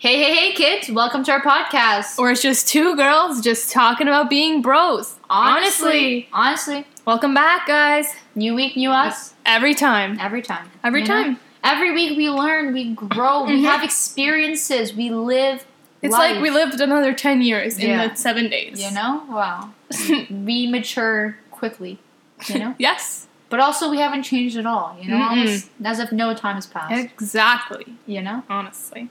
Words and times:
Hey, 0.00 0.22
hey, 0.22 0.34
hey, 0.36 0.52
kids! 0.52 0.88
Welcome 0.90 1.24
to 1.24 1.32
our 1.32 1.40
podcast. 1.42 2.18
Or 2.20 2.30
it's 2.30 2.40
just 2.40 2.68
two 2.68 2.94
girls 2.94 3.40
just 3.40 3.72
talking 3.72 4.06
about 4.06 4.30
being 4.30 4.62
bros. 4.62 5.16
Honestly. 5.28 6.28
honestly, 6.32 6.86
Welcome 7.04 7.34
back, 7.34 7.66
guys. 7.66 8.06
new 8.36 8.54
week, 8.54 8.76
new 8.76 8.90
us. 8.90 9.34
Every 9.44 9.74
time. 9.74 10.16
Every 10.20 10.40
time, 10.42 10.70
Every 10.84 11.00
you 11.02 11.08
know? 11.08 11.22
time. 11.22 11.40
Every 11.64 11.92
week 11.92 12.16
we 12.16 12.30
learn, 12.30 12.72
we 12.72 12.92
grow, 12.94 13.42
we 13.44 13.54
Mhm. 13.60 13.64
have 13.64 13.82
experiences, 13.82 14.94
we 14.94 15.10
live. 15.10 15.66
It's 16.00 16.12
life, 16.12 16.34
like 16.34 16.42
we 16.42 16.50
lived 16.50 16.80
another 16.80 17.12
10 17.12 17.42
years 17.42 17.76
in 17.76 17.90
Yeah. 17.90 18.06
the 18.06 18.14
seven 18.14 18.48
days. 18.48 18.80
You 18.82 18.92
know, 18.92 19.24
wow. 19.28 19.70
we 20.30 20.68
mature 20.68 21.38
quickly. 21.50 21.98
You 22.46 22.58
know, 22.60 22.74
yes. 22.78 23.26
but 23.50 23.58
also 23.58 23.90
we 23.90 23.98
haven't 23.98 24.22
changed 24.22 24.56
at 24.56 24.64
all. 24.66 24.96
You 25.02 25.10
know, 25.10 25.22
almost 25.22 25.70
as 25.84 25.98
if 25.98 26.12
no 26.12 26.34
time 26.34 26.54
has 26.54 26.66
passed. 26.66 26.94
Exactly. 26.94 27.96
You 28.06 28.22
know, 28.22 28.44
Honestly. 28.48 29.08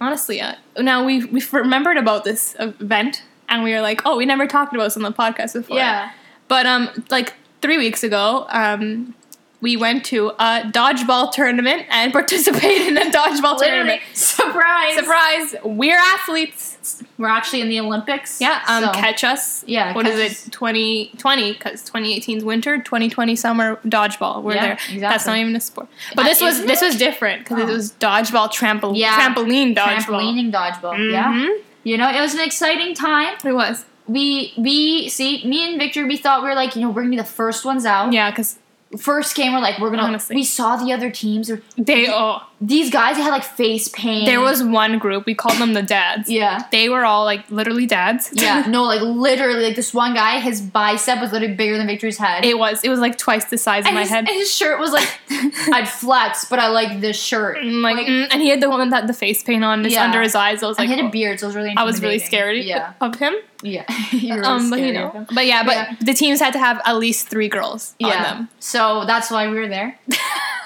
Honestly, 0.00 0.38
yeah. 0.38 0.56
Now 0.78 1.04
we 1.04 1.24
we 1.26 1.42
remembered 1.52 1.96
about 1.96 2.24
this 2.24 2.56
event 2.58 3.22
and 3.48 3.62
we 3.62 3.72
were 3.72 3.80
like, 3.80 4.02
oh, 4.06 4.16
we 4.16 4.24
never 4.24 4.46
talked 4.46 4.74
about 4.74 4.84
this 4.84 4.96
on 4.96 5.02
the 5.02 5.12
podcast 5.12 5.54
before. 5.54 5.76
yeah. 5.76 6.12
But 6.48 6.66
um, 6.66 6.88
like 7.10 7.34
three 7.62 7.78
weeks 7.78 8.02
ago, 8.02 8.46
um, 8.48 9.14
we 9.60 9.76
went 9.76 10.04
to 10.06 10.28
a 10.38 10.62
dodgeball 10.64 11.32
tournament 11.32 11.84
and 11.90 12.12
participated 12.20 12.88
in 12.88 12.96
a 12.96 13.10
dodgeball 13.10 13.58
Literally, 13.58 14.00
tournament. 14.00 14.02
surprise! 14.14 14.94
Surprise! 14.96 15.54
We're 15.64 15.98
athletes. 15.98 17.02
We're 17.18 17.28
actually 17.28 17.60
in 17.60 17.68
the 17.68 17.78
Olympics. 17.80 18.40
Yeah. 18.40 18.62
Um, 18.66 18.84
so- 18.84 18.92
catch 18.92 19.22
us. 19.22 19.62
Yeah, 19.66 19.92
What 19.94 20.06
is 20.06 20.18
it? 20.18 20.50
2020 20.52 21.52
because 21.52 21.82
2018 21.84 22.38
is 22.38 22.44
winter. 22.44 22.78
2020 22.78 23.36
summer 23.36 23.76
dodgeball. 23.84 24.42
We're 24.42 24.54
Yeah, 24.54 24.62
there. 24.62 24.72
exactly. 24.72 25.00
That's 25.00 25.26
not 25.26 25.36
even 25.38 25.54
a 25.56 25.60
sport. 25.60 25.88
But 26.14 26.24
this 26.24 26.40
was 26.40 26.64
this 26.64 26.80
it? 26.82 26.86
was 26.86 26.96
different 26.96 27.40
because 27.44 27.58
Oh. 27.58 27.68
it 27.68 27.72
was 27.72 27.92
dodgeball 27.92 28.50
trampoline. 28.50 28.96
Yeah. 28.96 29.12
Trampoline 29.34 29.74
dodgeball. 29.76 29.98
Trampolining 30.22 30.52
dodgeball. 30.52 31.12
Yeah. 31.12 31.32
Mhm. 31.32 31.58
You 31.84 31.98
know, 31.98 32.08
it 32.10 32.20
was 32.20 32.34
an 32.34 32.40
exciting 32.40 32.94
time. 32.94 33.34
It 33.44 33.52
was. 33.52 33.84
We 34.08 34.52
we 34.56 35.08
see 35.08 35.44
me 35.46 35.70
and 35.70 35.78
Victor. 35.78 36.06
We 36.06 36.16
thought 36.16 36.42
we 36.42 36.48
were 36.48 36.54
like 36.54 36.74
you 36.74 36.82
know 36.82 36.88
we're 36.88 37.02
gonna 37.02 37.10
be 37.10 37.16
the 37.16 37.24
first 37.24 37.64
ones 37.64 37.84
out. 37.86 38.12
Yeah, 38.12 38.30
because 38.30 38.58
First 38.98 39.36
game, 39.36 39.52
we're 39.52 39.60
like 39.60 39.78
we're 39.78 39.90
gonna. 39.90 40.02
Honestly. 40.02 40.34
We 40.36 40.44
saw 40.44 40.76
the 40.76 40.92
other 40.92 41.10
teams. 41.10 41.50
They 41.76 42.08
oh 42.08 42.42
these 42.62 42.90
guys 42.90 43.16
they 43.16 43.22
had 43.22 43.30
like 43.30 43.42
face 43.44 43.88
paint. 43.88 44.26
there 44.26 44.40
was 44.40 44.62
one 44.62 44.98
group 44.98 45.24
we 45.24 45.34
called 45.34 45.56
them 45.58 45.72
the 45.72 45.82
dads. 45.82 46.28
yeah. 46.28 46.66
They 46.70 46.88
were 46.90 47.04
all 47.06 47.24
like 47.24 47.50
literally 47.50 47.86
dads. 47.86 48.30
Yeah, 48.34 48.66
no, 48.68 48.84
like 48.84 49.00
literally, 49.00 49.62
like 49.64 49.76
this 49.76 49.94
one 49.94 50.12
guy, 50.14 50.40
his 50.40 50.60
bicep 50.60 51.20
was 51.20 51.32
literally 51.32 51.54
bigger 51.54 51.78
than 51.78 51.86
Victor's 51.86 52.18
head. 52.18 52.44
It 52.44 52.58
was. 52.58 52.84
It 52.84 52.90
was 52.90 53.00
like 53.00 53.16
twice 53.16 53.46
the 53.46 53.56
size 53.56 53.86
of 53.86 53.94
my 53.94 54.00
his, 54.00 54.10
head. 54.10 54.28
and 54.28 54.36
his 54.36 54.52
shirt 54.54 54.78
was 54.78 54.92
like, 54.92 55.08
I'd 55.72 55.88
flex, 55.88 56.44
but 56.44 56.58
I 56.58 56.68
like 56.68 57.00
this 57.00 57.20
shirt. 57.20 57.58
Mm, 57.58 57.82
like, 57.82 57.96
like- 57.96 58.06
mm, 58.06 58.28
and 58.30 58.42
he 58.42 58.48
had 58.50 58.60
the 58.60 58.68
one 58.68 58.90
that 58.90 58.96
had 59.00 59.08
the 59.08 59.14
face 59.14 59.42
paint 59.42 59.64
on 59.64 59.82
his 59.84 59.94
Yeah. 59.94 60.04
under 60.04 60.20
his 60.20 60.34
eyes. 60.34 60.62
I 60.62 60.66
was 60.66 60.78
like, 60.78 60.88
I 60.88 60.90
like, 60.90 60.96
had 60.98 61.04
a 61.06 61.08
oh. 61.08 61.10
beard, 61.12 61.40
so 61.40 61.46
it 61.46 61.48
was 61.48 61.56
really. 61.56 61.74
I 61.76 61.84
was 61.84 62.02
really 62.02 62.18
scared. 62.18 62.58
Yeah, 62.58 62.92
of 63.00 63.14
him. 63.18 63.34
yeah. 63.62 63.84
were 64.36 64.44
Um, 64.44 64.68
but 64.70 64.76
scared 64.78 64.94
you 64.94 65.00
of 65.02 65.14
know, 65.14 65.20
him. 65.20 65.26
but 65.34 65.46
yeah, 65.46 65.64
but 65.64 65.72
Yeah. 65.74 65.96
the 66.00 66.14
teams 66.14 66.40
had 66.40 66.52
to 66.52 66.58
have 66.58 66.80
at 66.84 66.98
least 66.98 67.28
three 67.28 67.48
girls 67.48 67.94
on 68.02 68.10
Yeah. 68.10 68.22
them. 68.22 68.48
So 68.58 69.04
that's 69.06 69.30
why 69.30 69.48
we 69.48 69.58
were 69.58 69.68
there. 69.68 69.98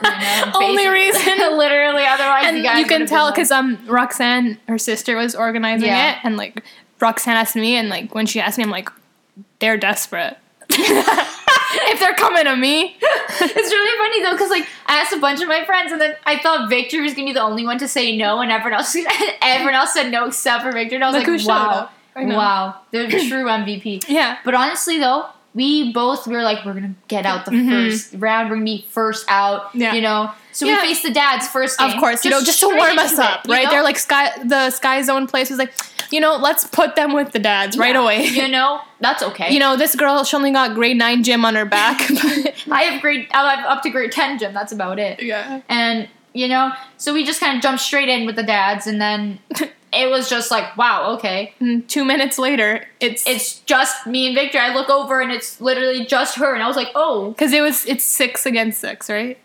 Know, 0.03 0.50
Only 0.55 0.87
reason. 0.89 1.39
literally. 1.56 2.05
Otherwise, 2.05 2.45
and 2.47 2.59
you 2.59 2.70
you 2.70 2.87
can 2.87 3.06
tell 3.06 3.31
because 3.31 3.50
um 3.50 3.78
Roxanne, 3.87 4.59
her 4.69 4.78
sister, 4.78 5.17
was 5.17 5.34
organizing 5.34 5.87
Yeah. 5.89 6.12
it, 6.12 6.19
and 6.25 6.37
like 6.37 6.62
Roxanne 7.00 7.37
asked 7.37 7.56
me, 7.56 7.77
and 7.77 7.89
like 7.89 8.15
when 8.15 8.27
she 8.27 8.41
asked 8.41 8.59
me, 8.59 8.65
I'm 8.65 8.70
like, 8.70 8.89
they're 9.61 9.77
desperate. 9.77 10.37
if 10.70 12.00
they're 12.00 12.15
coming 12.15 12.45
to 12.45 12.56
me, 12.56 12.97
it's 13.00 13.70
really 13.72 13.98
funny 13.98 14.22
though, 14.22 14.33
because 14.33 14.50
like 14.50 14.67
I 14.87 15.00
asked 15.00 15.12
a 15.12 15.19
bunch 15.20 15.41
of 15.42 15.48
my 15.48 15.65
friends, 15.65 15.92
and 15.92 16.00
then 16.00 16.15
I 16.25 16.39
thought 16.39 16.69
Victor 16.69 17.03
was 17.03 17.15
gonna 17.15 17.27
be 17.27 17.33
the 17.33 17.42
only 17.42 17.65
one 17.65 17.78
to 17.78 17.89
say 17.89 18.17
no, 18.17 18.41
and 18.41 18.50
everyone 18.50 18.78
else, 18.81 18.97
everyone 19.42 19.75
else 19.75 19.92
said 19.92 20.11
no 20.11 20.27
except 20.27 20.62
for 20.65 20.72
Victor. 20.72 20.95
And 20.97 21.05
I 21.05 21.11
was 21.11 21.17
Look 21.27 21.39
like, 21.39 21.47
wow, 21.48 21.70
up. 21.70 21.92
I 22.17 22.25
know. 22.25 22.37
wow, 22.37 22.77
they're 22.92 23.06
the 23.09 23.28
true 23.28 23.45
MVP. 23.45 24.09
yeah, 24.09 24.39
But 24.45 24.55
honestly, 24.55 24.98
though, 24.98 25.27
we 25.55 25.92
both 25.92 26.27
were 26.27 26.42
like, 26.42 26.64
we're 26.64 26.74
gonna 26.74 26.94
get 27.09 27.25
out 27.26 27.44
the 27.44 27.53
Mhm. 27.53 27.70
first 27.91 28.15
round. 28.19 28.48
We're 28.50 28.56
gonna 28.56 28.65
be 28.65 28.87
first 28.91 29.25
out. 29.28 29.70
Yeah. 29.75 29.94
You 29.94 30.00
know, 30.03 30.31
so 30.53 30.66
Yeah. 30.66 30.81
we 30.82 30.88
faced 30.88 31.03
the 31.04 31.10
dads 31.12 31.47
first. 31.48 31.81
of 31.81 31.91
game, 31.92 32.00
course, 32.00 32.25
you 32.25 32.31
know, 32.31 32.42
just 32.42 32.60
to 32.60 32.66
warm 32.69 32.98
us 32.98 33.12
into 33.12 33.22
it, 33.22 33.28
up, 33.31 33.47
right? 33.48 33.65
know? 33.65 33.70
They're 33.70 33.82
like 33.84 33.98
sky, 33.98 34.32
the 34.44 34.70
Sky 34.70 35.03
Zone 35.03 35.26
place 35.28 35.50
was 35.50 35.59
like, 35.60 35.72
you 36.10 36.20
know, 36.20 36.37
let's 36.37 36.66
put 36.66 36.97
them 36.97 37.12
with 37.12 37.32
the 37.32 37.38
dads 37.38 37.78
right 37.78 37.94
away. 37.97 38.26
You 38.26 38.48
know, 38.56 38.81
that's 39.00 39.22
okay. 39.22 39.53
You 39.53 39.59
know, 39.60 39.76
this 39.76 39.94
girl, 39.94 40.25
she 40.25 40.37
only 40.37 40.50
got 40.50 40.75
grade 40.75 40.97
nine 40.97 41.22
gym 41.22 41.44
on 41.44 41.54
her 41.54 41.65
back. 41.65 42.00
I 42.71 42.82
have 42.82 43.00
grade, 43.00 43.28
I 43.32 43.54
have 43.54 43.65
up 43.66 43.82
to 43.84 43.91
grade 43.91 44.12
ten 44.12 44.38
gym. 44.38 44.53
That's 44.53 44.72
about 44.72 44.98
it. 44.98 45.22
yeah. 45.22 45.60
And 45.69 46.09
you 46.36 46.48
know, 46.48 46.72
so 46.97 47.15
we 47.15 47.25
just 47.25 47.38
kind 47.38 47.56
of 47.56 47.62
jumped 47.62 47.81
straight 47.81 48.09
in 48.09 48.26
with 48.26 48.34
the 48.34 48.42
dads, 48.42 48.88
and 48.88 49.00
then 49.00 49.38
it 49.94 50.10
was 50.10 50.28
just 50.28 50.50
like, 50.50 50.77
wow, 50.77 51.15
okay. 51.15 51.55
And 51.60 51.88
two 51.88 52.05
minutes 52.05 52.38
later, 52.38 52.87
it's 53.00 53.27
It's 53.27 53.60
just 53.60 54.06
me 54.06 54.27
and 54.27 54.34
Victor. 54.34 54.59
I 54.59 54.75
look 54.75 54.88
over, 54.91 55.21
and 55.21 55.31
it's 55.32 55.60
literally 55.60 56.05
just 56.06 56.37
her, 56.38 56.55
and 56.55 56.62
I 56.62 56.66
was 56.66 56.77
like, 56.77 56.88
oh, 56.94 57.31
because 57.31 57.53
it 57.53 57.60
was 57.62 57.84
it's 57.87 58.04
six 58.04 58.47
against 58.47 58.81
six, 58.81 59.09
right? 59.09 59.38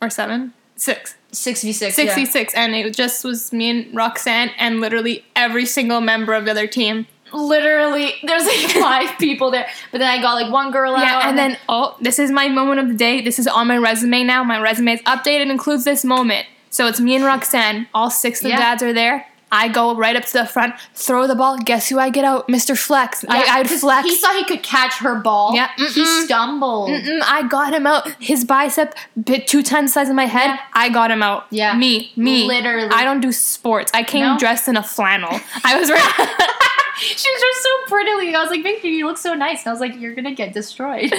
Or 0.00 0.10
seven? 0.10 0.52
Six. 0.76 1.16
six 1.32 1.62
v 1.62 1.72
six. 1.72 1.96
66 1.96 2.54
and 2.54 2.72
it 2.72 2.94
just 2.94 3.24
was 3.24 3.52
me 3.52 3.68
and 3.68 3.96
Roxanne 3.96 4.50
and 4.58 4.80
literally 4.80 5.24
every 5.34 5.66
single 5.66 6.00
member 6.00 6.34
of 6.34 6.44
the 6.44 6.52
other 6.52 6.68
team. 6.68 7.08
Literally, 7.32 8.14
there's 8.22 8.46
like 8.46 8.70
five 8.80 9.18
people 9.18 9.50
there, 9.50 9.66
but 9.90 9.98
then 9.98 10.08
I 10.08 10.22
got 10.22 10.34
like 10.34 10.52
one 10.52 10.70
girl 10.70 10.94
out. 10.94 11.02
Yeah, 11.02 11.28
and 11.28 11.36
then 11.36 11.58
oh, 11.68 11.96
this 12.00 12.18
is 12.20 12.30
my 12.30 12.48
moment 12.48 12.78
of 12.80 12.88
the 12.88 12.94
day. 12.94 13.20
This 13.20 13.38
is 13.38 13.46
on 13.48 13.66
my 13.66 13.76
resume 13.76 14.22
now. 14.22 14.44
My 14.44 14.60
resume 14.60 14.92
is 14.94 15.02
updated 15.02 15.50
includes 15.50 15.84
this 15.84 16.04
moment. 16.04 16.46
So 16.70 16.86
it's 16.86 17.00
me 17.00 17.16
and 17.16 17.24
Roxanne. 17.24 17.88
All 17.92 18.10
six 18.10 18.38
of 18.40 18.44
the 18.44 18.50
Yeah. 18.50 18.58
dads 18.58 18.82
are 18.82 18.92
there. 18.92 19.26
I 19.50 19.68
go 19.68 19.94
right 19.94 20.14
up 20.16 20.24
to 20.26 20.32
the 20.32 20.46
front, 20.46 20.74
throw 20.94 21.26
the 21.26 21.34
ball. 21.34 21.58
Guess 21.58 21.88
who 21.88 21.98
I 21.98 22.10
get 22.10 22.24
out? 22.24 22.48
Mr. 22.48 22.76
Flex. 22.76 23.24
Yeah, 23.24 23.34
I, 23.34 23.60
I'd 23.60 23.66
'cause 23.68 23.80
flex. 23.80 24.08
He 24.08 24.16
thought 24.16 24.36
he 24.36 24.44
could 24.44 24.62
catch 24.62 24.94
her 24.98 25.16
ball. 25.16 25.54
Yeah, 25.54 25.70
he 25.76 25.84
mm-mm. 25.86 26.24
stumbled. 26.24 26.90
Mm-mm, 26.90 27.20
I 27.24 27.46
got 27.48 27.72
him 27.72 27.86
out. 27.86 28.08
His 28.20 28.44
bicep 28.44 28.94
bit 29.22 29.46
two 29.46 29.62
times 29.62 29.90
the 29.90 29.94
size 29.94 30.08
of 30.08 30.14
my 30.14 30.26
head. 30.26 30.46
Yeah. 30.48 30.58
I 30.74 30.88
got 30.90 31.10
him 31.10 31.22
out. 31.22 31.46
Yeah. 31.50 31.74
me, 31.76 32.12
me. 32.16 32.46
Literally. 32.46 32.90
I 32.92 33.04
don't 33.04 33.20
do 33.20 33.32
sports. 33.32 33.90
I 33.94 34.02
came 34.02 34.22
No? 34.24 34.38
dressed 34.38 34.68
in 34.68 34.76
a 34.76 34.82
flannel. 34.82 35.40
I 35.64 35.78
was 35.78 35.90
right. 35.90 36.54
she 36.98 37.30
was 37.30 37.40
just 37.40 37.62
so 37.62 37.70
prettily. 37.86 38.34
I 38.34 38.40
was 38.42 38.50
like, 38.50 38.62
Victor, 38.62 38.88
you 38.88 39.06
look 39.06 39.18
so 39.18 39.34
nice. 39.34 39.60
And 39.64 39.68
I 39.68 39.72
was 39.72 39.80
like, 39.80 39.98
you're 39.98 40.14
gonna 40.14 40.34
get 40.34 40.52
destroyed. 40.52 41.10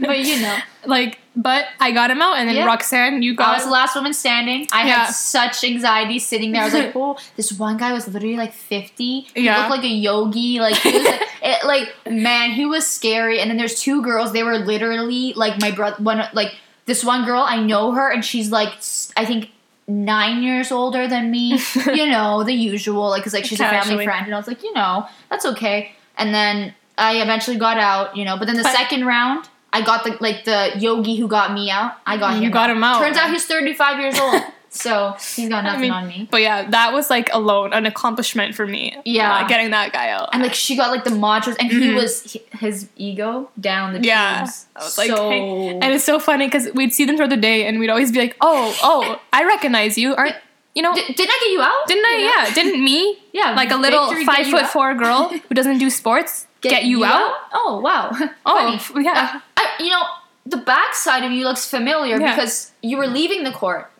but 0.00 0.18
you 0.20 0.40
know, 0.40 0.56
like, 0.84 1.18
but 1.34 1.66
I 1.80 1.90
got 1.92 2.10
him 2.10 2.22
out, 2.22 2.36
and 2.38 2.48
then 2.48 2.56
Yeah. 2.56 2.64
Roxanne, 2.64 3.22
you 3.22 3.34
got. 3.34 3.48
I 3.48 3.54
was 3.54 3.64
the 3.64 3.70
last 3.70 3.94
woman 3.94 4.14
standing. 4.14 4.66
I 4.72 4.86
Yeah. 4.86 5.04
had 5.06 5.10
such 5.12 5.64
anxiety 5.64 6.18
sitting 6.18 6.52
there. 6.52 6.62
I 6.62 6.64
was 6.64 6.74
like, 6.74 6.92
oh, 6.96 7.18
this 7.36 7.52
one 7.52 7.76
guy 7.76 7.92
was 7.92 8.06
literally 8.08 8.36
like 8.36 8.52
50. 8.52 9.20
He 9.20 9.44
Yeah. 9.44 9.58
looked 9.58 9.70
like 9.70 9.84
a 9.84 9.88
yogi. 9.88 10.60
Like, 10.60 10.76
he 10.76 10.92
was 10.92 11.04
like, 11.04 11.20
it, 11.42 11.66
like, 11.66 11.88
man, 12.10 12.52
he 12.52 12.64
was 12.66 12.86
scary. 12.86 13.40
And 13.40 13.50
then 13.50 13.56
there's 13.58 13.80
two 13.80 14.02
girls. 14.02 14.32
They 14.32 14.42
were 14.42 14.58
literally 14.58 15.32
like 15.34 15.60
my 15.60 15.70
brother. 15.70 16.02
One, 16.02 16.26
like, 16.32 16.54
this 16.86 17.04
one 17.04 17.24
girl, 17.24 17.42
I 17.42 17.60
know 17.62 17.92
her, 17.92 18.10
and 18.12 18.24
she's 18.24 18.50
like, 18.50 18.68
I 19.16 19.24
think 19.24 19.50
nine 19.88 20.42
years 20.42 20.72
older 20.72 21.06
than 21.08 21.30
me. 21.30 21.58
you 21.94 22.06
know, 22.06 22.42
the 22.42 22.52
usual. 22.52 23.08
Like, 23.10 23.22
cause 23.24 23.32
like 23.34 23.44
she's 23.44 23.60
a 23.60 23.68
family 23.68 24.04
friend. 24.04 24.26
And 24.26 24.34
I 24.34 24.38
was 24.38 24.46
like, 24.48 24.62
you 24.62 24.72
know, 24.74 25.06
that's 25.30 25.44
okay. 25.46 25.92
And 26.18 26.34
then 26.34 26.74
I 26.98 27.20
eventually 27.22 27.56
got 27.58 27.78
out, 27.78 28.16
you 28.16 28.24
know, 28.24 28.36
but 28.38 28.46
then 28.46 28.56
the 28.56 28.62
But- 28.62 28.74
second 28.74 29.04
round, 29.06 29.48
I 29.72 29.82
got 29.82 30.04
the 30.04 30.16
like 30.20 30.44
the 30.44 30.72
yogi 30.78 31.16
who 31.16 31.28
got 31.28 31.52
me 31.52 31.70
out. 31.70 31.92
I 32.06 32.16
got 32.16 32.36
You 32.36 32.42
him. 32.46 32.50
got 32.52 32.70
him 32.70 32.82
out. 32.82 32.98
Turns 33.00 33.16
out 33.18 33.30
he's 33.30 33.44
35 33.46 34.00
years 34.00 34.18
old, 34.18 34.40
so 34.76 35.16
he's 35.34 35.48
got 35.48 35.64
I 35.64 35.68
nothing 35.68 35.80
mean, 35.82 35.90
on 35.90 36.06
me. 36.08 36.28
But 36.30 36.42
yeah, 36.42 36.68
that 36.70 36.92
was 36.92 37.10
like 37.10 37.28
alone 37.32 37.72
an 37.72 37.86
accomplishment 37.86 38.54
for 38.54 38.66
me. 38.66 38.96
Yeah. 39.04 39.34
uh, 39.38 39.48
getting 39.48 39.70
that 39.70 39.92
guy 39.92 40.10
out. 40.10 40.28
And 40.32 40.42
like 40.42 40.54
she 40.54 40.76
got 40.76 40.90
like 40.90 41.04
the 41.04 41.10
mantras, 41.10 41.56
and 41.58 41.70
he 41.70 41.88
Mhm. 41.90 41.94
was 41.96 42.22
he- 42.32 42.42
his 42.58 42.88
ego 42.96 43.50
down 43.58 43.92
the 43.94 44.00
Yeah. 44.02 44.40
tubes. 44.40 44.66
I 44.76 44.84
was 44.84 44.98
like, 44.98 45.08
so 45.08 45.30
hey. 45.30 45.70
and 45.82 45.84
it's 45.94 46.04
so 46.04 46.18
funny 46.18 46.46
because 46.46 46.68
we'd 46.74 46.92
see 46.94 47.04
them 47.04 47.16
throughout 47.16 47.30
the 47.30 47.36
day, 47.36 47.66
and 47.66 47.78
we'd 47.80 47.90
always 47.90 48.12
be 48.12 48.18
like, 48.18 48.36
"Oh, 48.40 48.76
oh, 48.82 49.20
I 49.32 49.44
recognize 49.44 49.96
you. 49.98 50.14
Aren't 50.14 50.36
you 50.74 50.82
know? 50.82 50.92
D- 50.94 51.00
didn't 51.14 51.30
I 51.30 51.38
get 51.40 51.50
you 51.52 51.62
out? 51.62 51.86
didn't 51.86 52.04
I? 52.04 52.12
You 52.18 52.24
know? 52.26 52.32
Yeah, 52.36 52.54
didn't 52.54 52.84
me? 52.84 53.18
yeah. 53.32 53.50
Like 53.54 53.70
a 53.70 53.76
little 53.76 54.14
five 54.24 54.46
foot 54.46 54.64
out? 54.64 54.70
four 54.70 54.94
girl 54.94 55.28
who 55.48 55.54
doesn't 55.54 55.78
do 55.78 55.88
sports 55.90 56.46
get, 56.60 56.84
you, 56.84 57.04
out? 57.04 57.32
Oh 57.52 57.80
wow. 57.82 58.10
Oh, 58.46 58.76
Funny. 58.78 59.04
yeah. 59.04 59.40
I, 59.56 59.66
you 59.80 59.88
know, 59.90 60.02
the 60.44 60.58
backside 60.58 61.24
of 61.24 61.32
you 61.32 61.44
looks 61.44 61.68
familiar 61.68 62.20
Yeah. 62.20 62.34
because 62.34 62.72
you 62.82 62.96
were 62.98 63.06
leaving 63.06 63.42
the 63.44 63.52
court. 63.52 63.90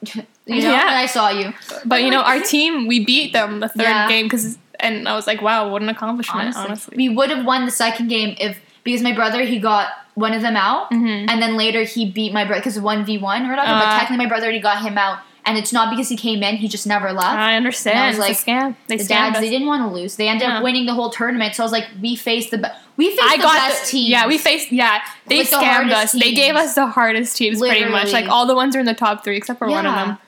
You 0.47 0.63
know, 0.63 0.71
Yeah. 0.71 0.89
and 0.89 0.97
I 0.97 1.07
saw 1.07 1.29
you. 1.31 1.53
But 1.85 2.03
you 2.03 2.11
know, 2.11 2.23
our 2.23 2.41
team 2.55 2.87
we 2.87 3.05
beat 3.05 3.33
them 3.33 3.61
the 3.61 3.69
third 3.69 3.83
Yeah. 3.83 4.09
game 4.09 4.27
because, 4.27 4.59
and 4.81 5.09
I 5.09 5.15
was 5.15 5.27
like, 5.27 5.43
wow, 5.43 5.69
what 5.69 5.83
an 5.83 5.89
accomplishment, 5.89 6.41
Honestly, 6.45 6.65
honestly. 6.65 6.97
we 6.97 7.09
would 7.09 7.31
have 7.31 7.45
won 7.45 7.65
the 7.65 7.71
second 7.73 8.09
game 8.09 8.37
if 8.39 8.59
because 8.85 9.03
my 9.03 9.13
brother 9.13 9.43
he 9.43 9.59
got 9.59 9.89
one 10.15 10.33
of 10.33 10.43
them 10.43 10.57
out, 10.57 10.91
Mhm. 10.93 11.29
and 11.29 11.43
then 11.43 11.57
later 11.57 11.83
he 11.83 12.09
beat 12.11 12.33
my 12.33 12.45
brother 12.45 12.61
because 12.61 12.79
one 12.81 13.05
v 13.05 13.19
one 13.19 13.45
or 13.47 13.51
whatever. 13.51 13.69
but 13.73 13.87
Uh. 13.89 13.99
technically, 13.99 14.17
my 14.25 14.27
brother 14.27 14.45
already 14.45 14.61
got 14.61 14.81
him 14.81 14.97
out, 14.97 15.19
and 15.45 15.59
it's 15.59 15.73
not 15.73 15.91
because 15.91 16.09
he 16.09 16.17
came 16.17 16.43
in; 16.43 16.57
he 16.57 16.69
just 16.69 16.87
never 16.87 17.13
left. 17.13 17.37
I 17.37 17.57
understand. 17.57 17.99
And 17.99 18.05
I 18.05 18.19
was 18.19 18.31
it's 18.31 18.43
a 18.43 18.45
scam. 18.47 18.77
They 18.87 18.97
the 18.97 19.03
scammed 19.05 19.09
dads 19.09 19.37
us. 19.37 19.41
they 19.43 19.51
didn't 19.51 19.67
want 19.67 19.83
to 19.83 19.89
lose. 19.95 20.15
They 20.17 20.29
ended 20.29 20.47
Yeah. 20.49 20.59
up 20.59 20.63
winning 20.63 20.87
the 20.87 20.95
whole 20.95 21.11
tournament. 21.11 21.55
So 21.57 21.63
I 21.63 21.67
was 21.67 21.73
like, 21.73 21.89
we 22.01 22.15
faced 22.17 22.53
the 22.53 22.59
be- 22.59 22.69
we 22.97 23.11
faced 23.11 23.23
I 23.25 23.37
the 23.39 23.43
got 23.43 23.55
best 23.57 23.85
the, 23.87 23.91
teams. 23.91 24.09
Yeah, 24.11 24.27
we 24.29 24.39
faced. 24.39 24.71
Yeah, 24.73 25.01
they 25.27 25.39
With 25.39 25.51
the 25.51 25.57
scammed 25.57 25.65
hardest 25.91 26.15
us. 26.15 26.23
They 26.23 26.33
gave 26.33 26.55
us 26.57 26.75
the 26.77 26.87
hardest 26.87 27.37
teams, 27.37 27.59
pretty 27.59 27.85
much. 27.87 28.13
Like 28.13 28.29
all 28.29 28.47
the 28.47 28.55
ones 28.55 28.75
are 28.77 28.81
in 28.81 28.87
the 28.87 28.95
top 28.95 29.25
three, 29.25 29.37
except 29.37 29.59
for 29.59 29.69
one 29.69 29.85
of 29.85 29.95
them. 29.95 30.19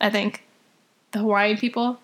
I 0.00 0.10
think 0.10 0.44
the 1.12 1.20
Hawaiian 1.20 1.56
people. 1.58 1.98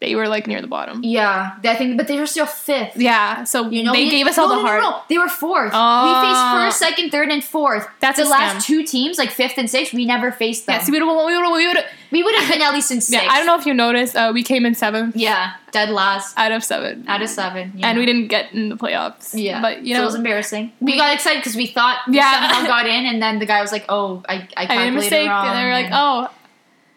they 0.00 0.14
were 0.14 0.28
like 0.28 0.46
near 0.46 0.62
the 0.62 0.66
bottom. 0.66 1.02
Yeah, 1.04 1.56
I 1.62 1.74
think, 1.76 1.98
but 1.98 2.08
they 2.08 2.18
were 2.18 2.24
still 2.26 2.46
fifth. 2.46 2.96
Yeah, 2.96 3.44
so 3.44 3.68
You 3.68 3.84
know, 3.84 3.92
they 3.92 4.04
we- 4.04 4.10
gave 4.10 4.26
us 4.26 4.38
all 4.38 4.48
the 4.48 4.54
no, 4.56 4.62
hard. 4.62 4.80
No, 4.82 4.90
no, 4.90 5.02
they 5.10 5.18
were 5.18 5.28
fourth. 5.28 5.72
Oh. 5.74 6.02
we 6.06 6.12
faced 6.26 6.44
first, 6.56 6.78
second, 6.78 7.10
third, 7.10 7.28
and 7.30 7.44
fourth. 7.44 7.86
That's 8.00 8.18
the 8.18 8.24
last 8.24 8.66
two 8.66 8.82
teams, 8.82 9.18
like 9.18 9.30
fifth 9.30 9.58
and 9.58 9.68
sixth. 9.68 9.92
We 9.92 10.06
never 10.06 10.32
faced 10.32 10.64
them. 10.64 10.80
Yeah, 10.80 10.90
we 10.90 11.02
would 11.02 11.26
we 11.26 11.36
would 11.36 11.52
we 11.52 11.66
would 11.68 11.84
we 12.12 12.22
would 12.22 12.34
have 12.36 12.48
been 12.50 12.62
at 12.62 12.72
least 12.72 12.90
in 12.90 13.02
sixth. 13.02 13.12
yeah. 13.24 13.30
I 13.30 13.36
don't 13.36 13.46
know 13.46 13.58
if 13.58 13.66
you 13.66 13.74
noticed, 13.74 14.16
uh, 14.16 14.30
we 14.32 14.42
came 14.42 14.64
in 14.64 14.74
seventh 14.74 15.16
Yeah, 15.16 15.52
dead 15.70 15.90
last 15.90 16.32
out 16.38 16.50
of 16.52 16.64
seven, 16.64 17.04
out 17.06 17.20
of 17.20 17.28
seven, 17.28 17.72
you 17.76 17.84
and 17.84 17.98
we 17.98 18.06
didn't 18.06 18.28
get 18.28 18.54
in 18.54 18.70
the 18.70 18.76
playoffs. 18.78 19.32
Yeah, 19.34 19.60
but 19.60 19.82
you 19.84 19.96
so 19.96 20.00
it 20.00 20.04
was 20.06 20.14
embarrassing. 20.14 20.72
We 20.80 20.96
got 20.96 21.12
excited 21.12 21.40
because 21.40 21.56
we 21.56 21.66
thought 21.66 21.98
we 22.08 22.16
Yeah. 22.16 22.32
somehow 22.32 22.66
got 22.66 22.86
in, 22.86 23.04
and 23.04 23.20
then 23.20 23.38
the 23.38 23.44
guy 23.46 23.60
was 23.60 23.70
like, 23.70 23.84
"Oh, 23.90 24.22
I 24.26 24.48
I 24.56 24.64
I 24.70 24.76
made 24.78 24.88
a 24.88 24.92
mistake, 24.92 25.28
wrong." 25.28 25.46
and 25.46 25.58
they 25.58 25.64
were 25.66 25.72
like, 25.82 25.90
"Oh, 25.92 26.30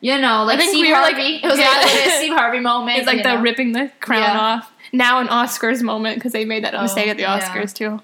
you 0.04 0.18
know, 0.20 0.44
like 0.44 0.60
Steve 0.62 0.82
we 0.82 0.90
were 0.94 1.00
like- 1.00 1.16
Harvey. 1.16 1.36
it 1.44 1.46
was 1.46 1.58
yeah. 1.58 1.70
like 1.82 2.08
a 2.08 2.10
Steve 2.18 2.34
Harvey 2.34 2.60
moment. 2.60 2.98
it's 3.00 3.08
like 3.08 3.24
the 3.24 3.36
know? 3.36 3.42
ripping 3.42 3.72
the 3.72 3.90
crown 4.02 4.22
Yeah. 4.22 4.40
off." 4.40 4.72
Now 4.92 5.20
an 5.20 5.28
Oscars 5.28 5.82
moment 5.82 6.16
because 6.18 6.34
they 6.34 6.46
made 6.46 6.64
that 6.66 6.76
Oh, 6.76 6.82
mistake 6.84 7.08
at 7.08 7.18
the 7.18 7.24
yeah. 7.24 7.40
Oscars 7.40 7.74
too. 7.74 8.00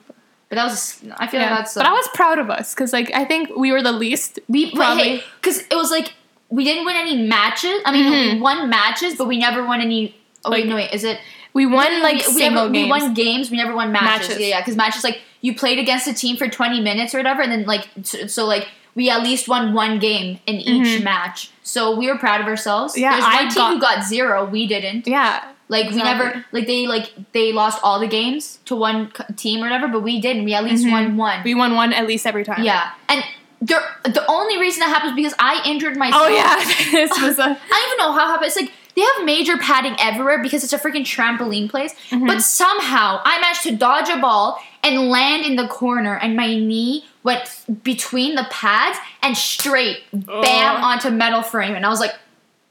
But 0.50 0.56
that 0.56 0.64
was, 0.64 1.00
I 1.18 1.28
feel 1.28 1.40
Yeah. 1.42 1.50
like 1.52 1.60
that's. 1.60 1.76
but 1.76 1.86
I 1.86 1.92
was 1.92 2.08
proud 2.16 2.40
of 2.40 2.50
us 2.50 2.74
because 2.74 2.92
like 2.94 3.12
I 3.14 3.26
think 3.26 3.50
we 3.56 3.72
were 3.72 3.84
the 3.84 3.92
least. 3.92 4.40
we 4.48 4.72
probably- 4.72 5.24
because 5.42 5.60
it 5.60 5.76
was 5.76 5.92
like 5.92 6.14
we 6.50 6.64
didn't 6.64 6.86
win 6.86 6.96
any 6.96 7.16
matches. 7.28 7.80
I 7.86 7.92
mean, 7.92 8.12
Mhm. 8.12 8.34
we 8.36 8.40
won 8.42 8.70
matches, 8.70 9.16
but 9.16 9.28
we 9.28 9.38
never 9.38 9.64
won 9.64 9.82
any. 9.82 10.16
Oh 10.46 10.52
wait, 10.52 10.66
no 10.68 10.76
wait, 10.76 10.92
is 10.94 11.04
it? 11.04 11.20
We 11.54 11.66
won 11.66 12.02
like 12.02 12.16
we, 12.16 12.22
single 12.42 12.64
never, 12.70 12.74
games. 12.74 12.86
We 12.86 12.90
won 12.90 13.14
games. 13.14 13.52
We 13.52 13.58
never 13.58 13.76
won 13.76 13.92
matches. 13.92 14.30
Matches. 14.30 14.40
Yeah, 14.42 14.48
yeah. 14.48 14.62
Because 14.62 14.76
matches 14.78 15.04
like 15.04 15.22
you 15.42 15.54
played 15.54 15.78
against 15.80 16.08
a 16.08 16.14
team 16.14 16.38
for 16.38 16.48
twenty 16.48 16.80
minutes 16.82 17.14
or 17.14 17.18
whatever, 17.20 17.42
and 17.44 17.52
then 17.52 17.66
like 17.66 17.88
so, 18.04 18.26
so 18.28 18.46
like 18.46 18.68
we 18.96 19.10
at 19.12 19.22
least 19.22 19.48
won 19.48 19.74
one 19.74 20.00
game 20.00 20.40
in 20.48 20.56
each 20.56 21.00
Mhm. 21.02 21.04
match. 21.04 21.52
So 21.70 21.96
we 21.96 22.08
were 22.12 22.18
proud 22.18 22.42
of 22.42 22.48
ourselves. 22.48 22.98
Yeah, 22.98 23.12
There's 23.12 23.24
I 23.26 23.36
one 23.44 23.50
team 23.54 23.56
got- 23.64 23.74
who 23.74 23.80
got 23.80 24.04
zero. 24.04 24.46
We 24.46 24.66
didn't. 24.68 25.08
yeah, 25.08 25.44
Like 25.68 25.90
we 25.92 25.98
never 26.12 26.44
like 26.52 26.66
they 26.66 26.88
like 26.88 27.08
they 27.32 27.54
lost 27.54 27.78
all 27.84 28.00
the 28.00 28.08
games 28.08 28.58
to 28.66 28.76
one 28.76 29.12
c- 29.16 29.24
team 29.36 29.60
or 29.62 29.68
whatever, 29.68 29.88
but 29.88 30.02
we 30.02 30.20
didn't. 30.20 30.44
We 30.46 30.54
at 30.56 30.64
least 30.64 30.84
Mhm. 30.86 30.92
won 30.92 31.06
one. 31.18 31.40
we 31.44 31.54
won 31.54 31.76
one 31.76 31.94
at 31.94 32.08
least 32.08 32.26
every 32.26 32.44
time. 32.44 32.64
yeah, 32.64 32.90
and 33.08 33.24
there, 33.62 33.84
the 34.04 34.26
only 34.28 34.58
reason 34.58 34.80
that 34.80 34.90
happens 34.96 35.14
because 35.16 35.36
I 35.38 35.62
injured 35.72 35.96
myself. 35.98 36.24
Oh 36.26 36.30
yeah, 36.42 36.56
this 36.92 37.12
was 37.22 37.38
a. 37.38 37.44
I 37.74 37.76
don't 37.78 37.88
even 37.88 37.98
know 38.04 38.12
how 38.18 38.24
it 38.26 38.30
happened. 38.34 38.48
It's 38.48 38.56
like 38.64 38.72
they 38.96 39.02
have 39.02 39.26
major 39.26 39.58
padding 39.58 39.96
everywhere 40.00 40.42
because 40.42 40.64
it's 40.64 40.74
a 40.74 40.80
freaking 40.80 41.06
trampoline 41.06 41.70
place. 41.70 41.94
Mhm. 42.12 42.28
But 42.28 42.42
somehow 42.42 43.22
I 43.24 43.40
managed 43.40 43.64
to 43.64 43.72
dodge 43.76 44.10
a 44.10 44.18
ball 44.18 44.62
and 44.84 45.10
land 45.10 45.46
in 45.46 45.56
the 45.56 45.68
corner, 45.68 46.18
and 46.18 46.36
my 46.36 46.48
knee 46.48 47.06
went 47.24 47.44
between 47.84 48.36
the 48.36 48.48
pads 48.50 48.98
and 49.22 49.38
straight 49.38 50.04
bam 50.14 50.78
Ugh. 50.78 50.84
onto 50.84 51.10
metal 51.10 51.42
frame, 51.42 51.76
and 51.76 51.86
I 51.86 51.90
was 51.90 52.00
like. 52.00 52.16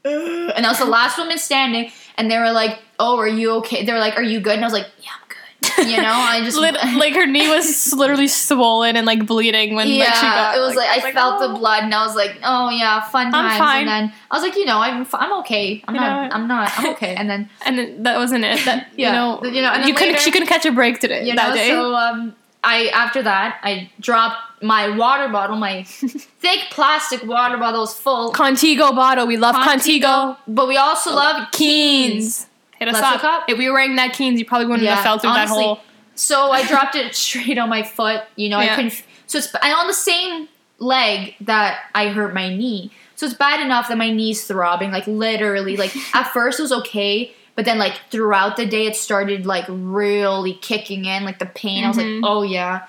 "Ugh." 0.04 0.52
And 0.56 0.64
I 0.64 0.68
was 0.70 0.78
the 0.78 0.84
last 0.86 1.18
woman 1.18 1.38
standing, 1.38 1.90
and 2.16 2.30
they 2.30 2.38
were 2.38 2.52
like, 2.52 2.78
"Oh, 2.98 3.18
are 3.18 3.28
you 3.28 3.52
okay?" 3.56 3.84
They 3.84 3.92
were 3.92 3.98
like, 3.98 4.16
"Are 4.16 4.22
you 4.22 4.40
good?" 4.40 4.54
And 4.54 4.64
I 4.64 4.66
was 4.66 4.72
like, 4.72 4.86
"Yeah, 5.02 5.10
I'm 5.20 5.27
good." 5.27 5.27
You 5.78 6.00
know, 6.00 6.12
I 6.12 6.40
just 6.44 6.56
like 6.96 7.14
her 7.14 7.26
knee 7.26 7.48
was 7.48 7.92
literally 7.92 8.28
swollen 8.28 8.96
and 8.96 9.06
like 9.06 9.26
bleeding 9.26 9.74
when 9.74 9.88
yeah, 9.88 10.04
like, 10.04 10.14
she 10.14 10.20
got. 10.22 10.56
it 10.56 10.60
was 10.60 10.76
like, 10.76 10.88
I 10.88 11.12
felt 11.12 11.40
oh. 11.42 11.48
the 11.48 11.58
blood, 11.58 11.82
and 11.84 11.94
I 11.94 12.04
was 12.06 12.14
like, 12.14 12.38
"Oh 12.44 12.70
yeah, 12.70 13.00
fun 13.00 13.26
I'm 13.26 13.32
times." 13.32 13.58
fine. 13.58 13.80
And 13.80 13.88
then 13.88 14.12
I 14.30 14.36
was 14.36 14.42
like, 14.44 14.56
"You 14.56 14.64
know, 14.66 14.78
I'm 14.78 15.00
f- 15.02 15.14
I'm 15.14 15.32
okay. 15.40 15.82
I'm 15.88 15.94
You 15.94 16.00
not. 16.00 16.28
know? 16.30 16.34
I'm 16.36 16.48
not. 16.48 16.72
I'm 16.78 16.90
okay." 16.94 17.14
And 17.18 17.28
then 17.28 17.50
and 17.66 17.78
then 17.78 18.02
that 18.04 18.16
wasn't 18.18 18.44
it. 18.44 18.64
That 18.64 18.88
Yeah, 18.96 19.08
you 19.08 19.12
know, 19.14 19.50
you 19.56 19.62
know, 19.62 19.74
you 19.86 19.94
couldn't. 19.94 20.14
later- 20.14 20.20
She 20.20 20.30
couldn't 20.30 20.48
catch 20.48 20.64
a 20.66 20.72
break 20.72 21.00
today. 21.00 21.24
you 21.26 21.34
that 21.34 21.48
know, 21.50 21.54
day. 21.54 21.68
so 21.70 21.94
um, 21.94 22.36
I 22.64 22.88
after 22.88 23.22
that 23.22 23.58
I 23.62 23.90
dropped 24.00 24.62
my 24.62 24.88
water 24.96 25.28
bottle, 25.28 25.56
my 25.56 25.84
thick 25.84 26.60
plastic 26.70 27.24
water 27.24 27.56
bottle 27.56 27.80
was 27.82 27.94
full. 27.94 28.32
Contigo 28.32 28.94
bottle. 28.94 29.26
We 29.26 29.36
love 29.36 29.54
Contigo. 29.56 30.36
but 30.48 30.66
we 30.68 30.76
also 30.76 31.14
love 31.14 31.50
Keens. 31.52 32.47
Hit 32.78 32.88
us 32.88 32.94
Let's 32.94 33.24
up. 33.24 33.44
If 33.48 33.58
we 33.58 33.68
were 33.68 33.74
wearing 33.74 33.96
that 33.96 34.12
Keens, 34.12 34.38
you 34.38 34.44
probably 34.44 34.66
wouldn't 34.66 34.84
Yeah, 34.84 34.94
have 34.96 35.04
fell 35.04 35.18
through 35.18 35.30
honestly, 35.30 35.58
that 35.58 35.64
hole. 35.64 35.80
So 36.14 36.50
I 36.52 36.66
dropped 36.66 36.94
it 36.96 37.14
straight 37.14 37.58
on 37.58 37.68
my 37.68 37.82
foot. 37.82 38.22
You 38.36 38.48
know, 38.48 38.60
Yeah. 38.60 38.72
I 38.72 38.76
couldn't. 38.76 39.02
So 39.26 39.38
it's 39.38 39.52
and 39.54 39.72
on 39.72 39.86
the 39.86 39.92
same 39.94 40.48
leg 40.78 41.34
that 41.40 41.80
I 41.94 42.08
hurt 42.08 42.34
my 42.34 42.48
knee. 42.54 42.90
So 43.16 43.26
it's 43.26 43.34
bad 43.34 43.60
enough 43.60 43.88
that 43.88 43.98
my 43.98 44.10
knee's 44.10 44.44
throbbing, 44.46 44.90
like 44.92 45.06
literally. 45.06 45.76
Like 45.76 45.94
at 46.14 46.24
first 46.32 46.58
it 46.60 46.62
was 46.62 46.72
okay, 46.72 47.32
but 47.56 47.64
then 47.64 47.78
like 47.78 47.94
throughout 48.10 48.56
the 48.56 48.64
day 48.66 48.86
it 48.86 48.94
started 48.96 49.44
like 49.44 49.64
really 49.68 50.54
kicking 50.54 51.04
in, 51.04 51.24
like 51.24 51.38
the 51.40 51.46
pain. 51.46 51.84
I 51.84 51.88
was 51.88 51.96
like, 51.96 52.06
Mhm. 52.06 52.20
oh 52.24 52.42
yeah. 52.42 52.86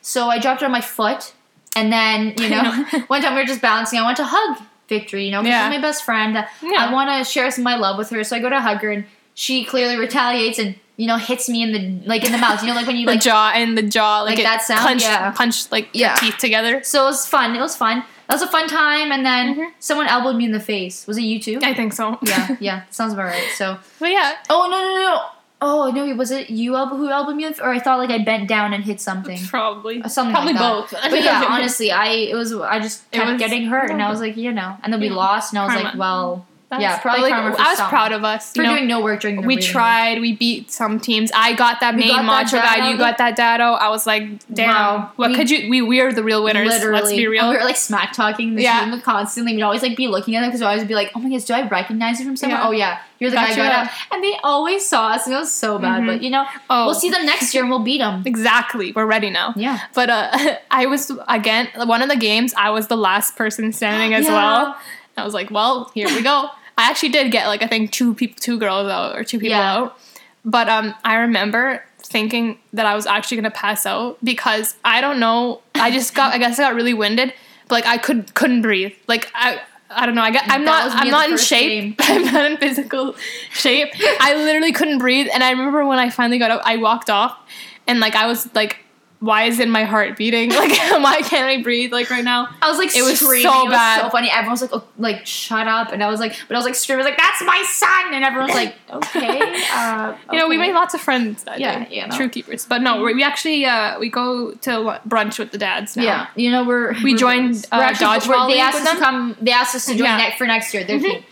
So 0.00 0.28
I 0.28 0.38
dropped 0.38 0.62
it 0.62 0.64
on 0.64 0.70
my 0.72 0.80
foot, 0.80 1.34
and 1.74 1.92
then 1.92 2.34
you 2.38 2.48
know, 2.50 2.84
one 3.08 3.20
time 3.22 3.34
we 3.34 3.40
were 3.40 3.46
just 3.46 3.60
balancing. 3.60 3.98
I 3.98 4.04
went 4.06 4.16
to 4.16 4.24
hug 4.24 4.62
Victory, 4.88 5.24
you 5.26 5.30
know, 5.32 5.42
because 5.42 5.50
Yeah. 5.52 5.68
she's 5.70 5.76
my 5.78 5.82
best 5.82 6.04
friend. 6.04 6.34
Yeah. 6.62 6.86
I 6.86 6.92
want 6.92 7.10
to 7.10 7.30
share 7.30 7.50
some 7.50 7.62
of 7.62 7.64
my 7.64 7.76
love 7.76 7.98
with 7.98 8.08
her, 8.10 8.22
so 8.24 8.36
I 8.36 8.38
go 8.38 8.48
to 8.48 8.60
hug 8.60 8.78
her, 8.82 8.90
and 8.92 9.04
she 9.36 9.64
clearly 9.64 9.96
retaliates 9.96 10.58
and 10.58 10.74
you 10.96 11.06
know 11.06 11.18
hits 11.18 11.46
me 11.48 11.62
in 11.62 11.72
the 11.72 12.08
like 12.08 12.24
in 12.24 12.32
the 12.32 12.38
mouth. 12.38 12.62
You 12.62 12.68
know, 12.70 12.74
like 12.74 12.86
when 12.88 12.96
you 12.96 13.06
The 13.06 13.12
like. 13.12 13.20
jaw 13.20 13.52
and 13.54 13.76
the 13.78 13.82
jaw, 13.82 14.22
like, 14.22 14.36
Like 14.38 14.44
that 14.46 14.62
sound? 14.62 15.00
Yeah. 15.02 15.30
punched 15.32 15.70
like 15.70 15.90
Yeah. 15.92 16.08
your 16.10 16.16
teeth 16.32 16.38
together. 16.38 16.82
So 16.82 17.02
it 17.04 17.06
was 17.06 17.26
fun. 17.26 17.54
It 17.54 17.60
was 17.60 17.76
fun. 17.76 18.02
That 18.28 18.34
was 18.34 18.42
a 18.42 18.48
fun 18.48 18.66
time, 18.66 19.12
and 19.12 19.24
then 19.24 19.54
Mhm. 19.54 19.66
someone 19.78 20.08
elbowed 20.08 20.34
me 20.34 20.46
in 20.46 20.50
the 20.52 20.58
face. 20.58 21.06
Was 21.06 21.16
it 21.18 21.22
you 21.22 21.38
too? 21.38 21.60
I 21.62 21.74
think 21.74 21.92
so. 21.92 22.18
yeah, 22.22 22.56
yeah, 22.60 22.82
sounds 22.90 23.12
about 23.12 23.26
right. 23.26 23.44
So, 23.56 23.76
but 24.00 24.10
yeah, 24.10 24.32
oh 24.50 24.66
no, 24.68 24.78
no, 24.82 25.00
no. 25.12 25.20
Oh 25.62 25.90
no, 25.90 26.14
was 26.16 26.30
it 26.30 26.50
you 26.50 26.74
elbow 26.76 26.96
who 26.96 27.08
elbowed 27.08 27.36
me, 27.36 27.44
in 27.44 27.54
or 27.62 27.70
I 27.72 27.78
thought 27.78 27.98
like 27.98 28.10
I 28.10 28.18
bent 28.18 28.48
down 28.48 28.72
and 28.74 28.82
hit 28.84 29.00
something. 29.00 29.38
probably 29.46 30.02
something 30.08 30.34
probably 30.34 30.52
like 30.54 30.60
both. 30.90 30.90
But 31.10 31.22
yeah, 31.22 31.44
honestly, 31.48 31.90
I 31.92 32.08
it 32.32 32.34
was 32.34 32.52
I 32.54 32.78
just 32.80 33.08
kept 33.10 33.30
was- 33.32 33.38
getting 33.38 33.66
hurt, 33.66 33.90
and 33.90 34.02
I 34.02 34.10
was 34.10 34.20
like, 34.20 34.36
you 34.36 34.50
know, 34.52 34.76
and 34.82 34.92
then 34.92 35.00
we 35.00 35.08
Yeah. 35.08 35.14
lost, 35.14 35.52
and 35.52 35.58
I 35.60 35.64
was 35.66 35.82
like, 35.84 35.94
well, 35.96 36.46
That's- 36.68 36.82
yeah, 36.82 36.98
probably 36.98 37.30
like, 37.30 37.32
I 37.34 37.48
was 37.70 37.78
some. 37.78 37.88
proud 37.88 38.10
of 38.10 38.24
us. 38.24 38.52
for 38.52 38.62
know, 38.64 38.70
doing 38.70 38.88
no 38.88 39.00
work 39.00 39.20
during 39.20 39.40
the 39.40 39.46
we 39.46 39.56
tried. 39.58 40.20
We 40.20 40.34
beat 40.34 40.72
some 40.72 40.98
teams. 40.98 41.30
I 41.32 41.52
got 41.54 41.78
that 41.78 41.94
we 41.94 42.00
main 42.00 42.08
got 42.10 42.16
that 42.22 42.24
macho 42.24 42.56
guy. 42.56 42.90
You 42.90 42.98
got 42.98 43.18
that 43.18 43.36
dado. 43.36 43.74
I 43.74 43.88
was 43.88 44.04
like, 44.04 44.44
damn. 44.52 44.68
Wow. 44.74 45.12
What 45.14 45.30
we, 45.30 45.36
could 45.36 45.48
you? 45.48 45.70
We 45.70 45.80
we 45.82 46.00
are 46.00 46.12
the 46.12 46.24
real 46.24 46.42
winners. 46.42 46.66
Literally, 46.68 47.00
Let's 47.02 47.10
be 47.12 47.22
And 47.22 47.30
real. 47.30 47.50
we 47.50 47.56
were 47.56 47.62
like 47.64 47.76
smack 47.76 48.12
talking 48.14 48.56
the 48.56 48.62
Yeah. 48.62 48.84
team 48.90 49.00
constantly. 49.00 49.54
We'd 49.54 49.62
always 49.62 49.82
like 49.82 49.96
be 49.96 50.08
looking 50.08 50.34
at 50.34 50.40
them 50.40 50.50
because 50.50 50.60
I 50.60 50.70
always 50.72 50.84
be 50.88 50.94
like, 50.96 51.12
"Oh 51.14 51.20
my 51.20 51.30
gosh, 51.30 51.44
do 51.44 51.54
I 51.54 51.68
recognize 51.68 52.18
you 52.18 52.26
from 52.26 52.36
somewhere?" 52.36 52.58
Yeah. 52.58 52.66
Oh 52.66 52.72
yeah, 52.72 52.98
you're 53.20 53.30
the 53.30 53.36
Got 53.36 53.50
guy 53.50 53.50
you, 53.50 53.56
got. 53.70 53.90
And 54.10 54.24
they 54.24 54.36
always 54.42 54.84
saw 54.84 55.10
us, 55.10 55.26
and 55.26 55.36
it 55.36 55.38
was 55.38 55.52
so 55.52 55.78
bad. 55.78 56.02
Mhm. 56.02 56.06
But 56.08 56.22
you 56.22 56.30
know, 56.30 56.46
oh, 56.68 56.86
we'll 56.86 56.94
see 56.94 57.10
them 57.10 57.24
next 57.24 57.54
year, 57.54 57.62
and 57.62 57.70
we'll 57.70 57.78
beat 57.84 57.98
them. 57.98 58.24
Exactly. 58.26 58.90
We're 58.90 59.06
ready 59.06 59.30
now. 59.30 59.52
Yeah, 59.54 59.78
But 59.94 60.10
uh, 60.10 60.56
I 60.72 60.86
was 60.86 61.12
again 61.28 61.68
one 61.84 62.02
of 62.02 62.08
the 62.08 62.16
games. 62.16 62.52
I 62.56 62.70
was 62.70 62.88
the 62.88 62.96
last 62.96 63.36
person 63.36 63.72
standing 63.72 64.14
as 64.14 64.24
Yeah. 64.26 64.34
well. 64.34 64.76
I 65.16 65.24
was 65.24 65.34
like, 65.34 65.50
well, 65.50 65.90
here 65.94 66.08
we 66.08 66.22
go. 66.22 66.48
I 66.78 66.90
actually 66.90 67.08
did 67.10 67.32
get 67.32 67.46
like 67.46 67.62
I 67.62 67.66
think 67.66 67.90
two 67.92 68.14
people, 68.14 68.36
two 68.40 68.58
girls 68.58 68.88
out 68.90 69.16
or 69.16 69.24
two 69.24 69.38
people 69.38 69.58
Yeah. 69.58 69.74
out. 69.76 69.98
But 70.44 70.68
um, 70.68 70.94
I 71.04 71.16
remember 71.16 71.82
thinking 71.98 72.58
that 72.72 72.86
I 72.86 72.94
was 72.94 73.06
actually 73.06 73.38
gonna 73.38 73.50
pass 73.50 73.86
out 73.86 74.18
because 74.22 74.76
I 74.84 75.00
don't 75.00 75.18
know. 75.18 75.62
I 75.74 75.90
just 75.90 76.14
got 76.14 76.34
I 76.34 76.38
guess 76.38 76.58
I 76.58 76.64
got 76.64 76.74
really 76.74 76.94
winded, 76.94 77.32
but 77.68 77.74
like 77.76 77.86
I 77.86 77.96
could 77.98 78.34
couldn't 78.34 78.62
breathe. 78.62 78.92
Like 79.06 79.30
I. 79.34 79.60
I 79.88 80.04
don't 80.04 80.16
know. 80.16 80.22
I 80.22 80.32
got. 80.32 80.42
I'm 80.48 80.64
That 80.64 80.88
not. 80.92 81.00
I'm 81.04 81.10
not 81.12 81.30
in 81.30 81.36
shape. 81.38 81.94
I'm 82.00 82.24
not 82.24 82.50
in 82.50 82.56
physical 82.56 83.14
shape. 83.52 83.90
I 84.20 84.34
literally 84.34 84.72
couldn't 84.72 84.98
breathe, 84.98 85.28
and 85.32 85.44
I 85.44 85.50
remember 85.52 85.86
when 85.86 86.00
I 86.00 86.10
finally 86.10 86.40
got 86.40 86.50
out, 86.50 86.60
I 86.64 86.76
walked 86.78 87.08
off, 87.08 87.38
and 87.86 88.00
like 88.00 88.16
I 88.16 88.26
was 88.26 88.52
like, 88.52 88.78
"Why 89.20 89.44
is 89.44 89.58
in 89.60 89.70
my 89.70 89.84
heart 89.84 90.16
beating? 90.16 90.50
Like, 90.56 90.70
why 91.02 91.20
can't 91.22 91.46
I 91.46 91.62
breathe? 91.62 91.92
Like 91.92 92.10
right 92.10 92.24
now." 92.24 92.48
I 92.62 92.68
was 92.68 92.78
like, 92.78 92.94
It 92.96 93.02
was 93.02 93.18
screaming. 93.20 93.42
so 93.50 93.62
it 93.62 93.64
was 93.64 93.72
bad. 93.72 94.00
so 94.02 94.10
funny. 94.10 94.30
Everyone's 94.30 94.60
like, 94.62 94.70
oh, 94.72 94.84
like 94.98 95.26
shut 95.26 95.66
up, 95.68 95.92
and 95.92 96.02
I 96.02 96.10
was 96.10 96.20
like, 96.20 96.36
but 96.48 96.54
I 96.54 96.58
was 96.58 96.64
like 96.66 96.74
screaming, 96.74 97.04
was 97.04 97.10
like, 97.10 97.18
that's 97.18 97.42
my 97.42 97.62
son, 97.68 98.14
and 98.14 98.24
everyone's 98.24 98.54
like, 98.54 98.74
okay, 98.90 99.40
uh, 99.72 100.16
You 100.32 100.38
know, 100.38 100.48
we 100.48 100.56
made 100.58 100.72
lots 100.74 100.94
of 100.94 101.00
friends 101.00 101.44
that 101.44 101.58
Yeah, 101.60 101.84
day. 101.84 101.96
you 101.96 102.06
know. 102.06 102.16
True 102.16 102.28
keepers. 102.28 102.66
But 102.66 102.82
no, 102.82 103.02
we 103.02 103.22
actually 103.22 103.64
uh, 103.64 103.98
we 103.98 104.08
go 104.10 104.52
to 104.52 104.70
brunch 105.08 105.38
with 105.38 105.50
the 105.52 105.58
dads 105.58 105.96
now. 105.96 106.02
Yeah, 106.04 106.26
you 106.36 106.50
know 106.50 106.64
we're 106.64 106.92
We 106.94 107.04
we're- 107.04 107.18
joined, 107.18 107.66
we're 107.72 107.78
uh, 107.78 107.82
actually- 107.82 108.06
dodgeball 108.06 108.48
They 108.48 108.60
asked 108.60 108.80
us 108.82 108.90
to 108.92 108.96
come. 108.98 109.36
They 109.40 109.52
asked 109.52 109.74
us 109.74 109.86
to 109.86 109.92
join 109.94 110.04
Yeah. 110.06 110.36
for 110.36 110.46
next 110.46 110.72
year. 110.74 110.84
Their 110.84 110.98
Mhm. 110.98 111.02
team. 111.02 111.24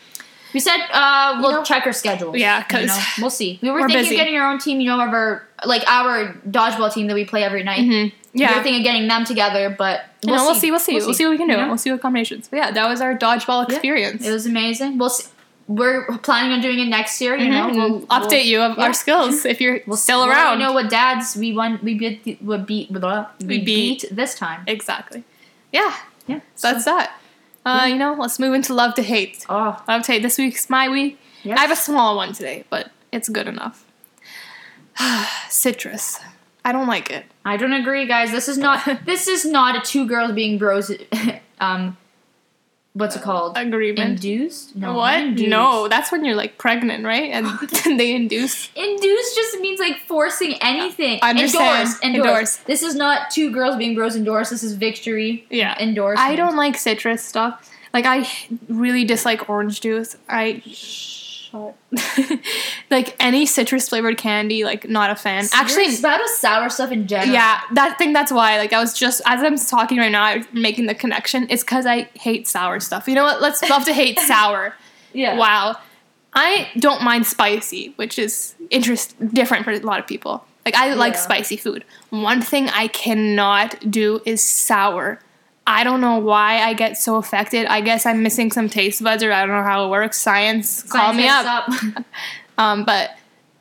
We 0.54 0.60
said 0.60 0.78
uh, 0.92 1.38
we'll 1.42 1.50
know- 1.52 1.62
check 1.64 1.84
our 1.86 1.92
schedules. 1.92 2.36
Yeah, 2.38 2.58
you 2.58 2.64
'cause 2.64 2.86
know, 2.86 2.98
we'll 3.20 3.30
see. 3.30 3.58
We 3.60 3.70
were, 3.70 3.80
we're 3.80 3.88
thinking 3.88 4.04
busy. 4.04 4.14
of 4.14 4.18
getting 4.20 4.36
our 4.38 4.50
own 4.50 4.58
team. 4.58 4.80
You 4.80 4.88
know, 4.90 5.00
of 5.00 5.12
our 5.12 5.42
like 5.66 5.82
our 5.86 6.34
dodgeball 6.48 6.92
team 6.94 7.06
that 7.08 7.14
we 7.14 7.24
play 7.24 7.42
every 7.44 7.62
night. 7.64 7.80
Mhm. 7.80 8.12
We 8.32 8.40
Yeah. 8.40 8.56
were 8.56 8.62
thinking 8.62 8.80
of 8.80 8.84
getting 8.84 9.06
them 9.08 9.24
together, 9.24 9.70
but 9.76 10.04
You 10.22 10.32
know, 10.32 10.44
we'll 10.44 10.54
see. 10.54 10.70
We'll 10.70 10.80
see. 10.80 10.94
We'll 10.94 11.12
see, 11.14 11.24
what 11.24 11.30
we 11.32 11.36
can 11.38 11.46
do. 11.48 11.52
You 11.54 11.60
know? 11.60 11.68
We'll 11.68 11.78
see 11.78 11.90
what 11.92 12.00
combinations. 12.00 12.48
But 12.48 12.56
yeah, 12.58 12.70
that 12.72 12.88
was 12.88 13.00
our 13.00 13.14
dodgeball 13.16 13.68
Yeah. 13.68 13.74
experience. 13.76 14.26
It 14.26 14.30
was 14.32 14.46
amazing. 14.46 14.96
We'll 14.98 15.10
see. 15.10 15.28
We're 15.66 16.04
planning 16.18 16.52
on 16.52 16.60
doing 16.60 16.78
it 16.78 16.86
next 16.88 17.20
year. 17.22 17.36
You 17.36 17.48
know, 17.50 17.68
Mhm. 17.68 17.74
we'll, 17.76 17.90
We'll 17.90 18.00
update 18.08 18.44
you 18.44 18.60
of 18.60 18.76
yeah. 18.76 18.84
our 18.84 18.92
skills 18.92 19.44
if 19.46 19.60
you're 19.62 19.80
We'll 19.86 19.96
still 19.96 20.20
we'll 20.20 20.28
around. 20.30 20.60
You 20.60 20.66
know 20.66 20.72
what, 20.72 20.90
dads? 20.90 21.36
We 21.36 21.52
won. 21.54 21.78
We 21.82 21.94
beat. 21.94 22.38
We 22.42 22.56
beat. 22.58 22.92
Blah, 22.92 23.26
we, 23.40 23.46
We 23.46 23.58
beat. 23.60 24.00
beat. 24.02 24.14
this 24.14 24.34
time. 24.34 24.60
Exactly. 24.66 25.24
Yeah. 25.72 25.94
Yeah. 26.26 26.40
So 26.54 26.72
that's 26.72 26.84
that. 26.84 27.12
Uh. 27.64 27.86
You 27.88 27.96
know, 27.96 28.14
let's 28.18 28.38
move 28.38 28.54
into 28.54 28.74
love 28.74 28.94
to 28.94 29.02
hate. 29.02 29.44
Oh, 29.48 29.82
Love 29.88 30.02
to 30.04 30.12
hate. 30.12 30.22
This 30.22 30.36
week's 30.38 30.68
my 30.68 30.88
week. 30.88 31.18
yes. 31.42 31.58
I 31.58 31.62
have 31.62 31.70
a 31.70 31.76
small 31.76 32.16
one 32.16 32.32
today, 32.32 32.64
but 32.70 32.90
it's 33.12 33.28
good 33.28 33.48
enough. 33.48 33.84
Citrus. 35.48 36.18
I 36.64 36.72
don't 36.72 36.86
like 36.86 37.10
it. 37.10 37.26
I 37.44 37.56
don't 37.56 37.72
agree, 37.72 38.06
guys. 38.06 38.30
This 38.30 38.48
is 38.48 38.56
not. 38.58 38.84
this 39.06 39.28
is 39.28 39.44
not 39.44 39.76
a 39.76 39.80
two 39.80 40.06
girls 40.06 40.32
being 40.32 40.58
bros. 40.58 40.90
Um, 41.60 41.96
what's 42.94 43.16
it 43.16 43.22
called? 43.22 43.56
agreement. 43.56 44.10
Induced? 44.10 44.74
No. 44.74 44.94
what? 44.94 45.20
induced. 45.20 45.48
No, 45.48 45.88
that's 45.88 46.10
when 46.10 46.24
you're 46.24 46.34
like 46.34 46.56
pregnant, 46.56 47.04
right? 47.04 47.30
And 47.30 47.46
they 47.98 48.14
induce. 48.14 48.70
Induce 48.74 49.34
just 49.34 49.60
means 49.60 49.78
like 49.78 49.98
forcing 50.06 50.54
anything. 50.62 51.20
Understand. 51.22 51.88
Endorse. 51.88 52.02
Endorse. 52.02 52.26
Endorse. 52.26 52.56
This 52.58 52.82
is 52.82 52.94
not 52.94 53.30
two 53.30 53.52
girls 53.52 53.76
being 53.76 53.94
bros 53.94 54.16
endorse. 54.16 54.50
This 54.50 54.62
is 54.62 54.74
victory. 54.74 55.46
Yeah. 55.50 55.76
Endorse. 55.78 56.18
I 56.18 56.36
don't 56.36 56.56
like 56.56 56.76
citrus 56.76 57.22
stuff. 57.22 57.70
Like 57.92 58.06
I 58.06 58.28
really 58.68 59.04
dislike 59.04 59.48
orange 59.48 59.80
juice. 59.80 60.16
I 60.28 60.62
like 62.90 63.16
any 63.20 63.46
citrus 63.46 63.88
flavored 63.88 64.18
candy. 64.18 64.64
Like 64.64 64.88
not 64.88 65.10
a 65.10 65.16
fan. 65.16 65.44
Actually, 65.52 65.84
Actually, 65.86 66.02
bad 66.02 66.20
with 66.20 66.30
sour 66.30 66.68
stuff 66.68 66.92
in 66.92 67.06
general. 67.06 67.32
yeah, 67.32 67.60
that 67.72 67.98
thing. 67.98 68.12
That's 68.12 68.32
why. 68.32 68.58
Like 68.58 68.72
I 68.72 68.80
was 68.80 68.94
just 68.94 69.20
as 69.26 69.42
I'm 69.42 69.56
talking 69.56 69.98
right 69.98 70.12
now, 70.12 70.24
I'm 70.24 70.46
making 70.52 70.86
the 70.86 70.94
connection. 70.94 71.46
It's 71.50 71.62
because 71.62 71.86
I 71.86 72.08
hate 72.14 72.46
sour 72.48 72.80
stuff. 72.80 73.08
You 73.08 73.14
know 73.14 73.24
what? 73.24 73.40
Let's 73.40 73.62
love 73.68 73.84
to 73.86 73.92
hate 73.94 74.18
sour. 74.26 74.74
Yeah. 75.12 75.36
Wow. 75.36 75.76
I 76.32 76.68
don't 76.78 77.02
mind 77.02 77.26
spicy, 77.26 77.92
which 77.96 78.18
is 78.18 78.54
interest 78.70 79.14
different 79.32 79.64
for 79.64 79.70
a 79.70 79.78
lot 79.78 80.00
of 80.00 80.06
people. 80.06 80.44
Like 80.64 80.74
I 80.74 80.94
like 80.94 81.12
Yeah. 81.14 81.20
spicy 81.20 81.56
food. 81.56 81.84
One 82.10 82.40
thing 82.42 82.68
I 82.70 82.88
cannot 82.88 83.90
do 83.90 84.20
is 84.24 84.42
sour. 84.42 85.20
I 85.66 85.82
don't 85.84 86.00
know 86.00 86.18
why 86.18 86.60
I 86.60 86.74
get 86.74 86.98
so 86.98 87.16
affected. 87.16 87.66
I 87.66 87.80
guess 87.80 88.04
I'm 88.06 88.22
missing 88.22 88.50
some 88.52 88.68
taste 88.68 89.02
buds 89.02 89.22
or 89.22 89.32
I 89.32 89.46
don't 89.46 89.56
know 89.56 89.62
how 89.62 89.86
it 89.86 89.88
works. 89.90 90.18
Science, 90.20 90.82
call 90.82 91.12
me 91.12 91.26
up. 91.28 91.68
up. 91.68 92.04
Um, 92.56 92.84
but 92.84 93.10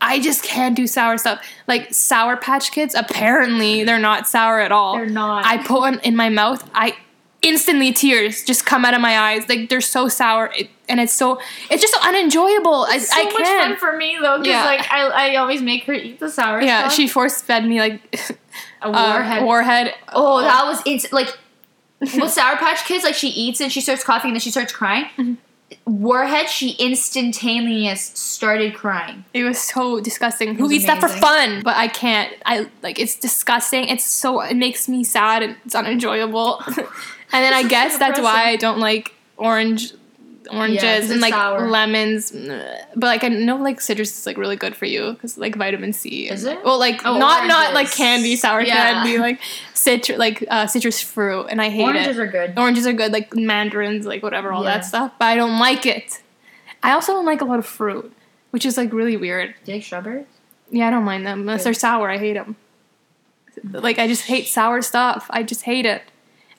I 0.01 0.19
just 0.19 0.43
can't 0.43 0.75
do 0.75 0.85
sour 0.85 1.17
stuff. 1.17 1.43
Like 1.67 1.91
Sour 1.93 2.37
Patch 2.37 2.71
Kids, 2.71 2.93
apparently 2.93 3.83
they're 3.83 3.97
not 3.97 4.27
sour 4.27 4.59
at 4.59 4.71
all. 4.71 4.97
They're 4.97 5.07
not. 5.07 5.45
I 5.45 5.57
put 5.63 5.79
one 5.79 5.99
in 6.01 6.15
my 6.15 6.29
mouth. 6.29 6.69
I 6.75 6.95
instantly 7.41 7.91
tears 7.91 8.43
just 8.43 8.65
come 8.67 8.85
out 8.85 8.93
of 8.93 9.01
my 9.01 9.17
eyes. 9.17 9.49
Like 9.49 9.69
they're 9.69 9.81
so 9.81 10.07
sour, 10.09 10.51
it, 10.55 10.69
and 10.87 10.99
it's 10.99 11.11
so 11.13 11.39
it's 11.71 11.81
just 11.81 11.91
so 11.93 11.99
unenjoyable. 12.07 12.85
I, 12.87 12.99
so 12.99 13.19
I 13.19 13.23
much 13.23 13.33
fun 13.47 13.77
for 13.77 13.97
me 13.97 14.15
though, 14.21 14.37
because 14.37 14.47
Yeah. 14.53 14.63
like 14.65 14.91
I, 14.91 15.31
I 15.31 15.35
always 15.37 15.63
make 15.63 15.85
her 15.85 15.93
eat 15.93 16.19
the 16.19 16.29
sour 16.29 16.59
stuff. 16.59 16.67
yeah, 16.67 16.79
stuff. 16.81 16.93
she 16.93 17.07
force 17.07 17.41
fed 17.41 17.65
me 17.65 17.79
like 17.79 17.99
a 18.83 18.87
uh, 18.89 19.13
warhead. 19.15 19.43
warhead. 19.43 19.93
oh, 20.09 20.41
that 20.41 20.65
was 20.65 20.81
ins- 20.85 21.11
like 21.11 21.35
with 22.21 22.31
Sour 22.31 22.57
Patch 22.57 22.85
Kids. 22.85 23.03
Like 23.03 23.15
she 23.15 23.29
eats 23.29 23.61
and 23.61 23.71
she 23.71 23.81
starts 23.81 24.03
coughing 24.03 24.29
and 24.29 24.35
then 24.35 24.41
she 24.41 24.51
starts 24.51 24.71
crying. 24.71 25.05
Mm-hmm. 25.17 25.33
Warhead, 25.85 26.49
she 26.49 26.71
instantaneous 26.71 28.11
started 28.13 28.75
crying. 28.75 29.25
It 29.33 29.43
was 29.43 29.59
so 29.59 29.99
disgusting. 29.99 30.55
Who 30.55 30.63
was 30.63 30.73
eats 30.73 30.85
that 30.85 30.99
for 30.99 31.07
fun? 31.07 31.61
But 31.63 31.75
I 31.75 31.87
can't. 31.87 32.31
I 32.45 32.69
like 32.81 32.99
it's 32.99 33.15
disgusting. 33.15 33.87
It's 33.87 34.05
so 34.05 34.41
it 34.41 34.55
makes 34.55 34.87
me 34.87 35.03
sad 35.03 35.43
and 35.43 35.57
it's 35.65 35.75
unenjoyable. 35.75 36.61
and 36.67 36.85
then 37.31 37.53
I 37.53 37.63
guess 37.67 37.93
so 37.93 37.99
that's 37.99 38.19
why. 38.19 38.49
I 38.49 38.55
don't 38.55 38.79
like 38.79 39.13
orange 39.37 39.93
oranges 40.55 40.83
Yeah, 40.83 41.11
and 41.11 41.21
like 41.21 41.33
sour. 41.33 41.69
lemons. 41.69 42.31
But 42.31 43.07
like 43.07 43.23
I 43.23 43.27
know 43.29 43.57
like 43.57 43.81
citrus 43.81 44.17
is 44.17 44.25
like 44.25 44.37
really 44.37 44.55
good 44.55 44.75
for 44.75 44.85
you 44.85 45.13
because 45.13 45.37
like 45.37 45.55
vitamin 45.55 45.93
C. 45.93 46.29
Is 46.29 46.43
it? 46.45 46.63
Well, 46.63 46.79
like 46.79 47.05
Oh, 47.05 47.17
not 47.17 47.47
not 47.47 47.73
like 47.73 47.91
candy 47.91 48.35
sour 48.35 48.61
Yeah. 48.61 48.73
candy 48.75 49.17
like 49.17 49.39
citrus 49.73 50.17
like 50.17 50.43
uh, 50.49 50.67
citrus 50.67 51.01
fruit 51.01 51.47
and 51.49 51.61
I 51.61 51.69
hate 51.69 51.83
Oranges 51.83 52.17
it. 52.17 52.21
are 52.21 52.27
good. 52.27 52.57
Oranges 52.57 52.87
are 52.87 52.93
good, 52.93 53.11
like 53.11 53.35
mandarins, 53.35 54.05
like 54.05 54.23
whatever, 54.23 54.51
all 54.51 54.63
Yeah. 54.63 54.75
that 54.77 54.85
stuff. 54.85 55.11
But 55.19 55.25
I 55.25 55.35
don't 55.35 55.59
like 55.59 55.85
it. 55.85 56.21
I 56.81 56.91
also 56.91 57.13
don't 57.13 57.25
like 57.25 57.41
a 57.41 57.45
lot 57.45 57.59
of 57.59 57.65
fruit, 57.65 58.11
which 58.51 58.65
is 58.65 58.77
like 58.77 58.91
really 58.93 59.17
weird. 59.17 59.55
Do 59.65 59.71
you 59.71 59.77
like 59.77 59.85
strawberries? 59.85 60.25
Yeah, 60.71 60.87
I 60.87 60.91
don't 60.91 61.03
mind 61.03 61.25
them 61.25 61.41
unless 61.41 61.59
Good. 61.61 61.65
they're 61.65 61.73
sour. 61.75 62.09
I 62.09 62.17
hate 62.17 62.33
them. 62.33 62.55
Like 63.63 63.99
I 63.99 64.07
just 64.07 64.23
hate 64.25 64.47
sour 64.47 64.81
stuff. 64.81 65.27
I 65.29 65.43
just 65.43 65.61
hate 65.63 65.85
it. 65.85 66.01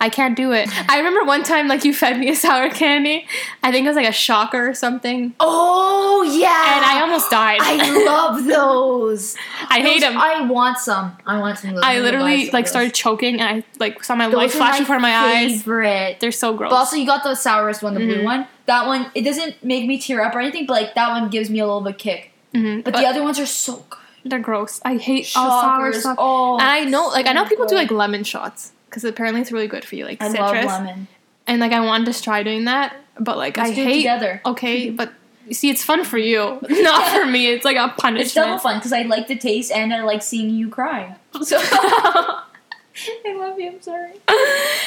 I 0.04 0.11
can't 0.11 0.37
do 0.37 0.52
it. 0.52 0.68
I 0.90 0.99
remember 0.99 1.25
one 1.25 1.42
time 1.42 1.66
like 1.66 1.84
you 1.84 1.94
fed 1.94 2.18
me 2.18 2.28
a 2.28 2.37
sour 2.37 2.68
candy. 2.68 3.26
I 3.62 3.73
think 3.73 3.87
it 3.87 3.88
was 3.88 3.96
like 3.96 4.08
a 4.08 4.12
shocker 4.12 4.68
or 4.68 4.75
something, 4.75 5.34
Oh 5.40 6.23
yeah, 6.23 6.76
and 6.76 6.84
I 6.84 7.00
almost 7.00 7.30
died. 7.30 7.58
I 7.62 8.04
love 8.04 8.44
those. 8.56 9.34
I 9.70 9.80
hate 9.80 10.00
them. 10.00 10.18
I 10.18 10.42
want 10.42 10.78
some. 10.78 11.16
I 11.26 11.38
want 11.38 11.58
some. 11.58 11.75
those. 11.75 11.82
I 11.82 11.94
I'm 11.94 12.02
gonna 12.02 12.11
buy 12.11 12.11
literally 12.18 12.50
like 12.50 12.64
those. 12.66 12.70
started 12.70 12.94
choking, 12.94 13.40
and 13.40 13.62
I 13.62 13.64
like 13.78 14.04
saw 14.04 14.14
my 14.14 14.26
Those 14.26 14.34
life 14.37 14.52
flash 14.52 14.78
in 14.78 14.84
front 14.84 14.99
of 14.99 15.02
my 15.02 15.14
eyes. 15.16 15.52
favorite. 15.62 16.20
They're 16.20 16.32
so 16.32 16.54
gross. 16.54 16.70
But 16.70 16.76
also, 16.76 16.96
you 16.96 17.06
got 17.06 17.23
the 17.25 17.34
sourest 17.34 17.82
one, 17.82 17.94
the 17.94 18.00
blue 18.00 18.18
Mhm. 18.20 18.25
one. 18.25 18.46
That 18.66 18.87
one, 18.87 19.11
it 19.14 19.23
doesn't 19.23 19.64
make 19.64 19.87
me 19.87 19.99
tear 19.99 20.23
up 20.23 20.34
or 20.34 20.40
anything, 20.40 20.66
but 20.66 20.75
like 20.75 20.94
that 20.94 21.08
one 21.11 21.30
gives 21.30 21.49
me 21.49 21.61
a 21.61 21.64
little 21.66 21.80
bit 21.80 21.90
of 21.90 21.94
a 21.96 21.99
kick. 21.99 22.30
Mhm, 22.54 22.84
But, 22.84 22.92
the 22.94 23.06
other 23.06 23.23
ones 23.23 23.38
are 23.38 23.46
so 23.46 23.84
good. 23.90 23.99
they're 24.26 24.38
gross. 24.38 24.80
I 24.84 24.96
hate 24.96 25.32
all 25.34 25.50
sour 25.62 25.87
Shockers. 25.92 26.00
stuff. 26.02 26.16
Oh, 26.18 26.58
and 26.58 26.68
I 26.68 26.84
know, 26.84 27.08
like, 27.08 27.26
I 27.26 27.32
know 27.32 27.44
so 27.44 27.49
people 27.50 27.66
do 27.66 27.75
like 27.75 27.90
lemon 27.90 28.23
shots 28.25 28.73
because 28.94 29.04
apparently 29.04 29.40
it's 29.40 29.50
really 29.50 29.66
good 29.66 29.84
for 29.84 29.96
you, 29.96 30.04
like 30.04 30.22
I 30.22 30.28
citrus. 30.28 30.66
love 30.66 30.84
lemon. 30.84 31.08
And 31.48 31.60
like, 31.60 31.72
I 31.72 31.80
wanted 31.80 32.12
to 32.14 32.22
try 32.22 32.42
doing 32.44 32.64
that, 32.66 32.94
but 33.18 33.36
like, 33.36 33.56
Let's 33.56 33.70
I 33.70 33.74
hate. 33.74 33.96
together. 33.98 34.40
Okay, 34.46 34.90
but 35.00 35.12
you 35.48 35.52
see, 35.54 35.68
it's 35.68 35.82
fun 35.84 36.04
for 36.04 36.16
you, 36.16 36.58
not 36.70 37.08
for 37.10 37.26
me. 37.26 37.48
It's 37.48 37.64
like 37.64 37.76
a 37.76 37.88
punishment. 37.98 38.20
It's 38.26 38.34
double 38.34 38.58
fun 38.58 38.78
because 38.78 38.92
I 38.92 39.02
like 39.02 39.26
the 39.26 39.36
taste 39.36 39.72
and 39.72 39.92
I 39.92 40.02
like 40.04 40.22
seeing 40.22 40.50
you 40.50 40.68
cry. 40.68 41.16
So 41.42 41.58
I 41.60 43.34
love 43.34 43.58
you. 43.58 43.70
I'm 43.70 43.82
sorry. 43.82 44.12
But, 44.26 44.36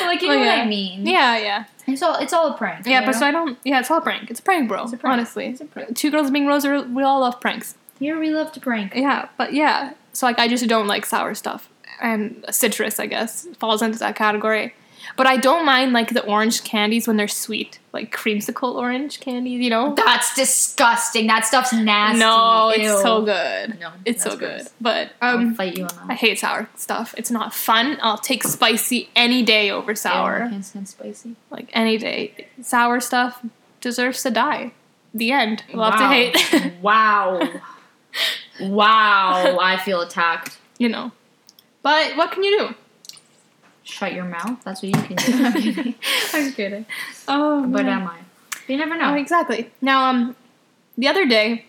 like 0.02 0.22
you 0.22 0.30
know 0.30 0.36
yeah. 0.36 0.60
what 0.60 0.60
I 0.60 0.66
mean. 0.66 1.06
yeah, 1.06 1.38
yeah, 1.38 1.66
It's 1.88 2.02
all 2.02 2.16
it's 2.16 2.32
all 2.32 2.54
a 2.54 2.58
prank. 2.58 2.86
yeah. 2.88 3.02
But 3.02 3.12
know? 3.12 3.20
so 3.20 3.26
I 3.26 3.32
don't. 3.32 3.58
Yeah, 3.66 3.80
it's 3.82 3.92
all 3.92 3.98
a 3.98 4.02
prank. 4.02 4.32
It's 4.32 4.40
a 4.40 4.44
prank, 4.44 4.70
bro. 4.70 4.84
It's 4.84 4.94
a 4.94 4.98
prank. 4.98 5.12
Honestly, 5.14 5.48
It's 5.48 5.60
a 5.60 5.66
prank. 5.66 5.94
two 5.98 6.10
girls 6.10 6.32
being 6.32 6.48
are- 6.50 6.82
We 6.84 7.04
all 7.04 7.20
love 7.20 7.42
pranks. 7.42 7.76
here 8.00 8.18
we 8.18 8.30
love 8.32 8.54
to 8.54 8.62
prank. 8.62 8.94
Yeah, 8.96 9.28
but 9.38 9.54
yeah. 9.54 9.92
So 10.14 10.26
like, 10.26 10.40
I 10.40 10.48
just 10.48 10.66
don't 10.68 10.88
like 10.88 11.06
sour 11.06 11.36
stuff, 11.36 11.70
and 12.02 12.44
citrus, 12.52 13.00
I 13.00 13.06
guess, 13.08 13.48
falls 13.60 13.82
into 13.82 14.00
that 14.00 14.16
category. 14.16 14.74
But 15.16 15.26
I 15.26 15.38
don't 15.38 15.64
mind 15.66 15.94
like 15.94 16.10
the 16.10 16.26
orange 16.26 16.64
candies 16.66 17.08
when 17.08 17.16
they're 17.16 17.30
sweet, 17.30 17.80
like 17.94 18.14
creamsicle 18.14 18.76
orange 18.76 19.20
candies. 19.22 19.62
You 19.62 19.70
know. 19.70 19.96
That's 19.96 20.36
disgusting. 20.36 21.28
That 21.28 21.46
stuff's 21.46 21.72
nasty. 21.72 22.20
No, 22.20 22.70
it's 22.70 22.84
Ew. 22.84 23.02
so 23.02 23.22
good. 23.24 23.80
No, 23.80 23.92
It's 24.04 24.22
so 24.22 24.30
that's 24.32 24.40
good. 24.42 24.56
gross. 24.58 24.70
But 24.82 25.12
I'll 25.22 25.38
um, 25.38 25.56
fight 25.56 25.78
you 25.78 25.86
on 25.86 26.12
I 26.12 26.14
hate 26.16 26.40
sour 26.40 26.70
stuff. 26.76 27.16
It's 27.18 27.32
not 27.32 27.54
fun. 27.54 27.98
I'll 28.02 28.18
take 28.18 28.44
spicy 28.44 29.10
any 29.16 29.44
day 29.44 29.72
over 29.72 29.92
Ew, 29.92 29.94
I 29.94 29.96
sour. 29.96 30.50
can't 30.50 30.66
stand 30.66 30.88
spicy. 30.90 31.36
Like 31.52 31.70
any 31.74 31.98
day. 31.98 32.48
Sour 32.62 33.00
stuff 33.00 33.44
deserves 33.80 34.22
to 34.24 34.30
die. 34.32 34.74
The 35.14 35.32
end. 35.32 35.64
Love 35.74 35.96
to 35.98 36.08
hate. 36.08 36.74
wow. 36.82 37.40
Wow. 38.60 39.58
I 39.62 39.78
feel 39.78 40.02
attacked. 40.02 40.58
you 40.78 40.90
know. 40.90 41.12
But 41.82 42.16
what 42.18 42.32
can 42.32 42.44
you 42.44 42.58
do? 42.60 42.76
Shut 43.84 44.14
your 44.14 44.26
mouth. 44.26 44.60
That's 44.64 44.82
what 44.84 44.96
you 44.96 45.02
can 45.02 45.16
do. 45.16 45.34
I'm 45.46 45.54
kidding. 45.54 45.96
I'm 46.34 46.52
kidding. 46.54 46.86
Oh, 47.28 47.62
But 47.68 47.86
man. 47.86 48.02
am 48.02 48.08
I? 48.08 48.20
You 48.68 48.78
never 48.78 48.96
Oh, 48.96 48.98
know. 48.98 49.14
exactly. 49.16 49.72
Now, 49.82 50.10
um, 50.10 50.36
the 50.98 51.08
other 51.08 51.26
day, 51.26 51.66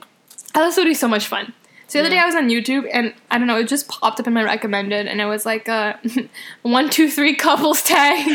oh, 0.55 0.65
this 0.65 0.77
would 0.77 0.85
be 0.85 0.95
so 0.95 1.07
much 1.09 1.27
fun. 1.27 1.53
So 1.87 1.99
the 1.99 2.07
other 2.07 2.15
Yeah. 2.15 2.21
day 2.21 2.25
I 2.25 2.27
was 2.27 2.35
on 2.35 2.49
YouTube 2.49 2.89
and 2.93 3.15
I 3.31 3.39
don't 3.39 3.47
know, 3.47 3.57
it 3.59 3.69
just 3.69 3.89
popped 3.89 4.19
up 4.21 4.27
in 4.27 4.33
my 4.35 4.43
recommended 4.43 5.07
and 5.07 5.21
it 5.21 5.27
was 5.27 5.47
like 5.47 5.69
uh, 5.69 5.95
one, 6.63 6.91
two, 6.91 7.09
three 7.09 7.35
couples 7.37 7.83
tag. 7.83 8.27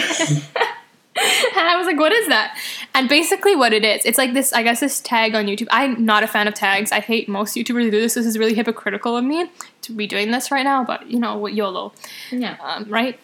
And 1.15 1.55
I 1.67 1.75
was 1.77 1.85
like, 1.87 1.97
what 1.97 2.11
is 2.11 2.27
that? 2.27 2.57
And 2.93 3.07
basically 3.09 3.55
what 3.55 3.73
it 3.73 3.83
is, 3.85 4.01
it's 4.05 4.17
like 4.17 4.33
this, 4.33 4.53
I 4.53 4.63
guess 4.63 4.79
this 4.79 4.99
tag 5.01 5.35
on 5.35 5.45
YouTube. 5.45 5.67
I'm 5.71 6.03
not 6.05 6.23
a 6.23 6.27
fan 6.27 6.47
of 6.47 6.53
tags. 6.53 6.91
I 6.91 6.99
hate 6.99 7.27
most 7.29 7.55
YouTubers 7.55 7.83
who 7.83 7.91
do 7.91 8.01
this. 8.01 8.13
This 8.15 8.25
is 8.25 8.37
really 8.37 8.53
hypocritical 8.53 9.15
of 9.17 9.23
me 9.23 9.49
to 9.81 9.91
be 9.91 10.07
doing 10.07 10.31
this 10.31 10.51
right 10.51 10.63
now, 10.63 10.83
but 10.83 11.09
you 11.09 11.19
know, 11.19 11.45
YOLO 11.47 11.93
Yeah. 12.31 12.57
um, 12.63 12.85
right? 12.89 13.19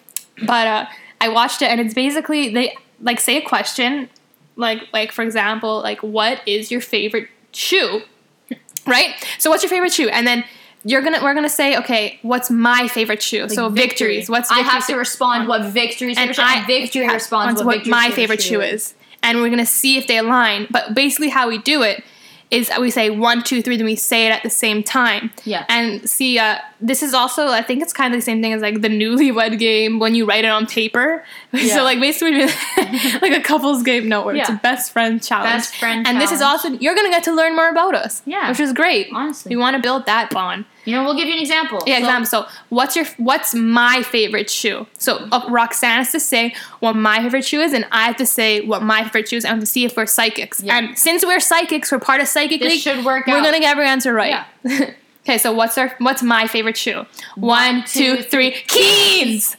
But 0.46 0.68
uh, 0.68 0.86
I 1.22 1.30
watched 1.30 1.62
it, 1.62 1.66
and 1.66 1.82
it's 1.82 1.94
basically 1.94 2.54
they 2.54 2.76
like 3.02 3.20
say 3.20 3.38
a 3.38 3.42
question, 3.42 4.10
like 4.56 4.84
like 4.94 5.12
for 5.12 5.22
example, 5.24 5.82
like 5.82 6.02
what 6.02 6.42
is 6.48 6.72
your 6.72 6.82
favorite 6.82 7.28
shoe, 7.52 8.02
right? 8.88 9.16
So 9.38 9.50
what's 9.50 9.64
your 9.64 9.70
favorite 9.70 9.92
shoe, 9.94 10.10
and 10.10 10.26
then 10.26 10.44
you're 10.84 11.02
gonna 11.02 11.20
we're 11.22 11.34
gonna 11.34 11.50
say 11.50 11.78
okay, 11.78 12.20
what's 12.22 12.50
my 12.50 12.88
favorite 12.88 13.22
shoe? 13.22 13.50
so 13.50 13.70
victory. 13.70 13.88
victories. 13.88 14.30
What's 14.30 14.52
I 14.52 14.60
have 14.60 14.86
to 14.88 14.96
respond 14.96 15.48
what 15.48 15.66
victory's 15.72 16.18
and 16.18 16.34
I 16.38 16.66
victory 16.66 17.08
responds 17.08 17.64
what, 17.64 17.78
what 17.80 17.88
my 17.88 18.12
favorite 18.12 18.42
shoe 18.42 18.62
is. 18.62 18.94
and 19.22 19.40
we're 19.40 19.50
gonna 19.50 19.66
see 19.66 19.98
if 19.98 20.08
they 20.08 20.18
align. 20.18 20.68
But 20.70 20.94
basically, 20.94 21.30
how 21.30 21.50
we 21.50 21.58
do 21.58 21.82
it 21.84 22.04
is 22.52 22.72
we 22.80 22.90
say 22.90 23.10
one, 23.12 23.44
two, 23.44 23.62
three, 23.62 23.78
then 23.78 23.86
we 23.86 23.96
say 23.96 24.26
it 24.28 24.32
at 24.32 24.42
the 24.44 24.50
same 24.50 24.82
time. 24.82 25.32
Yeah. 25.44 25.66
And 25.70 26.10
see, 26.10 26.40
uh, 26.40 26.58
this 26.82 27.04
is 27.04 27.14
also 27.14 27.48
I 27.50 27.62
think 27.62 27.82
it's 27.82 27.94
kind 27.94 28.14
of 28.14 28.18
the 28.18 28.24
same 28.24 28.42
thing 28.42 28.54
as 28.54 28.62
like 28.62 28.82
the 28.82 28.88
newlywed 28.90 29.60
game 29.60 30.00
when 30.00 30.16
you 30.16 30.26
write 30.26 30.46
it 30.46 30.50
on 30.50 30.66
paper. 30.66 31.24
Yeah. 31.52 31.76
so 31.76 31.84
like 31.84 32.00
basically 32.00 32.46
like 33.22 33.38
a 33.38 33.42
couples 33.42 33.84
game, 33.84 34.08
no, 34.08 34.24
where 34.24 34.36
it's 34.36 34.50
a 34.50 34.60
best 34.64 34.92
friend 34.92 35.22
challenge. 35.22 35.52
Best 35.54 35.76
friend 35.76 36.08
And 36.08 36.20
this 36.22 36.32
is 36.32 36.40
challenge. 36.40 36.64
also 36.66 36.78
you're 36.80 36.96
gonna 36.96 37.10
get 37.10 37.24
to 37.26 37.34
learn 37.34 37.56
more 37.56 37.70
about 37.70 37.96
us. 37.96 38.22
Yeah. 38.26 38.50
Which 38.50 38.60
is 38.60 38.74
great. 38.74 39.10
Honestly. 39.14 39.50
We 39.56 39.60
want 39.62 39.76
to 39.76 39.82
build 39.82 40.06
that 40.06 40.30
bond. 40.32 40.66
You 40.86 40.96
know, 40.96 41.04
we'll 41.04 41.16
give 41.16 41.28
you 41.28 41.34
an 41.34 41.40
example. 41.40 41.84
Yeah, 41.86 41.96
So- 41.96 42.00
example. 42.00 42.26
So, 42.26 42.48
what's 42.70 42.96
your 42.96 43.06
what's 43.18 43.54
my 43.54 44.02
favorite 44.04 44.50
shoe? 44.50 44.88
So, 44.98 45.28
uh, 45.32 45.46
Roxanne 45.50 45.98
has 45.98 46.12
to 46.14 46.20
say 46.20 46.56
what 46.80 46.96
my 46.96 47.22
favorite 47.22 47.46
shoe 47.46 47.62
is, 47.62 47.74
and 47.74 47.86
I 47.92 48.06
have 48.06 48.16
to 48.18 48.26
say 48.26 48.62
what 48.62 48.82
my 48.82 49.04
favorite 49.04 49.30
shoe 49.30 49.38
is, 49.38 49.46
and 49.46 49.60
to 49.62 49.68
see 49.68 49.86
if 49.86 49.96
we're 49.98 50.06
psychics. 50.06 50.62
Yeah. 50.64 50.78
And 50.78 50.98
since 50.98 51.26
we're 51.26 51.40
psychics, 51.40 51.92
we're 51.92 52.00
part 52.00 52.22
of 52.22 52.28
Psychic 52.28 52.62
This 52.62 52.72
League. 52.74 52.82
should 52.82 53.06
work 53.06 53.28
out. 53.28 53.34
We're 53.34 53.40
out. 53.40 53.46
gonna 53.46 53.60
get 53.60 53.72
every 53.72 53.86
answer 53.86 54.14
right. 54.14 54.44
Yeah. 54.64 54.92
okay, 55.24 55.38
so 55.38 55.52
what's 55.52 55.78
our 55.78 55.94
what's 56.00 56.24
my 56.24 56.48
favorite 56.48 56.78
shoe? 56.78 57.06
One, 57.36 57.84
two, 57.86 58.18
two, 58.18 58.24
three. 58.24 58.52
Keens. 58.52 59.58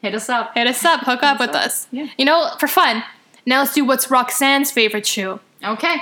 Hit 0.00 0.14
us 0.14 0.28
up. 0.28 0.54
Hit 0.54 0.66
us 0.66 0.84
up. 0.84 1.00
Hook 1.00 1.22
up 1.22 1.38
with 1.40 1.50
us 1.50 1.56
up. 1.56 1.64
us. 1.66 1.86
Yeah. 1.90 2.06
You 2.18 2.24
know, 2.24 2.50
for 2.58 2.66
fun. 2.68 3.04
Now 3.46 3.60
let's 3.60 3.74
do 3.74 3.84
what's 3.84 4.10
Roxanne's 4.10 4.70
favorite 4.70 5.06
shoe. 5.06 5.40
Okay. 5.62 5.96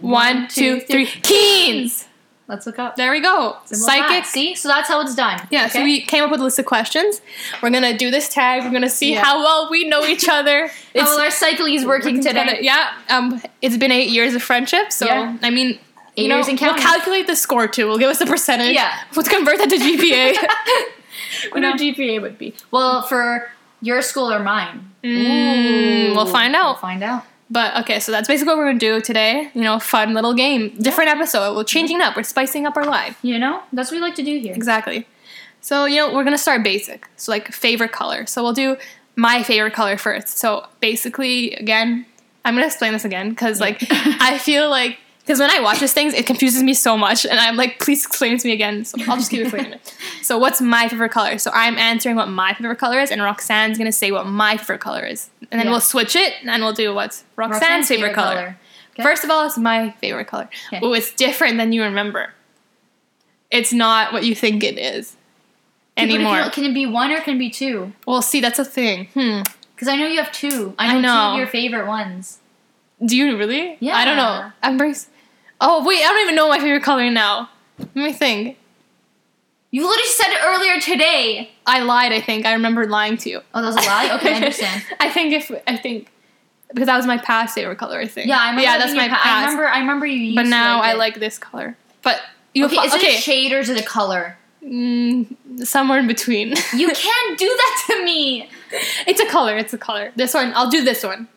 One, 0.00 0.48
two, 0.48 0.80
three. 0.80 1.06
Keens. 1.06 2.07
Let's 2.48 2.64
look 2.66 2.78
up. 2.78 2.96
There 2.96 3.10
we 3.12 3.20
go. 3.20 3.58
Simple 3.66 3.86
that. 3.88 4.08
Psychic. 4.08 4.24
See, 4.24 4.54
so 4.54 4.68
that's 4.68 4.88
how 4.88 5.00
it's 5.02 5.14
done. 5.14 5.46
Yeah, 5.50 5.68
so 5.68 5.84
we 5.84 6.00
came 6.00 6.24
up 6.24 6.30
with 6.30 6.40
a 6.40 6.44
list 6.44 6.58
of 6.58 6.64
questions. 6.64 7.20
We're 7.62 7.68
gonna 7.70 7.96
do 7.96 8.10
this 8.10 8.30
tag. 8.30 8.64
We're 8.64 8.70
gonna 8.72 8.88
see 8.88 9.12
Yeah. 9.12 9.22
how 9.22 9.38
well 9.40 9.68
we 9.70 9.86
know 9.86 10.04
each 10.06 10.28
other. 10.28 10.68
How 10.96 11.04
well 11.04 11.20
our 11.20 11.30
cycling 11.30 11.74
is 11.74 11.84
working 11.84 12.22
today. 12.22 12.58
Yeah. 12.62 12.92
Um, 13.10 13.40
it's 13.62 13.76
been 13.76 13.92
eight 13.92 14.08
years 14.08 14.34
of 14.34 14.42
friendship, 14.42 14.90
so 14.92 15.04
Yeah. 15.06 15.36
I 15.42 15.50
mean, 15.50 15.78
Eight 16.16 16.22
you 16.22 16.28
know, 16.28 16.36
years 16.36 16.48
and 16.48 16.58
we'll 16.58 16.74
calculate 16.74 17.26
the 17.28 17.36
score 17.36 17.68
too. 17.68 17.86
We'll 17.86 17.98
give 17.98 18.08
us 18.10 18.18
the 18.18 18.26
percentage. 18.26 18.74
Yeah. 18.74 18.98
Let's 19.14 19.28
convert 19.28 19.58
that 19.58 19.68
to 19.70 19.76
GPA. 19.76 20.34
What 21.52 21.60
know. 21.60 21.70
our 21.72 21.76
GPA 21.76 22.20
would 22.22 22.38
be? 22.38 22.54
Well, 22.70 23.02
for 23.02 23.50
your 23.82 24.02
school 24.02 24.32
or 24.32 24.40
mine? 24.40 24.90
Mm, 25.04 26.16
we'll 26.16 26.26
find 26.26 26.52
We'll 26.54 26.62
out. 26.62 26.80
find 26.80 27.04
out. 27.04 27.24
But 27.50 27.76
okay, 27.78 27.98
so 27.98 28.12
that's 28.12 28.28
basically 28.28 28.52
what 28.52 28.58
we're 28.58 28.66
gonna 28.66 28.78
do 28.78 29.00
today. 29.00 29.50
You 29.54 29.62
know, 29.62 29.78
fun 29.78 30.12
little 30.12 30.34
game, 30.34 30.76
different 30.80 31.10
episode. 31.10 31.56
We're 31.56 31.64
changing 31.64 32.00
up. 32.00 32.16
We're 32.16 32.22
spicing 32.22 32.66
up 32.66 32.76
our 32.76 32.84
life. 32.84 33.18
You 33.22 33.38
know, 33.38 33.62
that's 33.72 33.90
what 33.90 33.96
we 33.96 34.02
like 34.02 34.14
to 34.16 34.22
do 34.22 34.38
here. 34.38 34.54
Exactly. 34.54 35.06
So, 35.60 35.86
you 35.86 35.96
know, 35.96 36.12
we're 36.14 36.24
gonna 36.24 36.38
start 36.38 36.62
basic. 36.62 37.08
So, 37.16 37.32
like, 37.32 37.52
favorite 37.52 37.92
color. 37.92 38.26
So, 38.26 38.42
we'll 38.42 38.52
do 38.52 38.76
my 39.16 39.42
favorite 39.42 39.72
color 39.72 39.96
first. 39.96 40.38
So, 40.38 40.66
basically, 40.80 41.54
again, 41.54 42.06
I'm 42.44 42.54
gonna 42.54 42.66
explain 42.66 42.92
this 42.92 43.04
again 43.04 43.30
because, 43.30 43.60
like, 43.60 43.84
I 43.90 44.38
feel 44.38 44.70
like, 44.70 44.98
because 45.28 45.40
when 45.40 45.50
I 45.50 45.60
watch 45.60 45.80
these 45.80 45.92
things, 45.92 46.14
it 46.14 46.24
confuses 46.24 46.62
me 46.62 46.72
so 46.72 46.96
much. 46.96 47.26
And 47.26 47.38
I'm 47.38 47.54
like, 47.54 47.78
please 47.80 48.02
explain 48.06 48.32
it 48.32 48.40
to 48.40 48.46
me 48.48 48.54
again. 48.54 48.86
So, 48.86 48.96
I'll 49.06 49.18
just 49.18 49.30
keep 49.30 49.42
explaining 49.42 49.74
it. 49.74 49.94
So, 50.22 50.38
what's 50.38 50.62
my 50.62 50.88
favorite 50.88 51.10
color? 51.12 51.36
So, 51.36 51.50
I'm 51.52 51.76
answering 51.76 52.16
what 52.16 52.28
my 52.28 52.54
favorite 52.54 52.78
color 52.78 52.98
is, 52.98 53.10
and 53.10 53.20
Roxanne's 53.20 53.76
gonna 53.76 53.92
say 53.92 54.10
what 54.10 54.26
my 54.26 54.56
favorite 54.56 54.80
color 54.80 55.04
is. 55.04 55.28
And 55.50 55.58
then 55.60 55.66
Yeah. 55.66 55.72
we'll 55.72 55.80
switch 55.82 56.16
it, 56.16 56.32
and 56.44 56.62
we'll 56.62 56.72
do 56.72 56.94
what's 56.94 57.24
Roxanne's, 57.36 57.88
favorite, 57.88 58.14
color. 58.14 58.56
Okay. 58.94 59.02
First 59.02 59.22
of 59.22 59.30
all, 59.30 59.44
it's 59.46 59.58
my 59.58 59.90
favorite 60.00 60.28
color. 60.28 60.48
Okay. 60.72 60.80
Oh, 60.82 60.94
it's 60.94 61.12
different 61.12 61.58
than 61.58 61.72
you 61.72 61.82
remember. 61.82 62.32
It's 63.50 63.72
not 63.72 64.12
what 64.14 64.24
you 64.24 64.34
think 64.34 64.64
it 64.64 64.78
is 64.78 65.16
Okay, 65.96 66.06
but 66.06 66.14
if 66.14 66.14
anymore. 66.26 66.50
can 66.50 66.64
it 66.64 66.74
be 66.74 66.86
one 66.86 67.10
or 67.12 67.20
can 67.20 67.36
it 67.36 67.38
be 67.38 67.50
two? 67.50 67.92
well, 68.06 68.22
see, 68.22 68.40
that's 68.40 68.58
a 68.58 68.64
thing. 68.64 69.08
Hmm. 69.14 69.42
Because 69.74 69.88
I 69.88 69.96
know 69.96 70.06
you 70.06 70.18
have 70.22 70.32
two. 70.32 70.74
I 70.78 70.86
I 70.86 70.92
know, 70.94 70.98
two 70.98 71.02
know. 71.02 71.32
of 71.32 71.38
your 71.38 71.46
favorite 71.46 71.86
ones. 71.86 72.38
Do 73.04 73.16
you 73.16 73.36
really? 73.36 73.76
Yeah. 73.80 73.96
I 73.96 74.04
don't 74.04 74.16
know. 74.16 74.50
I'm 74.62 74.76
very. 74.78 74.94
Oh 75.60 75.84
wait, 75.84 76.02
I 76.04 76.08
don't 76.08 76.22
even 76.22 76.34
know 76.36 76.48
my 76.48 76.58
favorite 76.58 76.82
color 76.82 77.10
now. 77.10 77.50
Let 77.78 77.94
me 77.96 78.12
think. 78.12 78.56
You 79.70 79.86
literally 79.86 80.08
said 80.08 80.28
it 80.30 80.40
earlier 80.44 80.80
today. 80.80 81.50
I 81.66 81.82
lied. 81.82 82.12
I 82.12 82.20
think 82.20 82.46
I 82.46 82.54
remember 82.54 82.86
lying 82.86 83.16
to 83.18 83.28
you. 83.30 83.40
Oh, 83.54 83.60
that 83.60 83.66
was 83.66 83.76
a 83.76 83.86
lie. 83.86 84.10
Okay, 84.16 84.32
I 84.32 84.36
understand. 84.36 84.82
I 85.00 85.10
think 85.10 85.34
if 85.34 85.50
I 85.66 85.76
think 85.76 86.10
because 86.72 86.86
that 86.86 86.96
was 86.96 87.06
my 87.06 87.18
past 87.18 87.54
favorite 87.54 87.76
color. 87.78 87.98
I 87.98 88.06
think. 88.06 88.28
Yeah, 88.28 88.38
I 88.38 88.50
remember. 88.50 88.62
Yeah, 88.62 88.78
that's 88.78 88.94
my 88.94 89.08
past. 89.08 89.26
I 89.26 89.40
remember. 89.42 89.66
I 89.68 89.78
remember 89.80 90.06
you. 90.06 90.18
Used 90.18 90.36
but 90.36 90.46
now 90.46 90.80
I 90.80 90.92
it. 90.92 90.98
like 90.98 91.20
this 91.20 91.38
color. 91.38 91.76
But 92.02 92.20
you 92.54 92.64
Okay, 92.66 92.76
okay, 92.78 92.86
is 92.86 92.94
it 92.94 93.02
a 93.04 93.20
shade 93.20 93.52
or 93.52 93.58
is 93.58 93.68
it 93.68 93.80
a 93.80 93.84
color? 93.84 94.36
mm, 94.64 95.26
somewhere 95.66 95.98
in 95.98 96.06
between. 96.06 96.48
You 96.74 96.88
can't 96.94 97.38
do 97.38 97.46
that 97.46 97.84
to 97.88 98.04
me. 98.04 98.48
It's 99.06 99.20
a 99.20 99.26
color. 99.26 99.56
It's 99.56 99.72
a 99.72 99.78
color. 99.78 100.12
This 100.16 100.34
one. 100.34 100.52
I'll 100.54 100.70
do 100.70 100.82
this 100.82 101.04
one. 101.04 101.28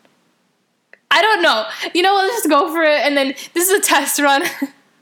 I 1.12 1.22
don't 1.22 1.42
know. 1.42 1.66
You 1.94 2.02
know, 2.04 2.16
let's 2.16 2.36
just 2.38 2.50
go 2.50 2.74
for 2.74 2.84
it. 2.84 3.02
And 3.06 3.16
then 3.18 3.36
this 3.54 3.70
is 3.70 3.78
a 3.78 3.82
test 3.82 4.20
run 4.20 4.44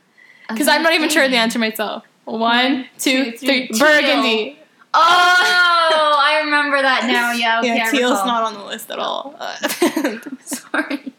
because 0.48 0.68
I'm 0.68 0.82
not 0.82 0.92
even 0.92 1.08
sure 1.08 1.24
of 1.24 1.30
the 1.30 1.36
answer 1.36 1.58
myself. 1.58 2.04
One, 2.24 2.86
two, 2.98 3.32
two, 3.32 3.38
three. 3.38 3.66
three. 3.68 3.78
Burgundy. 3.78 4.58
Oh, 4.92 6.18
I 6.20 6.42
remember 6.44 6.82
that 6.82 7.06
now. 7.06 7.30
Yeah, 7.40 7.60
okay, 7.60 7.76
yeah, 7.76 7.90
teal's 7.90 8.24
not 8.26 8.42
on 8.42 8.54
the 8.54 8.64
list 8.64 8.90
at 8.90 8.98
all. 8.98 9.34
Uh, 9.38 9.56
Sorry, 10.44 11.12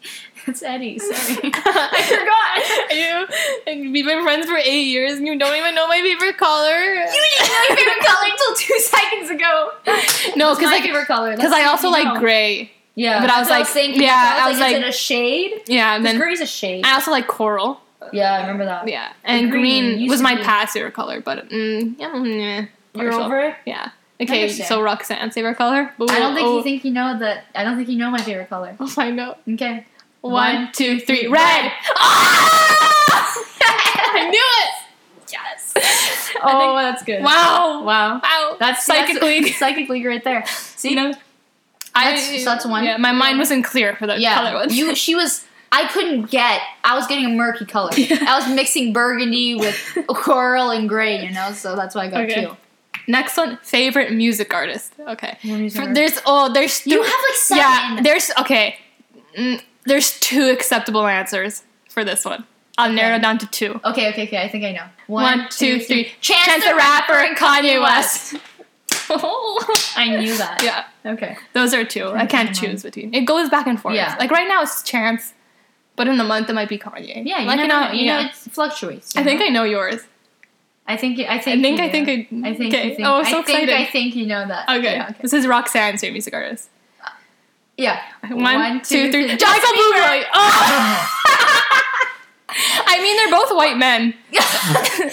it's 0.46 0.62
Eddie. 0.62 0.98
Sorry. 0.98 1.50
I 1.54 3.26
forgot. 3.66 3.76
You, 3.76 3.90
we've 3.92 4.04
been 4.04 4.22
friends 4.22 4.46
for 4.46 4.56
eight 4.56 4.84
years 4.88 5.12
and 5.12 5.26
you 5.26 5.38
don't 5.38 5.56
even 5.56 5.74
know 5.74 5.88
my 5.88 6.00
favorite 6.02 6.36
color. 6.36 6.78
You 6.78 6.94
didn't 6.94 7.48
know 7.48 7.66
my 7.70 7.76
favorite 7.76 8.04
color 8.04 8.28
until 8.30 8.54
two 8.56 8.78
seconds 8.78 9.30
ago. 9.30 9.70
no, 10.36 10.54
because 10.54 10.70
like 10.70 10.82
favorite 10.82 11.06
color? 11.06 11.34
because 11.34 11.52
I 11.52 11.64
also 11.64 11.88
like 11.88 12.04
know. 12.04 12.20
gray. 12.20 12.70
Yeah, 12.94 13.20
but 13.20 13.30
I 13.30 13.40
was 13.40 13.48
like- 13.48 13.66
thinking. 13.66 14.02
yeah, 14.02 14.36
I 14.38 14.44
I 14.44 14.48
was 14.48 14.54
was 14.54 14.60
like, 14.60 14.76
is 14.76 14.82
it 14.82 14.88
a 14.88 14.92
shade? 14.92 15.62
Yeah, 15.66 15.96
and 15.96 16.04
then 16.04 16.18
gray's 16.18 16.40
a 16.40 16.46
shade. 16.46 16.84
I 16.84 16.94
also 16.94 17.10
like 17.10 17.26
coral. 17.26 17.80
yeah, 18.12 18.32
I 18.34 18.40
remember 18.42 18.64
that. 18.66 18.86
Yeah, 18.88 19.12
and 19.24 19.50
green 19.50 19.84
green, 19.84 20.00
used 20.00 20.10
was 20.10 20.20
to 20.20 20.24
my 20.24 20.34
be- 20.36 20.42
past 20.42 20.74
favorite 20.74 20.92
color, 20.94 21.20
but 21.20 21.48
mm, 21.48 21.94
yeah, 21.98 22.10
mm, 22.10 22.68
You're 22.94 23.10
partial. 23.10 23.24
over 23.26 23.40
it. 23.40 23.54
Yeah. 23.64 23.90
Okay, 24.20 24.42
understand. 24.42 24.68
so 24.68 24.82
Roxanne's 24.82 25.34
favorite 25.34 25.56
color. 25.56 25.90
I 25.98 26.18
don't 26.18 26.34
think 26.34 26.46
you 26.46 26.62
think 26.62 26.84
you 26.84 26.90
know 26.92 27.18
that. 27.18 27.44
I 27.56 27.64
don't 27.64 27.76
think 27.76 27.88
you 27.88 27.96
know 27.98 28.10
my 28.10 28.20
favorite 28.22 28.48
color. 28.50 28.76
I'll 28.78 28.86
find 28.86 29.18
out. 29.18 29.38
Okay. 29.48 29.86
One, 30.20 30.70
two, 30.72 31.00
three. 31.00 31.26
red. 31.26 31.32
Red. 31.64 31.72
Ah! 31.96 33.34
I 34.14 34.28
knew 34.30 34.44
it. 34.62 35.32
Yes. 35.32 35.74
Oh, 36.44 36.76
that's 36.76 37.04
good. 37.04 37.22
wow. 37.22 37.82
Wow. 37.84 38.20
Wow. 38.20 38.56
That's 38.58 38.84
psychically. 38.84 39.40
That's, 39.42 39.58
psychic 39.58 39.88
right 39.88 40.24
there. 40.24 40.44
See, 40.46 40.90
you 40.90 40.96
know, 40.96 41.14
I, 41.94 42.04
That's- 42.12 42.38
so 42.44 42.50
that's 42.50 42.64
one. 42.66 42.84
Yeah, 42.84 42.96
my 42.96 43.12
mind 43.12 43.38
wasn't 43.38 43.64
clear 43.64 43.94
for 43.96 44.06
the 44.06 44.18
yeah, 44.18 44.34
color 44.34 44.54
ones. 44.54 44.76
you. 44.76 44.94
She 45.04 45.14
was. 45.14 45.44
I 45.74 45.88
couldn't 45.88 46.30
get. 46.30 46.60
I 46.84 46.94
was 46.96 47.06
getting 47.06 47.24
a 47.24 47.28
murky 47.30 47.64
color. 47.64 47.90
I 47.96 48.38
was 48.38 48.54
mixing 48.54 48.92
burgundy 48.92 49.54
with 49.54 49.76
coral 50.08 50.70
and 50.70 50.88
gray. 50.88 51.24
You 51.24 51.32
know, 51.32 51.52
so 51.52 51.74
that's 51.76 51.94
why 51.94 52.04
I 52.06 52.08
got 52.10 52.20
Okay. 52.24 52.44
two. 52.44 52.56
Next 53.08 53.36
one, 53.36 53.58
favorite 53.62 54.12
music 54.12 54.54
artist. 54.54 54.92
Okay. 55.00 55.36
music 55.42 55.80
For- 55.82 55.88
artist? 55.88 55.94
there's 55.94 56.22
oh, 56.26 56.52
there's 56.52 56.86
You 56.86 57.02
have 57.02 57.10
like 57.30 57.34
seven. 57.36 57.58
Yeah, 57.62 58.00
there's 58.02 58.30
okay. 58.40 58.76
Mm, 59.36 59.62
there's 59.84 60.20
two 60.20 60.48
acceptable 60.50 61.06
answers 61.06 61.62
for 61.88 62.04
this 62.04 62.24
one. 62.24 62.44
I'll 62.78 62.92
narrow 62.92 63.08
Okay. 63.08 63.16
it 63.16 63.22
down 63.22 63.38
to 63.38 63.46
two. 63.46 63.80
Okay, 63.84 64.08
okay, 64.10 64.24
okay. 64.26 64.42
I 64.42 64.48
think 64.48 64.64
I 64.64 64.72
know. 64.72 64.84
One, 65.06 65.46
two, 65.50 65.78
three. 65.80 66.04
Chance, 66.20 66.46
Chance 66.46 66.64
the 66.64 66.74
Rapper 66.74 67.12
and 67.14 67.36
Kanye 67.36 67.80
West. 67.82 68.34
I 69.96 70.16
knew 70.18 70.36
that. 70.38 70.62
yeah, 70.62 70.84
Okay. 71.04 71.36
those 71.52 71.74
are 71.74 71.84
two. 71.84 72.08
I 72.08 72.26
can't 72.26 72.54
choose 72.54 72.82
between. 72.82 73.14
It 73.14 73.24
goes 73.26 73.48
back 73.50 73.66
and 73.66 73.80
forth. 73.80 73.94
Yeah. 73.94 74.16
Like 74.18 74.30
right 74.30 74.48
now 74.48 74.62
it's 74.62 74.82
Chance, 74.82 75.34
but 75.96 76.08
in 76.08 76.18
a 76.20 76.24
month 76.24 76.48
it 76.50 76.54
might 76.54 76.68
be 76.68 76.78
Kanye. 76.78 77.22
Yeah, 77.26 77.40
you 77.40 77.46
like 77.46 77.56
never 77.56 77.68
know, 77.68 77.86
know. 77.88 77.92
You 77.92 78.04
yeah. 78.04 78.22
know, 78.22 78.28
it 78.28 78.34
fluctuates. 78.34 79.16
I 79.16 79.20
you 79.20 79.24
think? 79.26 79.40
I 79.42 79.48
know 79.48 79.64
yours. 79.64 80.00
I 80.86 80.96
think. 80.96 81.18
I 81.20 81.38
think 81.38 81.64
I 81.64 81.64
think. 81.64 81.78
you 81.78 81.84
I 81.84 81.90
think. 81.90 82.08
I. 82.08 82.48
I 82.48 82.54
think. 82.54 82.74
Okay. 82.74 82.92
I 82.92 82.94
think. 82.96 83.08
Oh, 83.08 83.18
I'm 83.18 83.24
so 83.26 83.38
I 83.38 83.42
think. 83.42 83.70
I 83.70 83.86
think 83.86 84.16
you 84.16 84.26
know 84.26 84.46
that. 84.46 84.68
okay. 84.68 84.94
Yeah. 84.94 85.08
Okay. 85.10 85.18
This 85.22 85.32
is 85.32 85.46
Roxanne's 85.46 86.00
favorite 86.00 86.12
music 86.14 86.34
artist. 86.34 86.68
Yeah. 87.76 88.02
One, 88.28 88.82
two, 88.82 89.10
three. 89.10 89.28
three. 89.28 89.46
Michael 89.46 89.72
Bublé. 89.72 90.24
Oh! 90.34 91.08
I 92.86 93.00
mean, 93.00 93.16
they're 93.16 93.30
both 93.30 93.50
white 93.56 93.78
men. 93.78 94.14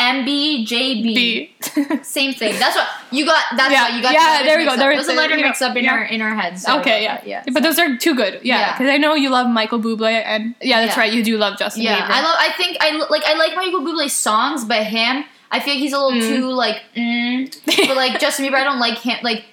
MB, 0.00 0.66
JB. 0.66 1.02
B. 1.14 1.52
Same 2.02 2.32
thing. 2.32 2.58
That's 2.58 2.74
what 2.74 2.88
you 3.12 3.26
got. 3.26 3.44
That's 3.56 3.70
Yeah, 3.72 3.82
what 3.84 3.94
you 3.94 4.02
got. 4.02 4.14
yeah, 4.14 4.38
the 4.38 4.44
there 4.44 4.58
we 4.58 4.64
go. 4.64 4.76
There 4.76 4.90
up. 4.92 4.98
is 4.98 5.06
It 5.06 5.10
was 5.10 5.16
a 5.18 5.20
letter 5.20 5.36
mix 5.36 5.60
up 5.60 5.76
in 5.76 5.84
yeah. 5.84 5.92
our 5.92 6.04
in 6.04 6.22
our 6.22 6.34
heads. 6.34 6.62
Sorry 6.62 6.80
okay, 6.80 7.02
yeah. 7.02 7.20
yeah. 7.24 7.44
But 7.52 7.62
those 7.62 7.78
are 7.78 7.96
two 7.98 8.14
good. 8.14 8.40
Yeah, 8.42 8.58
Yeah. 8.60 8.72
because 8.78 8.90
I 8.90 8.96
know 8.96 9.14
you 9.14 9.28
love 9.28 9.46
Michael 9.48 9.78
Bublé, 9.78 10.22
and 10.24 10.54
yeah, 10.62 10.80
that's 10.80 10.96
Yeah. 10.96 11.00
right. 11.02 11.12
You 11.12 11.22
do 11.22 11.36
love 11.36 11.58
Justin 11.58 11.82
Yeah, 11.82 11.98
Bieber. 12.00 12.10
I 12.10 12.22
love. 12.22 12.36
I 12.38 12.52
think 12.56 12.76
I 12.80 12.96
like. 13.10 13.24
I 13.26 13.34
like 13.34 13.54
Michael 13.56 13.80
Bublé's 13.82 14.14
songs, 14.14 14.64
but 14.64 14.84
him, 14.84 15.24
I 15.50 15.60
feel 15.60 15.74
like 15.74 15.80
he's 15.82 15.92
a 15.92 15.98
little 16.00 16.20
Mm. 16.20 16.28
too 16.28 16.50
like. 16.50 16.78
Mm, 16.96 17.86
but 17.88 17.96
like 17.96 18.18
Justin 18.24 18.46
Bieber, 18.46 18.54
I 18.54 18.64
don't 18.64 18.80
like 18.80 18.98
him. 18.98 19.18
Like, 19.22 19.44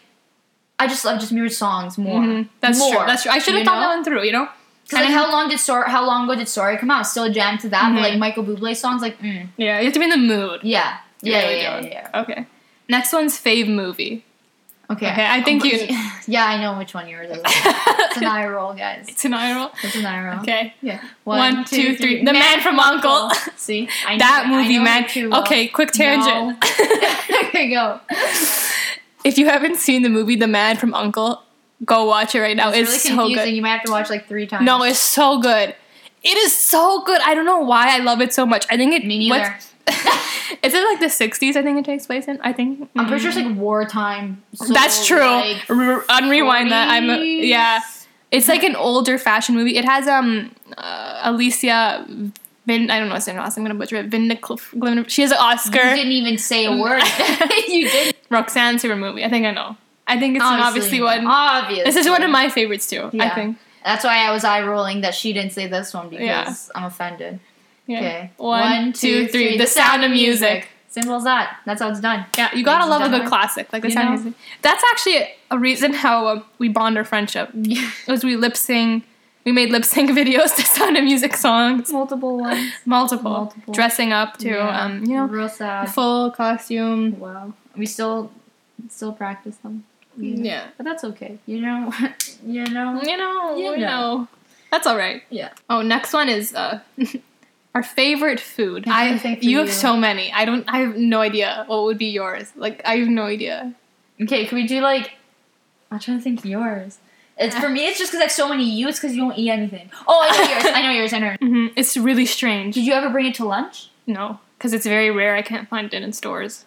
I 0.80 0.88
just 0.88 1.04
love 1.04 1.20
Justin 1.20 1.38
Bieber's 1.40 1.58
songs 1.58 1.98
more. 1.98 2.22
Mhm. 2.22 2.48
That's 2.62 2.80
more, 2.80 2.96
true. 2.96 3.04
That's 3.06 3.24
true. 3.24 3.32
I 3.34 3.40
should 3.40 3.56
have 3.56 3.66
thought 3.66 3.76
know? 3.82 3.82
that 3.82 3.96
one 3.96 4.04
through. 4.06 4.24
You 4.24 4.32
know. 4.32 4.48
Because 4.90 5.06
like, 5.06 5.14
how 5.14 5.32
long 5.32 5.50
did 5.50 5.60
Sorry? 5.60 5.90
How 5.90 6.06
long 6.06 6.24
ago 6.30 6.36
did 6.36 6.48
Sorry 6.48 6.78
come 6.78 6.90
out? 6.92 7.04
Still 7.04 7.26
a 7.26 7.30
jam 7.30 7.58
to 7.60 7.70
that, 7.70 7.92
Mhm. 7.92 7.96
but 7.96 8.02
like 8.10 8.18
Michael 8.20 8.44
Bublé 8.46 8.76
songs, 8.76 9.02
like, 9.02 9.20
mm, 9.22 9.48
Yeah, 9.58 9.80
you 9.80 9.86
have 9.86 9.94
to 9.94 10.00
be 10.00 10.06
in 10.06 10.12
the 10.12 10.18
mood. 10.18 10.62
yeah, 10.64 10.98
yeah, 11.22 11.50
yeah, 11.50 11.82
do. 11.82 11.88
yeah, 11.88 12.08
yeah. 12.14 12.22
Okay. 12.22 12.46
Next 12.88 13.12
one's 13.12 13.38
fave 13.40 13.68
movie. 13.68 14.24
Okay, 14.90 15.12
Okay, 15.12 15.28
I 15.30 15.44
think 15.44 15.64
Um, 15.64 15.70
you- 15.70 15.88
Yeah, 16.28 16.46
I 16.46 16.62
know 16.62 16.78
which 16.78 16.94
one 16.94 17.10
yours 17.10 17.30
is. 17.30 17.42
it's 17.46 18.18
an 18.18 18.24
eye 18.24 18.46
roll, 18.48 18.74
guys. 18.74 19.06
It's 19.10 19.26
an 19.26 19.34
eye 19.34 19.54
roll. 19.54 19.72
It's 19.84 19.96
an 19.98 20.06
eye 20.06 20.24
roll. 20.24 20.40
Okay. 20.40 20.74
Yeah. 20.82 21.02
One, 21.26 21.66
two, 21.66 21.98
three. 21.98 22.24
The 22.24 22.32
Man 22.32 22.62
from 22.62 22.80
Uncle. 22.80 23.30
See, 23.58 23.90
I 24.08 24.14
know 24.14 24.20
that. 24.20 24.46
I 24.46 24.50
movie, 24.50 24.78
know 24.78 24.84
man. 24.84 25.08
too 25.10 25.30
well. 25.30 25.42
Okay, 25.42 25.68
quick 25.68 25.92
tangent. 25.92 26.62
there 27.52 27.62
you 27.64 27.76
go. 27.76 28.00
if 29.26 29.38
you 29.38 29.48
haven't 29.48 29.76
seen 29.76 30.04
the 30.04 30.10
movie 30.10 30.38
The 30.38 30.48
Man 30.48 30.78
from 30.78 30.94
U.N.C.L.E., 30.94 31.38
go 31.86 32.06
watch 32.06 32.36
it 32.36 32.40
right 32.42 32.56
now. 32.56 32.70
It's, 32.70 32.80
It's, 32.80 32.90
really 32.90 33.00
so 33.00 33.10
confusing. 33.24 33.46
good. 33.46 33.56
You 33.56 33.62
might 33.62 33.70
have 33.70 33.84
to 33.84 33.92
watch 33.92 34.10
like 34.10 34.28
three 34.28 34.48
times. 34.48 34.66
No, 34.66 34.84
it's 34.84 35.00
so 35.00 35.40
good. 35.40 35.76
It 36.24 36.38
is 36.38 36.58
so 36.58 37.04
good. 37.04 37.22
I 37.22 37.34
don't 37.36 37.46
know 37.46 37.60
why 37.60 37.96
I 37.96 38.00
love 38.00 38.22
it 38.22 38.34
so 38.34 38.46
much. 38.46 38.66
I 38.70 38.78
think 38.78 38.94
it. 38.94 39.06
Me 39.06 39.18
neither. 39.30 39.56
is 40.64 40.74
it 40.74 40.84
like 40.84 41.00
the 41.00 41.06
'60s? 41.06 41.56
I 41.56 41.62
think 41.64 41.78
it 41.80 41.86
takes 41.86 42.06
place 42.06 42.28
in. 42.28 42.40
I 42.42 42.52
think. 42.52 42.90
I'm 42.96 43.08
pretty 43.08 43.22
sure 43.22 43.30
it's 43.30 43.38
like 43.38 43.56
wartime. 43.56 44.44
so, 44.54 44.74
That's 44.74 45.06
true. 45.08 45.20
like, 45.20 45.70
R- 45.70 46.04
unrewind 46.10 46.70
that. 46.70 46.90
I'm. 46.90 47.10
A, 47.10 47.24
yeah. 47.24 47.80
It's 48.32 48.50
like 48.50 48.64
an 48.64 48.76
older 48.76 49.18
fashion 49.18 49.56
movie. 49.56 49.78
It 49.78 49.86
has 49.86 50.08
um 50.08 50.54
uh, 50.78 51.22
Alicia. 51.24 52.06
Vin, 52.66 52.92
I 52.92 53.00
don't 53.00 53.08
know 53.08 53.14
what's 53.14 53.28
her 53.28 53.34
last. 53.34 53.56
I'm 53.58 53.64
gonna 53.64 53.76
butcher 53.76 53.96
it. 53.96 54.08
Vin 54.08 54.28
Vindicl- 54.28 55.08
She 55.08 55.22
has 55.22 55.32
an 55.32 55.38
Oscar. 55.40 55.78
You 55.92 55.96
didn't 55.96 56.12
even 56.12 56.38
say 56.38 56.66
a 56.66 56.76
word. 56.76 57.02
you 57.70 57.90
did. 57.90 58.14
Roxanne's 58.30 58.82
favorite 58.82 58.98
movie. 58.98 59.24
I 59.24 59.30
think 59.30 59.46
I 59.46 59.52
know. 59.52 59.78
I 60.08 60.18
think 60.20 60.36
it's 60.36 60.46
an 60.46 60.60
obviously 60.60 61.02
one. 61.02 61.26
Obviously. 61.28 61.84
This 61.84 61.96
is 61.98 62.10
one 62.10 62.24
of 62.24 62.32
my 62.32 62.50
favorites 62.50 62.88
too. 62.90 63.10
I 63.20 63.30
think. 63.30 63.58
That's 63.84 64.04
why 64.04 64.18
I 64.28 64.32
was 64.32 64.44
eye 64.44 64.66
rolling 64.66 65.02
that 65.02 65.14
she 65.16 65.34
didn't 65.34 65.52
say 65.54 65.68
this 65.68 65.94
one 65.94 66.10
because 66.10 66.26
Yeah. 66.26 66.54
I'm 66.76 66.84
offended. 66.86 67.40
Yeah. 67.86 67.98
Okay. 68.00 68.32
One, 68.38 68.92
two, 68.94 69.28
three. 69.28 69.58
The 69.58 69.68
sound 69.68 70.04
of 70.04 70.12
music. 70.12 70.68
Simple 70.90 71.16
as 71.16 71.24
that. 71.26 71.58
That's 71.66 71.82
how 71.82 71.90
it's 71.90 72.00
done. 72.00 72.26
Yeah, 72.38 72.54
you 72.56 72.64
gotta 72.64 72.86
love 72.90 73.02
a 73.02 73.10
good 73.10 73.28
classic, 73.28 73.72
like 73.72 73.82
the 73.84 73.90
you 73.90 73.94
sound 73.94 74.14
of 74.16 74.24
music. 74.24 74.40
That's 74.62 74.84
actually 74.92 75.28
a 75.52 75.60
reason 75.60 75.94
how 75.94 76.28
uh, 76.28 76.44
we 76.60 76.70
bond 76.70 76.98
our 76.98 77.04
friendship. 77.04 77.52
Was 78.08 78.24
we 78.24 78.36
lip 78.36 78.58
sing, 78.58 79.04
we 79.46 79.52
made 79.52 79.70
lip 79.70 79.86
sync 79.86 80.10
videos 80.22 80.56
to 80.56 80.64
sound 80.64 80.98
of 80.98 81.04
music 81.04 81.36
songs, 81.36 81.92
Multiple 81.92 82.38
ones. 82.40 82.72
multiple, 82.86 83.32
Multiple. 83.32 83.74
dressing 83.74 84.12
up 84.12 84.38
to, 84.38 84.50
Yeah. 84.50 84.82
um, 84.82 85.04
you 85.06 85.16
know, 85.16 85.26
real 85.26 85.50
sad. 85.50 85.90
full 85.90 86.32
costume. 86.32 87.20
Wow. 87.20 87.54
We 87.76 87.86
still 87.86 88.32
still 88.90 89.12
practice 89.14 89.58
them. 89.58 89.84
Yeah. 90.18 90.68
But 90.78 90.84
that's 90.86 91.04
okay. 91.04 91.40
You 91.46 91.62
know 91.62 91.94
you 92.46 92.66
know. 92.66 93.02
You 93.02 93.18
know, 93.18 93.58
You 93.58 93.72
you 93.72 93.78
know. 93.78 93.88
know. 93.88 94.28
That's 94.72 94.86
all 94.88 94.98
right. 94.98 95.22
Yeah. 95.30 95.50
Oh, 95.70 95.82
next 95.82 96.12
one 96.14 96.28
is 96.30 96.54
uh, 96.54 96.82
our 97.76 97.84
favorite 97.84 98.40
food. 98.40 98.86
I 98.88 99.18
for 99.18 99.28
you 99.42 99.60
have 99.60 99.72
so 99.72 99.96
many. 99.96 100.32
I 100.34 100.46
don't. 100.46 100.66
I 100.68 100.80
have 100.80 100.98
no 100.98 101.22
idea 101.22 101.64
what 101.68 101.84
would 101.84 101.98
be 101.98 102.08
yours. 102.08 102.52
Like 102.56 102.82
I 102.86 102.98
have 102.98 103.08
no 103.08 103.24
idea. 103.24 103.74
Okay, 104.22 104.46
can 104.46 104.58
we 104.58 104.68
do 104.68 104.82
like 104.82 105.14
I'm 105.92 106.00
trying 106.00 106.18
to 106.18 106.24
think 106.24 106.44
yours. 106.44 106.98
It's 107.40 107.56
for 107.56 107.70
me 107.70 107.86
it's 107.86 108.00
just 108.00 108.12
because 108.12 108.22
I 108.22 108.24
have 108.24 108.32
so 108.32 108.50
many 108.50 108.64
you, 108.68 108.88
it's 108.88 109.00
because 109.00 109.16
you 109.16 109.22
don't 109.22 109.38
eat 109.38 109.52
anything. 109.52 109.92
Oh 110.08 110.20
I 110.22 110.36
know 110.36 110.50
yours. 110.54 110.66
I 110.66 110.82
know 110.82 110.92
yours, 110.92 111.14
I 111.14 111.20
know 111.20 111.28
yours. 111.28 111.38
hmm 111.42 111.68
It's 111.76 111.96
really 111.96 112.26
strange. 112.26 112.74
Did 112.74 112.86
you 112.86 112.94
ever 112.94 113.10
bring 113.10 113.28
it 113.28 113.36
to 113.36 113.46
lunch? 113.46 113.90
No, 114.08 114.40
because 114.58 114.74
it's 114.74 114.86
very 114.86 115.12
rare. 115.12 115.36
I 115.36 115.44
can't 115.44 115.70
find 115.70 115.94
it 115.94 116.02
in 116.02 116.14
stores. 116.14 116.66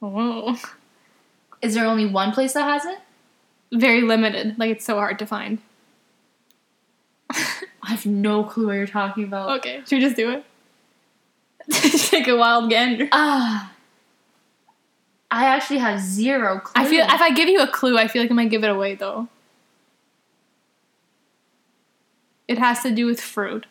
Oh, 0.00 0.60
Is 1.60 1.74
there 1.74 1.84
only 1.84 2.06
one 2.06 2.32
place 2.32 2.52
that 2.54 2.62
has 2.64 2.84
it? 2.84 2.98
very 3.70 4.00
limited. 4.00 4.58
Like 4.58 4.70
it's 4.70 4.84
so 4.84 4.94
hard 4.94 5.18
to 5.18 5.26
find. 5.26 5.58
I 7.30 7.90
have 7.90 8.06
no 8.06 8.42
clue 8.44 8.68
what 8.68 8.72
you're 8.74 8.86
talking 8.86 9.24
about. 9.24 9.58
okay, 9.58 9.80
should 9.86 9.96
we 9.96 10.00
just 10.00 10.16
do 10.16 10.30
it? 10.30 10.44
Take 12.08 12.28
a 12.28 12.36
wild 12.36 12.70
gander. 12.70 13.08
Ah. 13.12 13.72
I 15.30 15.44
actually 15.44 15.80
have 15.80 16.00
zero 16.00 16.60
clue. 16.60 16.82
I 16.82 16.88
feel 16.88 17.04
if 17.04 17.20
I 17.20 17.30
give 17.32 17.50
you 17.50 17.60
a 17.60 17.66
clue, 17.66 17.98
I 17.98 18.08
feel 18.08 18.22
like 18.22 18.30
I 18.30 18.34
might 18.34 18.48
give 18.50 18.64
it 18.64 18.70
away 18.70 18.94
though. 18.94 19.28
It 22.46 22.56
has 22.56 22.82
to 22.84 22.90
do 22.90 23.04
with 23.04 23.20
fruit. 23.20 23.66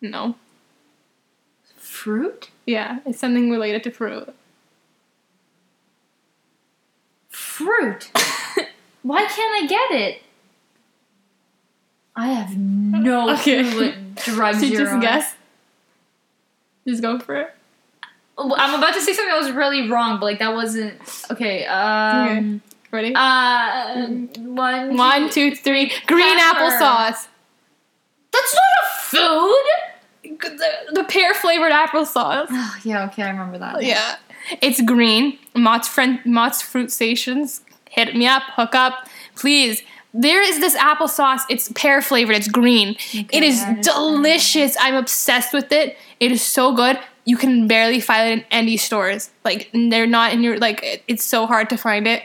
No. 0.00 0.34
fruit? 1.76 2.50
Yeah, 2.70 3.00
it's 3.04 3.18
something 3.18 3.50
related 3.50 3.82
to 3.84 3.90
fruit. 3.90 4.32
Fruit. 7.28 8.10
Why 9.02 9.24
can't 9.24 9.64
I 9.64 9.66
get 9.66 9.90
it? 10.00 10.22
I 12.14 12.28
have 12.28 12.56
no 12.56 13.30
Okay. 13.34 13.62
clue 13.70 13.86
what 13.90 14.16
drugs 14.24 14.60
Should 14.60 14.70
you 14.70 14.78
just 14.78 14.92
on. 14.92 15.00
guess? 15.00 15.34
Just 16.86 17.02
go 17.02 17.18
for 17.18 17.34
it. 17.36 17.50
I'm 18.38 18.74
about 18.78 18.94
to 18.94 19.00
say 19.00 19.12
something 19.12 19.28
that 19.34 19.40
was 19.42 19.50
really 19.50 19.90
wrong, 19.90 20.20
but 20.20 20.26
like 20.26 20.38
that 20.38 20.54
wasn't 20.54 20.94
okay. 21.30 21.66
Um, 21.66 22.62
Ready? 22.92 23.12
uh, 23.14 24.06
one, 24.38 24.96
One, 24.96 25.28
two, 25.28 25.54
three. 25.56 25.92
Green 26.06 26.38
applesauce. 26.38 27.26
That's 28.32 28.54
not 28.54 28.62
a 28.82 28.86
food. 29.02 29.89
The, 30.40 30.92
the 30.92 31.04
pear 31.04 31.34
flavored 31.34 31.72
applesauce. 31.72 32.46
Oh, 32.50 32.76
yeah, 32.84 33.06
okay, 33.06 33.22
I 33.22 33.30
remember 33.30 33.58
that. 33.58 33.82
Yeah. 33.82 34.16
It's 34.60 34.80
green. 34.80 35.38
Mott's 35.54 35.88
friend 35.88 36.20
Mott's 36.24 36.62
Fruitsations. 36.62 37.60
Hit 37.88 38.14
me 38.14 38.26
up, 38.26 38.42
hook 38.54 38.74
up, 38.74 39.08
please. 39.36 39.82
There 40.12 40.42
is 40.42 40.58
this 40.60 40.76
applesauce. 40.76 41.42
It's 41.48 41.70
pear 41.72 42.02
flavored. 42.02 42.36
It's 42.36 42.48
green. 42.48 42.96
it 43.12 43.42
is 43.42 43.64
delicious. 43.82 44.76
I'm 44.80 44.94
obsessed 44.94 45.52
with 45.52 45.70
it. 45.72 45.96
It 46.18 46.32
is 46.32 46.42
so 46.42 46.74
good. 46.74 46.98
You 47.24 47.36
can 47.36 47.68
barely 47.68 48.00
find 48.00 48.28
it 48.28 48.32
in 48.40 48.44
any 48.50 48.76
stores. 48.76 49.30
Like 49.44 49.70
they're 49.72 50.06
not 50.06 50.32
in 50.32 50.42
your 50.42 50.58
like. 50.58 50.82
It, 50.82 51.04
it's 51.06 51.24
so 51.24 51.46
hard 51.46 51.70
to 51.70 51.76
find 51.76 52.08
it. 52.08 52.22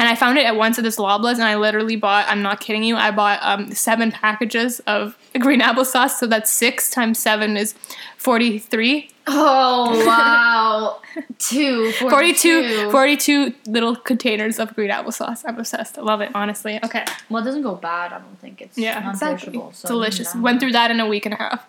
And 0.00 0.08
I 0.08 0.14
found 0.14 0.38
it 0.38 0.46
at 0.46 0.56
once 0.56 0.78
at 0.78 0.82
this 0.82 0.96
Loblaws, 0.96 1.34
and 1.34 1.42
I 1.42 1.56
literally 1.56 1.94
bought. 1.94 2.26
I'm 2.26 2.40
not 2.40 2.58
kidding 2.58 2.82
you. 2.82 2.96
I 2.96 3.10
bought 3.10 3.38
um, 3.42 3.70
seven 3.72 4.10
packages 4.10 4.80
of 4.86 5.14
green 5.38 5.60
applesauce. 5.60 6.12
So 6.12 6.26
that's 6.26 6.50
six 6.50 6.88
times 6.88 7.18
seven 7.18 7.58
is 7.58 7.74
forty-three. 8.16 9.10
Oh 9.26 10.06
wow, 10.06 11.02
two, 11.38 11.92
42, 11.92 12.90
42 12.90 13.54
little 13.66 13.94
containers 13.94 14.58
of 14.58 14.74
green 14.74 14.88
applesauce. 14.88 15.42
I'm 15.46 15.58
obsessed. 15.58 15.98
I 15.98 16.00
love 16.00 16.22
it, 16.22 16.30
honestly. 16.34 16.80
Okay. 16.82 17.04
Well, 17.28 17.42
it 17.42 17.44
doesn't 17.44 17.60
go 17.60 17.74
bad. 17.74 18.14
I 18.14 18.20
don't 18.20 18.40
think 18.40 18.62
it's 18.62 18.78
Yeah, 18.78 19.10
exactly. 19.10 19.52
non-perishable. 19.58 19.72
So 19.74 19.88
Delicious. 19.88 20.34
Went 20.34 20.60
through 20.60 20.72
that 20.72 20.90
in 20.90 20.98
a 20.98 21.06
week 21.06 21.26
and 21.26 21.34
a 21.34 21.36
half. 21.36 21.68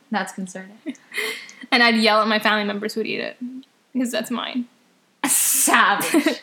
That's 0.10 0.32
concerning. 0.32 0.76
and 1.70 1.84
I'd 1.84 1.94
yell 1.98 2.20
at 2.20 2.26
my 2.26 2.40
family 2.40 2.64
members 2.64 2.94
who'd 2.94 3.06
eat 3.06 3.20
it 3.20 3.36
because 3.92 4.10
that's 4.10 4.30
mine. 4.32 4.66
Savage. 5.24 6.40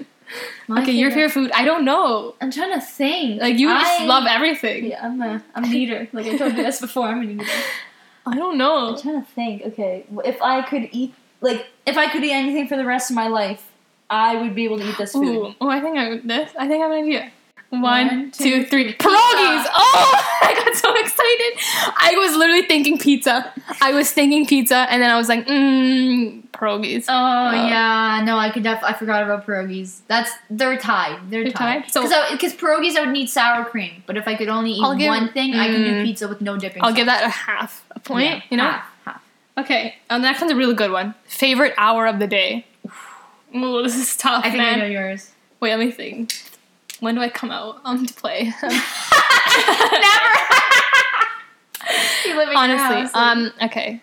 My 0.68 0.82
okay, 0.84 0.92
your 0.92 1.10
favorite 1.12 1.32
food? 1.32 1.52
I 1.54 1.66
don't 1.66 1.86
know. 1.86 2.36
I'm 2.42 2.52
trying 2.52 2.74
to 2.74 2.82
think. 2.82 3.42
Like 3.42 3.58
you 3.58 3.68
just 3.70 4.04
love 4.04 4.26
everything. 4.28 4.86
Yeah, 4.86 5.06
I'm 5.06 5.22
a 5.22 5.44
I'm 5.56 5.64
an 5.64 5.74
eater. 5.74 6.08
Like 6.14 6.26
I 6.28 6.38
told 6.38 6.56
you 6.56 6.64
this 6.64 6.80
before. 6.82 7.08
I'm 7.08 7.22
an 7.22 7.32
eater. 7.42 7.52
I 8.26 8.36
don't 8.36 8.58
know. 8.58 8.90
I'm 8.96 9.02
trying 9.02 9.22
to 9.22 9.28
think. 9.32 9.64
Okay, 9.64 10.06
if 10.24 10.42
I 10.42 10.62
could 10.62 10.90
eat 10.92 11.14
like 11.42 11.68
if 11.86 11.98
I 11.98 12.08
could 12.10 12.24
eat 12.24 12.32
anything 12.32 12.68
for 12.68 12.78
the 12.78 12.86
rest 12.86 13.10
of 13.10 13.16
my 13.16 13.28
life, 13.28 13.66
I 14.10 14.36
would 14.42 14.54
be 14.56 14.66
able 14.66 14.78
to 14.80 14.88
eat 14.90 14.98
this 14.98 15.14
food. 15.14 15.48
Ooh, 15.48 15.56
oh, 15.62 15.70
I 15.70 15.80
think 15.82 15.98
I 15.98 16.18
this. 16.18 16.52
I 16.58 16.68
think 16.68 16.82
I 16.84 16.88
have 16.88 16.92
an 16.92 17.04
idea. 17.04 17.32
One, 17.72 17.82
One, 17.82 18.32
two, 18.32 18.44
two, 18.44 18.66
three. 18.66 18.84
three. 18.84 18.94
Pierogies! 18.94 19.66
Oh, 19.76 20.38
I 20.42 20.54
got 20.56 20.76
so 20.76 20.92
excited. 20.96 21.94
I 21.98 22.16
was 22.18 22.36
literally 22.36 22.64
thinking 22.64 22.98
pizza. 22.98 23.54
I 23.80 23.94
was 23.94 24.12
thinking 24.12 24.48
pizza, 24.48 24.88
and 24.90 25.04
then 25.04 25.12
I 25.12 25.18
was 25.18 25.30
like, 25.30 25.46
mmm, 25.46 26.42
pierogies. 26.60 27.06
Oh 27.08 27.14
Uh, 27.14 27.52
yeah, 27.54 28.22
no, 28.26 28.38
I 28.38 28.50
could 28.50 28.64
def- 28.64 28.84
I 28.84 28.94
forgot 28.94 29.24
about 29.24 29.46
pierogies. 29.48 30.00
That's 30.08 30.32
they're 30.50 30.78
tied. 30.78 31.20
They're, 31.30 31.44
They're 31.44 31.54
tied. 31.54 31.84
tied? 31.84 31.92
So- 31.92 32.02
because 32.32 32.54
pierogies 32.54 32.96
I 32.96 33.02
would 33.02 33.10
need 33.12 33.30
sour 33.30 33.66
cream, 33.66 34.04
but 34.06 34.18
if 34.18 34.28
I 34.28 34.36
could 34.36 34.50
only 34.50 34.72
eat 34.74 34.98
give- 34.98 35.08
one 35.08 35.32
thing, 35.32 35.56
I 35.56 35.68
could 35.68 35.78
do 35.84 35.92
mm. 35.94 36.04
pizza 36.04 36.28
with 36.28 36.42
no 36.42 36.58
dipping. 36.58 36.84
I'll 36.84 36.94
give 36.94 37.06
that 37.08 37.24
a 37.24 37.30
half 37.30 37.86
a 37.92 38.00
point. 38.00 38.26
Yeah, 38.26 38.42
you 38.50 38.58
know. 38.58 38.64
half, 38.64 38.86
half. 39.06 39.24
Okay, 39.58 39.96
and 40.10 40.24
the 40.24 40.28
next 40.28 40.42
one's 40.42 40.52
a 40.52 40.56
really 40.56 40.74
good 40.76 40.92
one. 40.92 41.16
Favorite 41.26 41.74
hour 41.78 42.08
of 42.08 42.20
the 42.20 42.28
day. 42.28 42.66
Ooh, 43.56 43.82
this 43.84 43.96
is 43.96 44.16
tough, 44.18 44.46
I 44.46 44.50
think 44.52 44.58
man. 44.62 44.76
I 44.76 44.78
know 44.84 44.88
yours. 44.88 45.32
Wait, 45.60 45.72
let 45.72 45.80
me 45.80 45.92
think. 45.92 46.34
When 47.00 47.16
do 47.16 47.22
I 47.22 47.30
come 47.30 47.52
out 47.52 47.80
um, 47.86 48.06
to 48.06 48.14
play? 48.14 48.52
Never. 48.62 48.64
you 52.26 52.36
live 52.36 52.48
in 52.50 52.54
your 52.54 52.58
Honestly, 52.58 53.02
house, 53.02 53.14
like- 53.14 53.16
um, 53.16 53.52
okay. 53.64 54.02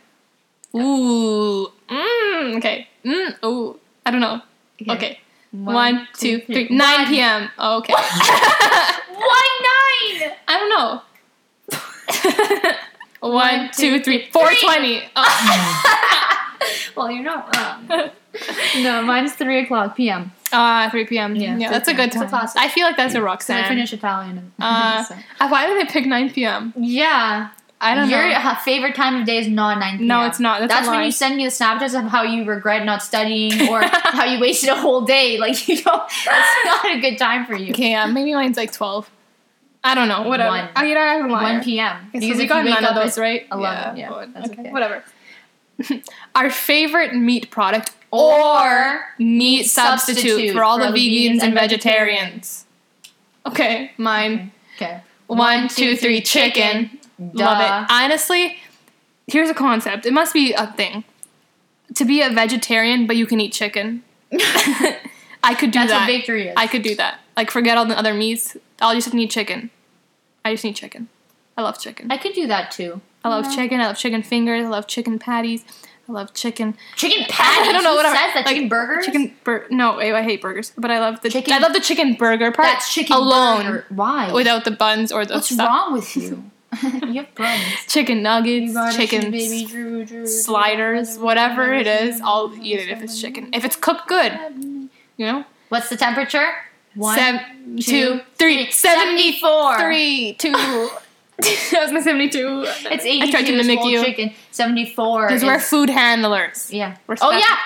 Ooh, 0.75 1.69
mm, 1.89 2.57
okay. 2.59 2.89
Mm, 3.05 3.45
ooh, 3.45 3.79
I 4.05 4.11
don't 4.11 4.21
know. 4.21 4.41
Okay, 4.89 5.19
One, 5.53 6.07
two, 6.15 6.41
three. 6.41 6.69
Nine 6.71 7.01
One. 7.03 7.09
p.m. 7.09 7.51
Oh, 7.59 7.79
okay. 7.79 7.93
Why 9.23 9.47
nine? 10.21 10.33
I 10.49 10.59
don't 10.59 10.71
know. 10.71 11.03
One, 13.21 13.33
One, 13.33 13.71
two, 13.73 13.99
two, 13.99 14.05
three. 14.05 14.29
Four 14.31 14.51
twenty. 14.63 15.03
Oh. 15.17 16.63
well, 16.97 17.11
you're 17.11 17.25
not 17.25 17.55
wrong. 17.57 18.11
no, 18.83 19.03
mine's 19.03 19.33
three 19.33 19.61
o'clock 19.65 19.97
p.m. 19.97 20.33
Ah, 20.53 20.89
three 20.91 21.07
p.m. 21.07 21.35
Yeah, 21.35 21.57
Yeah, 21.57 21.71
that's 21.71 21.89
a 21.89 21.95
good 21.95 22.13
p.m. 22.13 22.23
It's 22.25 22.33
a 22.33 22.37
time. 22.37 22.49
I 22.57 22.69
feel 22.69 22.85
like 22.87 22.97
that's 22.97 23.15
a 23.15 23.23
rock 23.23 23.43
So 23.43 23.55
I 23.55 23.67
finish 23.69 23.93
Italian. 23.93 24.39
And, 24.39 24.53
Uh, 24.61 25.03
so. 25.05 25.15
Uh, 25.41 25.49
Why 25.49 25.67
did 25.67 25.81
they 25.89 25.91
pick 25.91 26.07
nine 26.07 26.31
p.m.? 26.31 26.73
Yeah. 26.77 27.49
I 27.81 27.95
don't 27.95 28.09
Your 28.09 28.27
know. 28.29 28.35
uh, 28.37 28.55
favorite 28.57 28.95
time 28.95 29.17
of 29.21 29.27
day 29.27 29.37
is 29.39 29.49
not 29.49 29.79
9 29.79 29.99
p.m. 29.99 30.07
No, 30.09 30.25
it's 30.25 30.41
not. 30.41 30.61
That's, 30.61 30.73
That's 30.73 30.87
when 30.89 30.97
lie. 30.97 31.05
you 31.05 31.11
send 31.13 31.37
me 31.37 31.45
the 31.45 31.51
Snapchats 31.51 31.99
of 31.99 32.11
how 32.11 32.23
you 32.23 32.45
regret 32.45 32.87
not 32.87 33.03
studying 33.03 33.69
or 33.69 33.83
how 33.85 34.25
you 34.25 34.41
wasted 34.41 34.71
a 34.71 34.77
whole 34.77 35.03
day. 35.03 35.37
Like, 35.39 35.69
you 35.69 35.77
know, 35.85 36.07
that's 36.25 36.65
not 36.65 36.97
a 36.97 37.01
good 37.01 37.19
time 37.19 37.45
for 37.45 37.55
you. 37.55 37.73
Okay, 37.73 37.91
yeah, 37.91 38.07
maybe 38.07 38.33
mine's 38.35 38.57
like 38.57 38.73
twelve. 38.73 39.11
I 39.85 39.95
don't 39.95 40.09
know. 40.09 40.23
Whatever. 40.23 40.49
One. 40.75 40.87
You 40.89 40.95
know, 40.95 41.01
I'm 41.01 41.27
a 41.27 41.33
liar. 41.33 41.55
1 41.59 41.63
p.m. 41.65 41.97
Okay, 42.09 42.21
so 42.21 42.27
Because 42.27 42.39
we 42.39 42.43
if 42.45 42.49
got 42.49 42.65
none 42.65 42.85
of 42.85 42.97
those, 42.97 43.17
right? 43.17 43.47
11, 43.53 43.97
yeah, 43.97 44.27
that's 44.35 44.51
okay, 44.51 44.61
okay. 44.63 44.73
Whatever. 44.73 45.05
Our 46.35 46.51
favorite 46.51 47.15
meat 47.15 47.53
product 47.53 47.93
Or 48.11 49.05
meat 49.21 49.65
substitute, 49.65 50.23
substitute 50.23 50.55
for 50.55 50.65
all 50.65 50.79
for 50.81 50.91
the 50.91 50.99
vegans 50.99 51.27
vegans 51.27 51.33
and 51.35 51.43
and 51.43 51.55
vegetarians. 51.55 52.67
Okay, 53.47 53.93
mine. 53.97 54.51
Okay. 54.75 55.03
One, 55.29 55.69
two, 55.69 55.97
three, 55.97 56.21
chicken. 56.21 56.99
Love 57.19 57.61
it. 57.61 57.93
Honestly, 57.93 58.57
here's 59.27 59.49
a 59.51 59.55
concept. 59.55 60.07
It 60.07 60.13
must 60.13 60.33
be 60.35 60.53
a 60.53 60.67
thing. 60.73 61.05
To 61.95 62.05
be 62.05 62.21
a 62.21 62.31
vegetarian, 62.31 63.07
but 63.07 63.17
you 63.17 63.27
can 63.27 63.41
eat 63.41 63.53
chicken. 63.53 64.03
I 65.43 65.55
could 65.59 65.71
do 65.71 65.79
That's 65.79 65.91
that. 65.93 66.01
what 66.01 66.07
victory 66.07 66.49
is. 66.49 66.55
I 66.57 66.67
could 66.67 66.83
do 66.83 66.95
that. 66.97 67.21
Like 67.37 67.51
forget 67.51 67.79
all 67.79 67.87
the 67.87 67.97
other 67.99 68.13
meats. 68.15 68.57
I'll 68.81 68.95
just 68.95 69.13
need 69.15 69.31
chicken. 69.31 69.71
I 70.45 70.53
just 70.53 70.65
need 70.65 70.75
chicken. 70.77 71.09
I 71.57 71.63
love 71.63 71.79
chicken. 71.79 72.11
I 72.11 72.19
could 72.19 72.35
do 72.35 72.47
that 72.49 72.71
too. 72.71 73.01
I 73.25 73.29
love 73.29 73.45
Yeah. 73.47 73.55
chicken. 73.55 73.81
I 73.81 73.87
love 73.87 73.97
chicken 73.97 74.23
fingers. 74.23 74.65
I 74.65 74.69
love 74.69 74.87
chicken 74.87 75.19
patties. 75.19 75.65
I 76.09 76.13
love 76.13 76.35
chicken. 76.35 76.77
Chicken 76.97 77.25
patties. 77.29 77.69
I 77.69 77.73
don't 77.73 77.85
know 77.85 77.95
what 77.95 78.05
says 78.07 78.15
that. 78.15 78.33
like, 78.37 78.47
chicken 78.47 78.69
burgers. 78.69 79.07
Chicken 79.07 79.35
bur- 79.45 79.67
No, 79.71 80.01
ew, 80.01 80.15
I 80.15 80.23
hate 80.23 80.41
burgers, 80.43 80.73
but 80.77 80.91
I 80.91 80.99
love 81.01 81.21
the 81.23 81.31
Chicken- 81.31 81.53
I 81.53 81.59
love 81.59 81.73
the 81.73 81.81
chicken 81.81 82.15
burger 82.15 82.53
part. 82.53 82.67
That's 82.67 82.93
chicken 82.93 83.17
alone 83.17 83.65
burger. 83.67 83.87
Why? 83.91 84.33
without 84.33 84.65
the 84.65 84.71
buns 84.73 85.11
or 85.13 85.25
the 85.25 85.35
What's 85.35 85.51
stuff. 85.53 85.69
wrong 85.69 85.93
with 85.93 86.17
you? 86.17 86.51
you 87.07 87.15
have 87.15 87.35
buns. 87.35 87.63
Chicken 87.87 88.23
nuggets, 88.23 88.75
chicken 88.97 89.31
baby 89.31 89.65
Drew, 89.65 90.05
Drew, 90.05 90.27
sliders, 90.27 91.19
whatever 91.19 91.73
it 91.73 91.87
is, 91.87 92.21
I'll 92.23 92.53
eat 92.61 92.81
it 92.81 92.89
if 92.89 93.03
it's 93.03 93.21
chicken. 93.21 93.51
If 93.53 93.65
it's 93.65 93.77
cooked 93.77 94.09
good, 94.09 94.33
you 95.17 95.27
know. 95.27 95.45
What's 95.69 95.89
the 95.89 95.97
temperature? 95.97 96.49
One, 96.95 97.19
Seven, 97.19 97.77
two, 97.77 97.83
two, 97.83 98.21
three, 98.37 98.71
seventy 98.71 99.33
Seventy-four. 99.33 99.79
three, 99.79 100.35
two. 100.39 100.53
that 101.39 101.81
was 101.83 101.93
my 101.93 102.01
seventy-two. 102.01 102.65
It's 102.91 103.05
82. 103.05 103.27
I 103.27 103.31
tried 103.31 103.45
to 103.45 103.57
mimic 103.57 103.85
you. 103.85 104.03
Chicken. 104.03 104.33
74. 104.53 105.27
Because 105.27 105.45
we're 105.45 105.61
food 105.61 105.91
handlers. 105.91 106.73
Yeah. 106.73 106.97
Respect. 107.07 107.31
Oh, 107.31 107.37
yeah. 107.37 107.57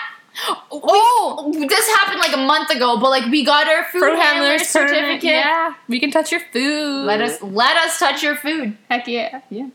Oh, 0.72 1.52
This 1.68 1.86
happened 1.96 2.20
like 2.20 2.32
a 2.34 2.38
month 2.46 2.70
ago, 2.70 2.98
but 2.98 3.10
like 3.10 3.30
we 3.30 3.44
got 3.44 3.66
our 3.68 3.84
food, 3.84 4.18
handler 4.18 4.58
certificate. 4.58 5.24
Yeah, 5.24 5.74
we 5.88 5.98
can 6.00 6.10
touch 6.10 6.30
your 6.30 6.40
food. 6.52 7.04
Let 7.06 7.20
us 7.20 7.42
let 7.42 7.76
us 7.76 7.98
touch 7.98 8.22
your 8.22 8.36
food. 8.36 8.76
Heck 8.88 9.06
yeah. 9.08 9.40
Yeah. 9.50 9.68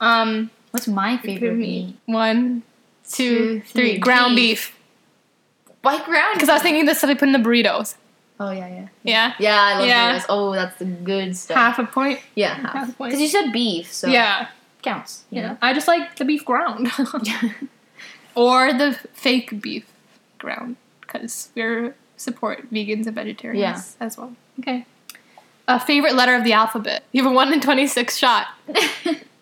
Um, 0.00 0.50
What's 0.72 0.88
my 0.88 1.16
favorite 1.18 1.54
meat? 1.56 1.96
one, 2.06 2.62
two, 3.08 3.38
Two, 3.38 3.60
three. 3.60 3.90
three. 3.92 3.98
Ground 3.98 4.36
Beef. 4.36 4.76
White 5.82 6.04
ground. 6.04 6.34
Because 6.34 6.48
I 6.48 6.54
was 6.54 6.62
thinking 6.62 6.84
this 6.86 6.98
stuff 6.98 7.10
I 7.10 7.14
put 7.14 7.28
in 7.28 7.32
the 7.32 7.38
burritos. 7.38 7.94
Oh 8.40 8.50
yeah, 8.50 8.66
yeah. 8.68 8.88
Yeah. 9.04 9.34
Yeah, 9.38 9.60
I 9.60 9.78
love 9.78 9.86
Yeah. 9.88 10.12
those. 10.14 10.22
Oh, 10.28 10.52
that's 10.52 10.78
the 10.78 10.84
good 10.86 11.36
stuff. 11.36 11.56
Half 11.56 11.78
a 11.78 11.84
point. 11.84 12.20
Yeah, 12.34 12.54
half 12.54 12.88
a 12.90 12.92
point. 12.92 13.10
Because 13.10 13.20
you 13.20 13.28
said 13.28 13.52
beef, 13.52 13.92
so 13.92 14.08
yeah. 14.08 14.48
counts. 14.82 15.24
you 15.30 15.42
Yeah. 15.42 15.56
I 15.62 15.72
just 15.74 15.86
like 15.86 16.16
the 16.16 16.24
beef 16.24 16.44
ground. 16.44 16.90
know? 16.98 17.50
or 18.34 18.72
the 18.72 18.98
fake 19.12 19.60
beef 19.60 19.84
ground. 20.42 20.76
Because 21.00 21.50
we're 21.56 21.94
support 22.16 22.70
vegans 22.72 23.06
and 23.06 23.14
vegetarians 23.14 23.60
Yeah. 23.98 24.06
as 24.06 24.16
well. 24.18 24.34
Okay. 24.60 24.84
A 25.68 25.78
favorite 25.80 26.14
letter 26.14 26.34
of 26.34 26.44
the 26.44 26.52
alphabet. 26.52 27.04
You 27.12 27.22
have 27.22 27.32
a 27.32 27.34
1 27.34 27.52
in 27.52 27.60
26 27.60 28.16
shot. 28.16 28.46
okay. 28.68 29.20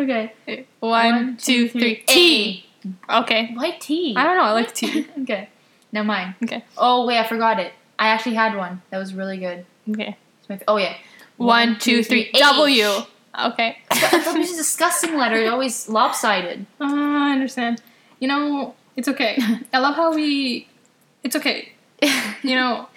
Okay. 0.00 0.32
One, 0.80 1.36
two, 1.36 1.68
three. 1.68 1.96
T. 2.06 2.64
Okay. 3.08 3.50
Why 3.54 3.76
T? 3.78 4.14
I 4.16 4.24
don't 4.24 4.36
know. 4.38 4.42
I 4.44 4.52
like 4.52 4.74
T. 4.74 5.06
okay. 5.22 5.48
Now 5.92 6.02
mine. 6.02 6.34
Okay. 6.42 6.64
Oh 6.78 7.06
wait, 7.06 7.18
I 7.18 7.26
forgot 7.26 7.60
it. 7.60 7.72
I 7.98 8.08
actually 8.08 8.34
had 8.34 8.56
one 8.56 8.80
that 8.90 8.98
was 8.98 9.12
really 9.14 9.36
good. 9.36 9.66
Okay. 9.90 10.16
It's 10.40 10.48
my 10.48 10.56
f- 10.56 10.62
oh 10.66 10.78
yeah. 10.78 10.94
One, 11.36 11.78
two, 11.78 12.02
three. 12.02 12.30
H. 12.34 12.40
W. 12.40 12.86
Okay. 13.48 13.78
W 13.90 14.42
is 14.42 14.52
a 14.54 14.56
disgusting 14.56 15.16
letter. 15.16 15.36
It's 15.36 15.50
always 15.52 15.88
lopsided. 15.88 16.66
Uh, 16.80 16.86
I 16.86 17.32
understand. 17.32 17.82
You 18.18 18.28
know, 18.28 18.74
it's 18.96 19.08
okay. 19.08 19.38
I 19.72 19.78
love 19.78 19.94
how 19.96 20.14
we. 20.14 20.68
It's 21.22 21.36
okay. 21.36 21.72
You 22.42 22.56
know, 22.56 22.88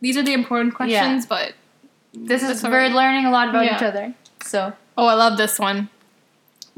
these 0.00 0.16
are 0.16 0.22
the 0.24 0.32
important 0.32 0.74
questions, 0.74 1.24
but 1.24 1.52
this 2.12 2.42
is 2.42 2.64
we're 2.64 2.70
alright. 2.70 2.92
learning 2.92 3.26
a 3.26 3.30
lot 3.30 3.48
about 3.48 3.64
Yeah. 3.64 3.76
each 3.76 3.82
other. 3.82 4.14
So 4.42 4.72
oh, 4.98 5.06
I 5.06 5.14
love 5.14 5.38
this 5.38 5.56
one. 5.58 5.88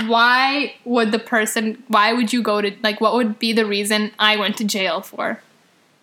Why 0.06 0.74
would 0.84 1.10
the 1.12 1.18
person? 1.18 1.82
Why 1.88 2.12
would 2.12 2.30
you 2.32 2.42
go 2.42 2.60
to 2.60 2.70
like? 2.82 3.00
What 3.00 3.14
would 3.14 3.38
be 3.38 3.54
the 3.54 3.64
reason 3.64 4.10
I 4.18 4.36
went 4.36 4.58
to 4.58 4.64
jail 4.64 5.00
for? 5.00 5.40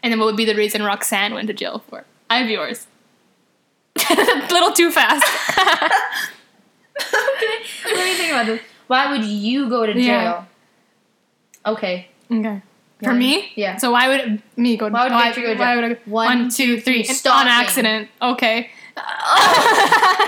And 0.01 0.11
then 0.11 0.17
what 0.19 0.25
would 0.25 0.37
be 0.37 0.45
the 0.45 0.55
reason 0.55 0.81
Roxanne 0.81 1.33
went 1.35 1.47
to 1.47 1.53
jail 1.53 1.83
for? 1.87 2.05
I 2.29 2.37
have 2.39 2.49
yours. 2.49 2.87
a 4.09 4.47
little 4.51 4.71
too 4.71 4.89
fast. 4.89 5.23
okay, 6.97 7.55
let 7.85 8.05
me 8.05 8.15
think 8.15 8.31
about 8.31 8.45
this. 8.47 8.61
Why 8.87 9.11
would 9.11 9.25
you 9.25 9.69
go 9.69 9.85
to 9.85 9.93
jail? 9.93 10.03
Yeah. 10.03 10.45
Okay. 11.65 12.07
okay. 12.31 12.61
For 13.03 13.11
One. 13.11 13.19
me? 13.19 13.51
Yeah. 13.55 13.77
So 13.77 13.91
why 13.91 14.09
would 14.09 14.41
me 14.57 14.75
go? 14.75 14.89
Why 14.89 15.03
would 15.03 15.13
why, 15.13 15.29
Victor 15.29 15.41
go 15.41 15.53
to 15.53 15.59
why 15.59 15.73
jail? 15.73 15.81
would 15.81 15.91
I 15.91 15.93
go? 15.93 15.99
One, 16.05 16.39
One, 16.39 16.49
two, 16.49 16.81
three. 16.81 17.05
On 17.29 17.47
accident. 17.47 18.09
Okay. 18.21 18.69
oh 18.97 20.25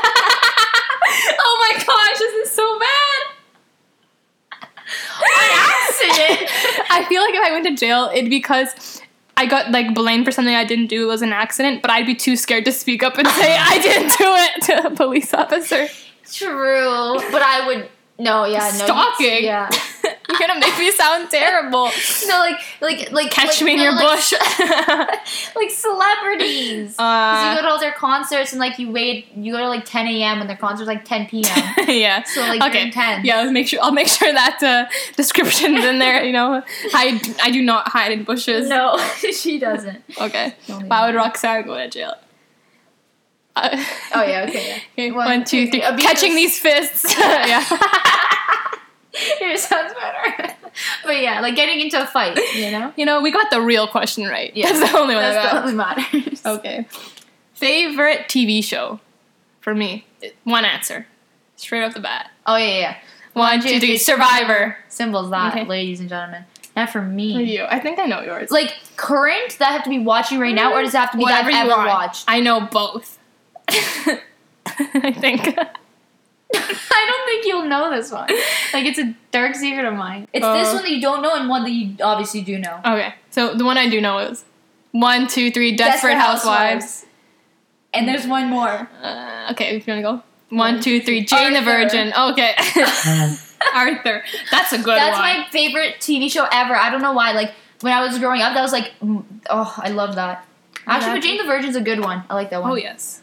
my 1.59 1.83
gosh, 1.85 2.19
this 2.19 2.47
is 2.47 2.53
so 2.53 2.79
bad. 2.79 3.21
accident. 5.53 6.49
I 6.91 7.05
feel 7.09 7.21
like 7.21 7.33
if 7.33 7.41
I 7.41 7.51
went 7.51 7.65
to 7.65 7.75
jail, 7.75 8.09
it'd 8.13 8.29
be 8.29 8.37
because 8.37 9.01
I 9.35 9.45
got 9.45 9.71
like 9.71 9.93
blamed 9.93 10.23
for 10.23 10.31
something 10.31 10.55
I 10.55 10.63
didn't 10.63 10.87
do. 10.87 11.03
It 11.03 11.07
was 11.07 11.21
an 11.21 11.33
accident, 11.33 11.81
but 11.81 11.91
I'd 11.91 12.05
be 12.05 12.15
too 12.15 12.37
scared 12.37 12.63
to 12.65 12.71
speak 12.71 13.03
up 13.03 13.17
and 13.17 13.27
say 13.39 13.57
I 13.57 13.79
didn't 13.79 14.17
do 14.17 14.25
it 14.27 14.61
to 14.67 14.87
a 14.87 14.95
police 14.95 15.33
officer. 15.33 15.89
True, 16.31 17.19
but 17.31 17.41
I 17.41 17.67
would 17.67 17.89
no, 18.21 18.45
yeah, 18.45 18.59
no. 18.59 18.85
Stalking. 18.85 19.43
Yeah. 19.43 19.69
You're 20.31 20.47
gonna 20.47 20.59
make 20.59 20.77
me 20.77 20.91
sound 20.91 21.29
terrible. 21.29 21.89
No, 22.27 22.37
like 22.39 22.59
like 22.81 23.11
like 23.11 23.31
Catch 23.31 23.61
like, 23.61 23.65
me 23.65 23.71
in 23.73 23.77
no, 23.77 23.83
your 23.83 23.93
like, 23.93 24.07
bush. 24.07 24.33
like 25.55 25.69
celebrities. 25.71 26.95
'Cause 26.95 27.43
you 27.43 27.51
uh, 27.51 27.55
go 27.55 27.61
to 27.63 27.67
all 27.67 27.79
their 27.79 27.91
concerts 27.93 28.51
and 28.53 28.59
like 28.59 28.79
you 28.79 28.91
wait, 28.91 29.27
you 29.35 29.51
go 29.53 29.57
to 29.59 29.67
like 29.67 29.85
10 29.85 30.07
a.m. 30.07 30.39
and 30.41 30.49
their 30.49 30.57
concert's 30.57 30.87
like 30.87 31.03
10 31.05 31.27
p.m. 31.27 31.73
yeah. 31.89 32.23
So 32.23 32.41
like 32.41 32.59
you're 32.61 32.69
okay. 32.69 32.83
intense. 32.83 33.25
Yeah, 33.25 33.39
I'll 33.39 33.51
make 33.51 33.67
sure 33.67 33.79
I'll 33.81 33.91
make 33.91 34.07
sure 34.07 34.31
that 34.31 34.61
uh, 34.63 34.85
description's 35.15 35.83
in 35.83 35.99
there. 35.99 36.23
You 36.23 36.31
know, 36.33 36.63
I 36.93 37.19
I 37.43 37.51
do 37.51 37.61
not 37.61 37.89
hide 37.89 38.11
in 38.11 38.23
bushes. 38.23 38.69
No, 38.69 38.97
she 39.17 39.59
doesn't. 39.59 40.03
Okay. 40.19 40.55
Why 40.87 41.05
would. 41.07 41.15
Roxanne 41.15 41.63
go 41.65 41.75
to 41.77 41.89
jail? 41.89 42.15
Uh, 43.55 43.69
Oh 44.15 44.23
yeah, 44.23 44.45
okay. 44.47 44.67
Yeah. 44.69 44.77
okay. 44.93 45.11
One, 45.11 45.25
One, 45.27 45.43
two, 45.43 45.65
two, 45.65 45.71
three. 45.71 45.81
three. 45.81 45.97
Catching 46.03 46.35
these 46.35 46.57
fists. 46.57 47.03
yeah. 47.19 47.63
Yours 49.41 49.61
sounds 49.63 49.93
better. 49.93 50.53
but 51.03 51.19
yeah, 51.21 51.41
like 51.41 51.55
getting 51.55 51.81
into 51.81 52.01
a 52.01 52.05
fight, 52.05 52.39
you 52.55 52.71
know? 52.71 52.93
You 52.95 53.05
know, 53.05 53.21
we 53.21 53.31
got 53.31 53.49
the 53.51 53.61
real 53.61 53.87
question 53.87 54.25
right. 54.27 54.55
Yeah. 54.55 54.71
That's 54.71 54.91
the 54.91 54.97
only 54.97 55.15
one 55.15 55.23
That's 55.23 55.51
that 55.51 55.65
the 55.65 55.73
matters. 55.73 56.05
only 56.13 56.21
matters. 56.25 56.45
Okay. 56.45 56.87
Favorite 57.53 58.21
TV 58.27 58.63
show 58.63 58.99
for 59.59 59.75
me? 59.75 60.05
One 60.45 60.65
answer. 60.65 61.07
Straight 61.57 61.83
off 61.83 61.93
the 61.93 61.99
bat. 61.99 62.31
Oh 62.47 62.55
yeah, 62.55 62.79
yeah. 62.79 62.97
One, 63.33 63.61
two, 63.61 63.79
three. 63.79 63.97
Survivor. 63.97 64.77
Symbols 64.89 65.29
that, 65.29 65.53
Okay. 65.55 65.65
ladies 65.65 65.99
and 65.99 66.09
gentlemen. 66.09 66.43
Not 66.75 66.89
for 66.89 67.01
me. 67.01 67.35
For 67.35 67.41
you. 67.41 67.65
I 67.65 67.79
think 67.79 67.99
I 67.99 68.05
know 68.05 68.21
yours. 68.21 68.49
Like 68.49 68.73
current 68.95 69.57
that 69.59 69.69
I 69.69 69.71
have 69.73 69.83
to 69.83 69.89
be 69.89 69.99
watching 69.99 70.39
right 70.39 70.55
now, 70.55 70.73
or 70.73 70.81
does 70.81 70.93
it 70.93 70.97
have 70.97 71.11
to 71.11 71.17
be 71.17 71.25
that 71.25 71.45
I've 71.45 71.51
you 71.51 71.57
ever 71.57 71.69
want. 71.69 71.87
watched? 71.89 72.25
I 72.27 72.39
know 72.39 72.61
both. 72.61 73.19
I 73.67 75.11
think. 75.19 75.57
I 76.55 77.05
don't 77.07 77.25
think 77.25 77.45
you'll 77.45 77.65
know 77.65 77.89
this 77.95 78.11
one. 78.11 78.27
Like 78.73 78.85
it's 78.85 78.99
a 78.99 79.13
dark 79.31 79.55
secret 79.55 79.85
of 79.85 79.93
mine. 79.93 80.27
It's 80.33 80.45
this 80.45 80.69
Uh, 80.69 80.73
one 80.73 80.83
that 80.83 80.91
you 80.91 81.01
don't 81.01 81.21
know 81.21 81.35
and 81.35 81.49
one 81.49 81.63
that 81.63 81.71
you 81.71 81.95
obviously 82.03 82.41
do 82.41 82.57
know. 82.57 82.79
Okay, 82.85 83.13
so 83.29 83.53
the 83.53 83.65
one 83.65 83.77
I 83.77 83.89
do 83.89 84.01
know 84.01 84.19
is 84.19 84.43
one, 84.91 85.27
two, 85.27 85.51
three. 85.51 85.75
Desperate, 85.75 86.15
Housewives. 86.15 87.05
And 87.93 88.07
there's 88.07 88.25
one 88.25 88.49
more. 88.49 88.89
Uh, 89.01 89.49
okay, 89.51 89.75
if 89.75 89.87
you 89.87 89.93
wanna 89.93 90.01
go. 90.03 90.23
One, 90.49 90.81
two, 90.81 90.99
three. 91.01 91.23
three. 91.23 91.37
Jane 91.37 91.53
the 91.53 91.61
Virgin. 91.61 92.13
Okay. 92.13 92.55
Arthur. 93.73 94.23
That's 94.51 94.73
a 94.73 94.77
good 94.77 94.87
one. 94.87 94.95
That's 94.97 95.17
one. 95.17 95.39
my 95.39 95.47
favorite 95.51 95.95
TV 95.99 96.29
show 96.31 96.47
ever. 96.51 96.75
I 96.75 96.89
don't 96.89 97.01
know 97.01 97.13
why. 97.13 97.31
Like 97.31 97.53
when 97.81 97.93
I 97.93 98.03
was 98.05 98.19
growing 98.19 98.41
up, 98.41 98.53
that 98.53 98.61
was 98.61 98.71
like, 98.71 98.91
mm, 99.01 99.23
oh, 99.49 99.73
I 99.77 99.89
love 99.89 100.15
that. 100.15 100.45
Actually, 100.87 101.19
but 101.19 101.23
Jane 101.23 101.37
the 101.37 101.45
Virgin's 101.45 101.75
a 101.75 101.81
good 101.81 101.99
one. 101.99 102.23
I 102.29 102.33
like 102.33 102.49
that 102.49 102.61
one. 102.61 102.71
Oh 102.71 102.75
yes. 102.75 103.21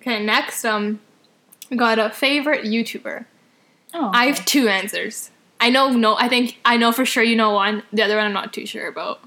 Okay, 0.00 0.24
next, 0.24 0.64
um, 0.64 0.98
we 1.70 1.76
got 1.76 1.98
a 1.98 2.10
favorite 2.10 2.64
YouTuber. 2.64 3.24
Oh, 3.94 4.10
I 4.12 4.26
have 4.26 4.44
two 4.44 4.68
answers. 4.68 5.30
I 5.60 5.70
know 5.70 5.90
no. 5.90 6.16
I 6.16 6.28
think 6.28 6.58
I 6.64 6.76
know 6.76 6.92
for 6.92 7.04
sure 7.06 7.22
you 7.22 7.36
know 7.36 7.52
one. 7.52 7.82
The 7.92 8.02
other 8.02 8.16
one 8.16 8.26
I'm 8.26 8.32
not 8.32 8.52
too 8.52 8.66
sure 8.66 8.88
about. 8.88 9.20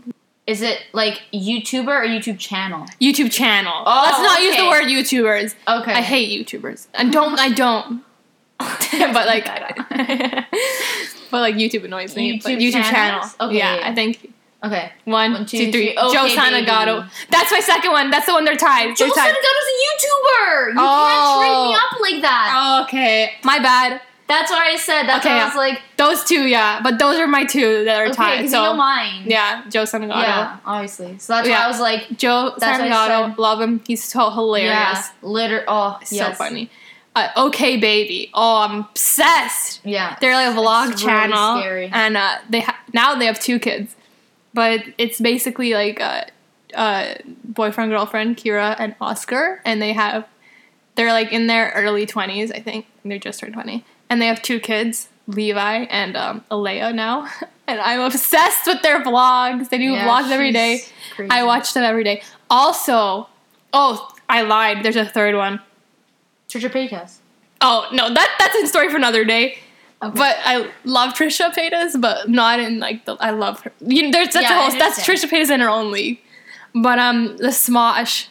Is 0.45 0.61
it 0.61 0.83
like 0.91 1.21
YouTuber 1.33 1.87
or 1.87 2.05
YouTube 2.05 2.37
channel? 2.37 2.85
YouTube 2.99 3.31
channel. 3.31 3.83
Oh, 3.85 4.01
Let's 4.05 4.19
not 4.19 4.41
use 4.41 4.57
the 4.57 4.67
word 4.67 4.83
YouTubers. 4.85 5.55
Okay. 5.81 5.93
I 5.93 6.01
hate 6.01 6.45
YouTubers. 6.45 6.87
I 6.93 7.09
don't. 7.09 7.39
I 7.39 7.49
don't. 7.49 8.03
but 8.59 9.25
like, 9.25 9.45
but 11.31 11.39
like 11.39 11.55
YouTube 11.55 11.85
annoys 11.85 12.15
me. 12.15 12.41
but 12.43 12.51
YouTube 12.51 12.57
YouTube 12.57 12.71
channel. 12.71 12.91
channels? 12.91 13.35
Okay, 13.39 13.57
yeah. 13.57 13.79
I 13.83 13.95
think 13.95 14.33
Okay. 14.63 14.91
one, 15.05 15.33
One, 15.33 15.45
two, 15.45 15.57
two, 15.57 15.71
three. 15.71 15.71
three. 15.93 15.97
Okay, 15.97 16.13
Joe 16.13 16.23
baby. 16.23 16.35
Santagato. 16.39 17.09
That's 17.29 17.51
my 17.51 17.59
second 17.59 17.91
one. 17.91 18.09
That's 18.11 18.25
the 18.25 18.33
one 18.33 18.45
they're 18.45 18.55
tied. 18.55 18.95
Joe 18.95 19.05
They're 19.05 19.13
tied. 19.15 19.33
Santagato's 19.33 19.67
a 19.69 19.77
YouTuber. 19.85 20.73
You 20.73 20.79
Oh. 20.79 21.09
can't 21.09 21.41
trade 21.41 21.67
me 21.67 21.75
up 21.75 21.99
like 22.13 22.21
that. 22.21 22.83
Okay, 22.85 23.31
my 23.43 23.59
bad. 23.59 24.01
That's 24.25 24.49
what 24.49 24.61
I 24.65 24.77
said. 24.77 25.03
That's 25.03 25.25
Okay, 25.25 25.35
why 25.35 25.41
I 25.41 25.43
yeah. 25.43 25.47
was 25.47 25.55
like, 25.57 25.81
Those 25.97 26.23
two, 26.23 26.47
yeah, 26.47 26.79
but 26.81 26.97
those 26.97 27.17
are 27.19 27.27
my 27.27 27.43
two 27.43 27.83
that 27.83 27.99
are 27.99 28.05
okay, 28.05 28.13
tied. 28.15 28.49
So 28.49 28.57
you 28.61 28.69
know 28.69 28.73
mine. 28.73 29.23
yeah, 29.25 29.63
Joe 29.69 29.83
Santagato. 29.83 30.21
Yeah, 30.21 30.57
obviously. 30.65 31.17
So 31.19 31.33
that's 31.33 31.49
why 31.49 31.55
I 31.55 31.67
was 31.67 31.81
like, 31.81 32.17
Joe 32.17 32.43
what 32.45 32.59
Santagato, 32.61 33.37
love 33.37 33.59
him. 33.59 33.81
He's 33.85 34.01
so 34.03 34.29
hilarious. 34.29 34.71
yeah, 34.71 35.03
liter. 35.21 35.65
Oh, 35.67 35.99
So 36.05 36.15
yes. 36.15 36.37
funny. 36.37 36.71
Uh, 37.15 37.27
okay, 37.37 37.75
baby. 37.77 38.31
Oh, 38.33 38.59
I'm 38.61 38.79
obsessed. 38.79 39.81
Yeah. 39.83 40.15
They're 40.21 40.33
like 40.33 40.47
a 40.55 40.57
vlog 40.57 40.85
really 40.87 41.03
channel, 41.03 41.59
scary. 41.59 41.89
and 41.93 42.15
uh, 42.17 42.37
they 42.49 42.61
ha- 42.61 42.79
now 42.93 43.15
they 43.15 43.25
have 43.25 43.39
two 43.39 43.59
kids, 43.59 43.95
but 44.53 44.81
it's 44.97 45.19
basically 45.19 45.73
like 45.73 45.99
a, 45.99 46.27
uh, 46.73 47.15
boyfriend 47.43 47.91
girlfriend 47.91 48.37
Kira 48.37 48.75
and 48.79 48.95
Oscar, 48.99 49.61
and 49.65 49.81
they 49.81 49.93
have 49.93 50.27
they're 50.95 51.11
like 51.11 51.31
in 51.31 51.47
their 51.47 51.71
early 51.75 52.05
twenties, 52.05 52.51
I 52.51 52.59
think. 52.59 52.85
They're 53.05 53.19
just 53.19 53.39
turned 53.39 53.53
twenty, 53.53 53.85
and 54.09 54.21
they 54.21 54.27
have 54.27 54.41
two 54.41 54.59
kids. 54.59 55.09
Levi 55.25 55.85
and 55.89 56.17
um, 56.17 56.43
Alea 56.51 56.91
now, 56.91 57.29
and 57.67 57.79
I'm 57.79 58.01
obsessed 58.01 58.67
with 58.67 58.81
their 58.81 59.01
vlogs. 59.01 59.69
They 59.69 59.77
do 59.77 59.85
Yeah, 59.93 60.05
vlogs 60.05 60.29
every 60.29 60.51
day. 60.51 60.81
crazy. 61.15 61.31
I 61.31 61.43
watch 61.43 61.73
them 61.73 61.83
every 61.83 62.03
day. 62.03 62.21
Also, 62.49 63.29
oh, 63.71 64.13
I 64.27 64.41
lied. 64.41 64.83
There's 64.83 64.97
a 64.97 65.05
third 65.05 65.35
one. 65.35 65.61
Trisha 66.49 66.69
Paytas. 66.69 67.19
Oh 67.61 67.87
no, 67.93 68.13
that 68.13 68.35
that's 68.37 68.55
a 68.63 68.67
story 68.67 68.89
for 68.89 68.97
another 68.97 69.23
day. 69.23 69.59
Okay. 70.07 70.17
But 70.17 70.37
I 70.43 70.69
love 70.83 71.13
Trisha 71.13 71.53
Paytas, 71.53 71.99
but 71.99 72.29
not 72.29 72.59
in 72.59 72.79
like 72.79 73.05
the. 73.05 73.15
I 73.19 73.31
love 73.31 73.61
her. 73.61 73.71
You 73.79 74.03
know, 74.03 74.11
there's 74.11 74.33
that's 74.33 74.49
Yeah, 74.49 74.69
whole. 74.69 74.79
That's. 74.79 75.05
Trisha 75.05 75.29
Paytas 75.29 75.49
in 75.49 75.59
her 75.59 75.69
own 75.69 75.91
league. 75.91 76.19
But 76.75 76.97
um, 76.99 77.37
the 77.37 77.49
Smosh, 77.49 78.27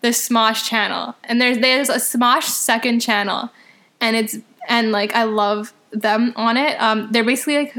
the 0.00 0.08
Smosh 0.08 0.64
channel, 0.64 1.16
and 1.24 1.40
there's 1.40 1.58
there's 1.58 1.88
a 1.88 1.96
Smosh 1.96 2.44
second 2.44 3.00
channel, 3.00 3.50
and 4.00 4.14
it's 4.16 4.36
and 4.68 4.92
like 4.92 5.14
I 5.14 5.24
love 5.24 5.72
them 5.90 6.32
on 6.36 6.56
it. 6.56 6.80
Um, 6.80 7.08
they're 7.10 7.24
basically 7.24 7.58
like, 7.58 7.74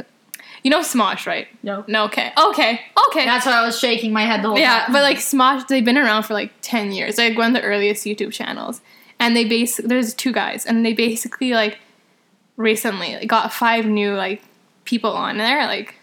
you 0.64 0.70
know 0.72 0.80
Smosh, 0.82 1.26
right? 1.26 1.48
No. 1.64 1.86
No, 1.88 2.06
okay, 2.06 2.32
okay, 2.38 2.82
okay. 3.08 3.26
That's 3.26 3.46
why 3.46 3.54
I 3.54 3.66
was 3.66 3.80
shaking 3.80 4.12
my 4.12 4.24
head 4.24 4.42
the 4.44 4.50
whole 4.50 4.60
Yeah, 4.60 4.80
time. 4.80 4.84
Yeah, 4.88 4.94
but 4.94 5.04
like 5.04 5.18
Smosh, 5.18 5.68
they've 5.68 5.86
been 5.86 5.98
around 5.98 6.24
for 6.24 6.34
like 6.34 6.52
ten 6.62 6.92
years. 6.92 7.18
Like 7.18 7.38
one 7.38 7.56
of 7.56 7.62
the 7.62 7.68
earliest 7.68 8.04
YouTube 8.06 8.34
channels, 8.34 8.82
and 9.20 9.36
they 9.36 9.46
base 9.46 9.78
there's 9.78 10.14
two 10.14 10.34
guys, 10.34 10.66
and 10.66 10.86
they 10.86 10.94
basically 10.94 11.52
like 11.52 11.80
recently 12.58 13.15
like, 13.15 13.28
got 13.28 13.52
five 13.54 13.86
new 13.86 14.13
like 14.13 14.41
people 14.86 15.12
on 15.12 15.38
there, 15.38 15.65
like 15.65 15.96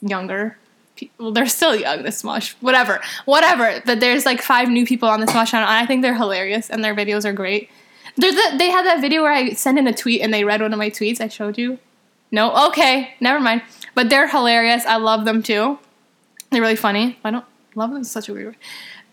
younger. 0.00 0.56
pe- 0.96 1.10
Well, 1.18 1.32
they're 1.32 1.46
still 1.46 1.74
young. 1.74 2.02
The 2.02 2.10
Smosh, 2.10 2.54
whatever, 2.60 3.00
whatever. 3.24 3.82
But 3.84 4.00
there's 4.00 4.24
like 4.26 4.42
five 4.42 4.68
new 4.68 4.86
people 4.86 5.08
on 5.08 5.20
the 5.20 5.26
Smosh 5.26 5.48
channel, 5.48 5.68
and 5.68 5.76
I 5.78 5.86
think 5.86 6.02
they're 6.02 6.14
hilarious, 6.16 6.70
and 6.70 6.84
their 6.84 6.94
videos 6.94 7.24
are 7.24 7.32
great. 7.32 7.70
The, 8.16 8.32
they 8.58 8.68
had 8.70 8.84
that 8.84 9.00
video 9.00 9.22
where 9.22 9.32
I 9.32 9.50
sent 9.52 9.78
in 9.78 9.86
a 9.86 9.92
tweet 9.94 10.20
and 10.22 10.34
they 10.34 10.42
read 10.42 10.60
one 10.60 10.72
of 10.72 10.78
my 10.78 10.90
tweets. 10.90 11.20
I 11.20 11.28
showed 11.28 11.56
you. 11.56 11.78
No, 12.32 12.68
okay, 12.68 13.14
never 13.20 13.38
mind. 13.40 13.62
But 13.94 14.10
they're 14.10 14.28
hilarious. 14.28 14.84
I 14.86 14.96
love 14.96 15.24
them 15.24 15.42
too. 15.42 15.78
They're 16.50 16.60
really 16.60 16.76
funny. 16.76 17.18
I 17.24 17.30
don't 17.30 17.44
love 17.76 17.92
them. 17.92 18.02
Such 18.04 18.28
a 18.28 18.32
weird 18.32 18.46
word. 18.46 18.56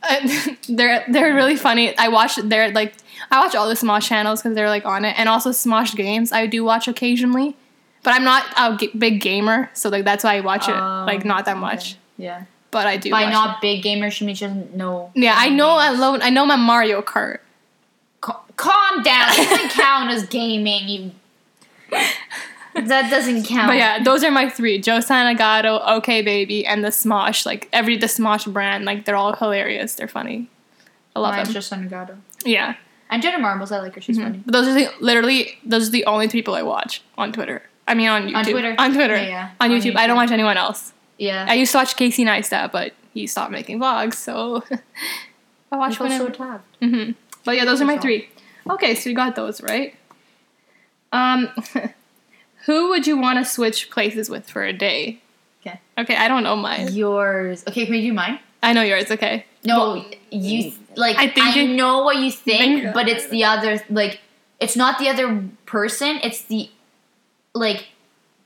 Uh, 0.02 0.28
they're 0.70 1.06
they're 1.10 1.34
really 1.36 1.56
funny. 1.56 1.96
I 1.98 2.08
watch 2.08 2.36
their 2.38 2.72
like 2.72 2.94
I 3.32 3.40
watch 3.40 3.56
all 3.56 3.68
the 3.68 3.76
Smosh 3.76 4.04
channels 4.08 4.42
because 4.42 4.56
they're 4.56 4.70
like 4.70 4.86
on 4.86 5.06
it, 5.06 5.16
and 5.18 5.28
also 5.30 5.50
Smosh 5.52 5.96
games. 5.96 6.32
I 6.32 6.46
do 6.48 6.64
watch 6.64 6.88
occasionally, 6.88 7.56
but 8.04 8.14
I'm 8.14 8.24
not 8.24 8.44
a 8.58 8.78
g- 8.78 8.92
big 8.98 9.22
gamer, 9.22 9.70
so 9.74 9.90
like 9.90 10.04
that's 10.06 10.24
why 10.24 10.36
I 10.38 10.42
watch 10.42 10.68
it. 10.70 10.76
Oh, 10.76 11.04
like 11.08 11.26
not 11.26 11.46
that 11.46 11.54
okay. 11.54 11.60
much, 11.62 11.96
Yeah. 12.18 12.44
but 12.72 12.88
I 12.88 12.98
do. 12.98 13.10
By 13.12 13.30
not 13.32 13.62
big 13.62 13.84
gamer, 13.84 14.10
she 14.12 14.26
means 14.26 14.38
she 14.40 14.46
doesn't 14.46 14.76
know. 14.76 15.12
Yeah, 15.16 15.34
I 15.38 15.50
know. 15.50 15.70
I 15.72 15.90
love. 15.92 16.20
I 16.24 16.30
know 16.30 16.46
my 16.46 16.56
Mario 16.56 17.02
Kart. 17.02 17.40
Ca- 18.22 18.42
calm 18.58 19.04
down. 19.04 19.30
It 19.34 19.50
doesn't 19.50 19.70
count 19.82 20.12
as 20.12 20.26
gaming. 20.28 20.88
You. 20.88 21.12
That 22.76 23.10
doesn't 23.10 23.46
count. 23.46 23.70
But 23.70 23.78
yeah, 23.78 24.04
those 24.04 24.24
are 24.24 24.32
my 24.32 24.50
three: 24.50 24.80
Joe 24.80 24.98
Santagato, 25.00 25.82
OK 25.88 26.22
Baby, 26.22 26.66
and 26.66 26.84
the 26.84 26.90
Smosh. 26.90 27.46
Like 27.46 27.70
every 27.72 27.96
the 27.98 28.08
Smosh 28.08 28.52
brand, 28.52 28.84
like 28.86 29.06
they're 29.06 29.16
all 29.16 29.34
hilarious. 29.34 29.96
They're 29.96 30.10
funny. 30.10 30.50
I 31.16 31.22
love 31.22 31.34
Mine's 31.36 31.48
them. 31.48 31.54
just 31.54 31.72
Santagato. 31.72 32.18
yeah. 32.44 32.76
And 33.10 33.22
Jenna 33.22 33.40
Marbles, 33.40 33.72
I 33.72 33.80
like 33.80 33.96
her. 33.96 34.02
She's 34.02 34.18
funny. 34.18 34.42
But 34.46 34.52
those 34.54 34.68
are 34.68 34.74
the 34.74 34.90
literally 35.00 35.58
those 35.64 35.88
are 35.90 35.92
the 35.92 36.06
only 36.06 36.28
three 36.28 36.40
people 36.42 36.56
I 36.56 36.64
watch 36.64 37.02
on 37.18 37.32
Twitter. 37.32 37.62
I 37.88 37.94
mean 37.94 38.08
on 38.10 38.24
YouTube. 38.24 38.36
On 38.36 38.44
Twitter. 38.46 38.76
On 38.80 38.94
Twitter. 38.94 39.16
Yeah, 39.16 39.28
yeah. 39.28 39.52
On, 39.62 39.72
On 39.72 39.78
YouTube. 39.78 39.96
I 39.96 40.08
don't 40.08 40.16
watch 40.18 40.32
anyone 40.32 40.58
else. 40.58 40.92
Yeah. 41.18 41.46
I 41.48 41.54
used 41.54 41.72
to 41.72 41.78
watch 41.78 41.96
Casey 41.96 42.26
Neistat, 42.26 42.72
but 42.72 42.94
he 43.14 43.28
stopped 43.28 43.52
making 43.52 43.80
vlogs, 43.80 44.16
so 44.16 44.64
I 45.72 45.78
watch 45.78 45.98
so 45.98 46.04
whenever. 46.04 46.30
tagged. 46.30 46.64
hmm 46.82 47.12
But 47.46 47.56
yeah, 47.56 47.66
those 47.66 47.80
are 47.82 47.86
my 47.86 47.98
three. 47.98 48.28
Okay, 48.70 48.96
so 48.96 49.10
we 49.10 49.14
got 49.14 49.36
those 49.36 49.62
right. 49.62 49.96
Um, 51.14 51.50
who 52.66 52.90
would 52.90 53.08
you 53.08 53.18
want 53.18 53.40
to 53.40 53.46
switch 53.46 53.90
places 53.90 54.30
with 54.30 54.50
for 54.50 54.64
a 54.64 54.74
day? 54.74 55.22
Okay. 55.62 55.80
Okay, 55.98 56.16
I 56.16 56.28
don't 56.28 56.44
know 56.44 56.56
mine. 56.56 56.92
Yours. 56.94 57.64
Okay, 57.68 57.86
can 57.86 57.94
we 57.94 58.02
do 58.02 58.14
mine? 58.14 58.40
I 58.62 58.74
know 58.74 58.82
yours. 58.82 59.10
Okay. 59.12 59.46
No, 59.64 60.04
you 60.32 60.74
like. 60.96 61.18
I 61.18 61.24
I, 61.24 61.30
think 61.30 61.56
it- 61.56 61.76
know 61.76 62.04
what 62.04 62.18
you 62.18 62.32
think, 62.32 62.94
but 62.94 63.08
it's 63.08 63.28
the 63.28 63.44
other. 63.44 63.80
Like, 63.90 64.20
it's 64.60 64.76
not 64.76 65.00
the 65.00 65.10
other 65.10 65.48
person. 65.66 66.20
It's 66.24 66.42
the 66.44 66.70
like. 67.54 67.88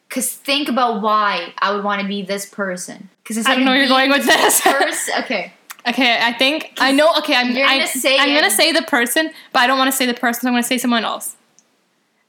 Cause 0.10 0.34
think 0.34 0.70
about 0.70 1.04
why 1.04 1.54
I 1.60 1.72
would 1.72 1.84
want 1.84 2.02
to 2.02 2.08
be 2.08 2.24
this 2.24 2.48
person. 2.48 3.10
Cause 3.24 3.38
it's 3.38 3.48
I 3.48 3.54
don't 3.54 3.64
know 3.64 3.72
where 3.72 3.80
you're 3.80 3.88
going 3.88 4.10
with 4.10 4.26
this. 4.26 4.60
Person. 4.64 5.14
Okay. 5.24 5.54
Okay, 5.88 6.18
I 6.20 6.34
think 6.34 6.74
I 6.80 6.92
know. 6.92 7.14
Okay, 7.20 7.36
I'm. 7.36 7.56
You're 7.56 7.68
I, 7.68 7.78
gonna 7.78 7.88
say 7.88 8.18
I'm 8.18 8.34
gonna 8.34 8.50
say 8.50 8.72
the 8.72 8.82
person, 8.82 9.30
but 9.54 9.60
I 9.60 9.68
don't 9.68 9.78
want 9.78 9.90
to 9.92 9.96
say 9.96 10.06
the 10.08 10.14
person. 10.16 10.42
So 10.42 10.48
I'm 10.48 10.54
gonna 10.54 10.64
say 10.64 10.78
someone 10.80 11.06
else, 11.06 11.36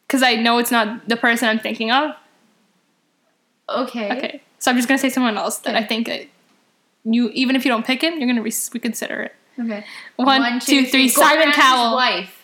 because 0.06 0.22
I 0.22 0.35
know 0.37 0.59
it's 0.59 0.70
not 0.70 1.09
the 1.09 1.16
person 1.16 1.48
I'm 1.48 1.59
thinking 1.59 1.90
of. 1.90 2.14
Okay. 3.68 4.12
Okay, 4.16 4.42
so 4.59 4.70
I'm 4.70 4.76
just 4.76 4.87
gonna 4.88 4.98
say 4.98 5.09
someone 5.09 5.37
else 5.37 5.59
that 5.59 5.74
I 5.74 5.83
think 5.85 6.30
you, 7.04 7.30
even 7.30 7.56
if 7.56 7.64
you 7.64 7.70
don't 7.70 7.85
pick 7.87 8.02
him, 8.02 8.18
you're 8.18 8.28
gonna 8.28 8.42
re- 8.42 8.52
reconsider 8.72 9.22
it. 9.22 9.35
Okay. 9.61 9.85
One, 10.16 10.61
two, 10.61 10.87
three. 10.87 11.09
Simon 11.09 11.53
Cowell. 11.53 11.94
Wife. 11.96 12.37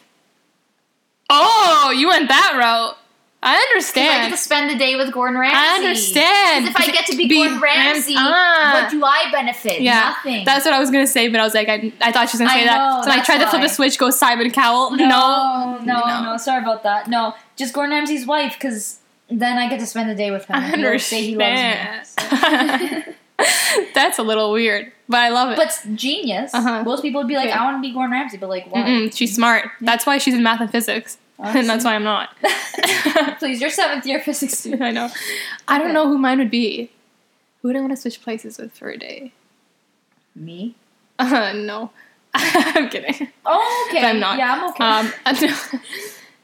Oh, 1.30 1.92
you 1.96 2.08
went 2.08 2.28
that 2.28 2.54
route. 2.56 2.96
I 3.42 3.52
'Cause 3.52 3.56
I 3.58 3.68
understand. 3.70 4.30
get 4.30 4.36
to 4.36 4.42
spend 4.42 4.70
the 4.70 4.74
day 4.76 4.96
with 4.96 5.12
Gordon 5.12 5.38
Ramsay. 5.38 5.56
I 5.56 5.76
understand. 5.76 6.66
if 6.68 6.76
I 6.76 6.86
get 6.86 7.06
to 7.06 7.16
be, 7.16 7.28
Be 7.28 7.36
Gordon 7.36 7.60
Rams- 7.60 7.94
Ramsay, 7.94 8.14
Ah. 8.16 8.80
what 8.82 8.90
do 8.90 9.04
I 9.04 9.30
benefit? 9.30 9.82
yeah, 9.82 10.14
Nothing. 10.24 10.44
that's 10.44 10.64
what 10.64 10.74
I 10.74 10.80
was 10.80 10.90
gonna 10.90 11.06
say, 11.06 11.28
but 11.28 11.38
I 11.38 11.44
was 11.44 11.54
like, 11.54 11.68
I, 11.68 11.92
I 12.00 12.10
thought 12.12 12.28
she 12.30 12.38
was 12.38 12.40
gonna 12.40 12.50
say 12.50 12.64
that. 12.64 13.04
So 13.04 13.10
I 13.10 13.20
tried 13.22 13.38
to 13.38 13.46
flip 13.46 13.60
why. 13.60 13.68
the 13.68 13.72
switch, 13.74 13.98
go 13.98 14.10
Simon 14.10 14.50
Cowell. 14.50 14.90
no, 14.92 15.06
No, 15.06 15.78
no, 15.84 16.00
No. 16.06 16.22
no, 16.32 16.36
Sorry 16.38 16.62
about 16.62 16.82
that. 16.84 17.08
No, 17.08 17.34
just 17.56 17.72
Gordon 17.72 17.94
Ramsay's 17.94 18.26
wife, 18.26 18.54
because 18.54 18.98
then 19.28 19.58
I 19.58 19.68
get 19.68 19.78
to 19.80 19.86
spend 19.86 20.10
the 20.10 20.14
day 20.14 20.30
with 20.32 20.46
him. 20.46 20.56
I 20.56 20.68
and 20.70 20.76
he'll 20.80 20.98
say 20.98 21.22
he 21.22 21.36
loves 21.36 22.16
me. 22.18 22.24
understand. 22.24 23.14
That's 23.94 24.18
a 24.18 24.22
little 24.22 24.52
weird, 24.52 24.92
but 25.08 25.18
I 25.18 25.28
love 25.28 25.50
it. 25.50 25.56
But 25.56 25.66
it's 25.66 25.84
genius. 25.94 26.54
Uh-huh. 26.54 26.82
Most 26.84 27.02
people 27.02 27.20
would 27.20 27.28
be 27.28 27.36
like, 27.36 27.48
Okay. 27.48 27.58
I 27.58 27.64
want 27.64 27.76
to 27.76 27.80
be 27.86 27.92
Gordon 27.92 28.12
Ramsay, 28.12 28.38
but 28.38 28.48
like, 28.48 28.70
why? 28.72 28.80
Mm-mm, 28.82 29.16
she's 29.16 29.34
smart. 29.34 29.68
That's 29.80 30.06
why 30.06 30.18
she's 30.18 30.34
in 30.34 30.42
math 30.42 30.60
and 30.60 30.70
physics, 30.70 31.18
and 31.38 31.68
that's 31.68 31.84
why 31.84 31.94
I'm 31.94 32.04
not. 32.04 32.30
Please, 33.38 33.60
you're 33.60 33.70
seventh 33.70 34.06
year 34.06 34.20
physics 34.20 34.54
student. 34.58 34.82
I 34.82 34.90
know. 34.90 35.10
I 35.68 35.78
don't 35.78 35.88
Okay. 35.88 35.94
know 35.94 36.08
who 36.08 36.16
mine 36.18 36.38
would 36.38 36.50
be. 36.50 36.90
Who 37.62 37.68
would 37.68 37.76
I 37.76 37.80
want 37.80 37.92
to 37.92 37.96
switch 37.96 38.22
places 38.22 38.58
with 38.58 38.72
for 38.72 38.88
a 38.90 38.96
day? 38.98 39.32
Me? 40.34 40.74
Uh, 41.18 41.52
no, 41.54 41.90
I'm 42.34 42.88
kidding. 42.88 43.28
Oh, 43.44 43.86
okay. 43.88 44.00
But 44.02 44.06
I'm 44.08 44.20
not. 44.20 44.38
Yeah, 44.38 44.52
I'm 44.52 44.70
okay. 44.70 44.84
Um, 44.84 45.12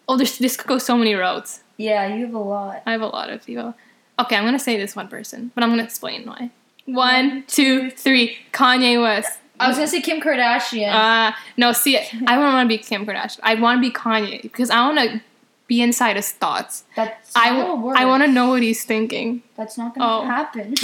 oh, 0.09 0.17
there's, 0.17 0.39
this 0.39 0.57
could 0.57 0.67
go 0.67 0.79
so 0.79 0.97
many 0.97 1.15
routes. 1.15 1.61
yeah, 1.77 2.07
you 2.15 2.25
have 2.27 2.35
a 2.35 2.39
lot. 2.39 2.83
I 2.87 2.93
have 2.93 3.03
a 3.03 3.07
lot 3.07 3.31
of 3.31 3.45
people. 3.45 3.75
Okay, 4.19 4.37
I'm 4.37 4.45
gonna 4.45 4.59
say 4.59 4.77
this 4.79 4.95
one 4.97 5.09
person, 5.09 5.53
but 5.55 5.63
I'm 5.65 5.71
gonna 5.71 5.83
explain 5.85 6.27
why. 6.27 6.51
One, 6.87 7.45
two, 7.47 7.90
three. 7.90 8.37
Kanye 8.53 9.01
West. 9.01 9.38
I 9.61 9.68
was 9.68 9.77
gonna 9.77 9.87
say 9.88 10.01
Kim 10.03 10.21
Kardashian. 10.21 10.92
Uh, 10.92 11.33
no, 11.57 11.73
see, 11.73 11.97
I 11.99 12.35
don't 12.35 12.42
want 12.42 12.68
to 12.68 12.77
be 12.77 12.83
Kim 12.83 13.07
Kardashian. 13.07 13.38
I 13.45 13.55
want 13.55 13.79
to 13.83 13.88
be 13.88 13.95
Kanye 13.95 14.42
because 14.42 14.71
I 14.71 14.81
want 14.87 14.99
to 14.99 15.23
be 15.68 15.81
inside 15.81 16.16
his 16.16 16.33
thoughts. 16.33 16.83
That's 16.97 17.31
I, 17.37 17.57
w-. 17.57 17.95
I 17.97 18.05
want 18.05 18.25
to 18.25 18.29
know 18.29 18.49
what 18.49 18.62
he's 18.62 18.85
thinking. 18.85 19.42
That's 19.57 19.79
not 19.79 19.95
gonna 19.95 20.23
Oh. 20.23 20.25
happen. 20.27 20.75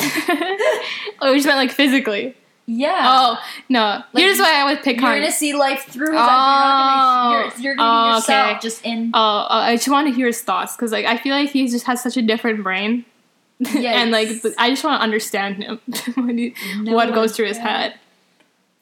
oh, 1.20 1.30
you 1.30 1.34
just 1.36 1.46
meant 1.46 1.58
like 1.58 1.72
physically. 1.72 2.36
yeah. 2.66 3.02
Oh 3.04 3.44
no, 3.68 4.02
Like, 4.12 4.22
here's 4.22 4.38
why 4.38 4.60
I 4.60 4.64
would 4.72 4.82
pick 4.84 5.00
You're 5.00 5.10
Kanye. 5.10 5.20
gonna 5.20 5.32
see 5.32 5.54
life 5.54 5.86
through. 5.88 6.14
Oh. 6.16 7.30
You're 7.32 7.42
gonna. 7.42 7.52
You're, 7.56 7.62
you're 7.64 7.76
gonna 7.76 7.90
Oh, 7.90 8.12
be 8.12 8.16
yourself, 8.18 8.50
okay. 8.52 8.58
just 8.62 8.84
in. 8.84 9.10
Oh, 9.12 9.18
uh, 9.18 9.46
I 9.50 9.74
just 9.76 9.88
want 9.88 10.06
to 10.08 10.14
hear 10.14 10.28
his 10.28 10.40
thoughts 10.42 10.76
because 10.76 10.92
like 10.92 11.04
I 11.06 11.16
feel 11.16 11.34
like 11.34 11.50
he 11.50 11.66
just 11.68 11.86
has 11.86 12.00
such 12.02 12.16
a 12.16 12.22
different 12.22 12.62
brain, 12.62 13.04
and 13.74 14.10
like 14.10 14.28
I 14.58 14.70
just 14.70 14.84
want 14.84 15.00
to 15.00 15.02
understand 15.02 15.62
him 15.62 15.80
when 16.14 16.38
he, 16.38 16.54
No 16.78 16.92
what 16.94 17.12
goes 17.14 17.34
through 17.36 17.46
his 17.48 17.58
head 17.58 17.94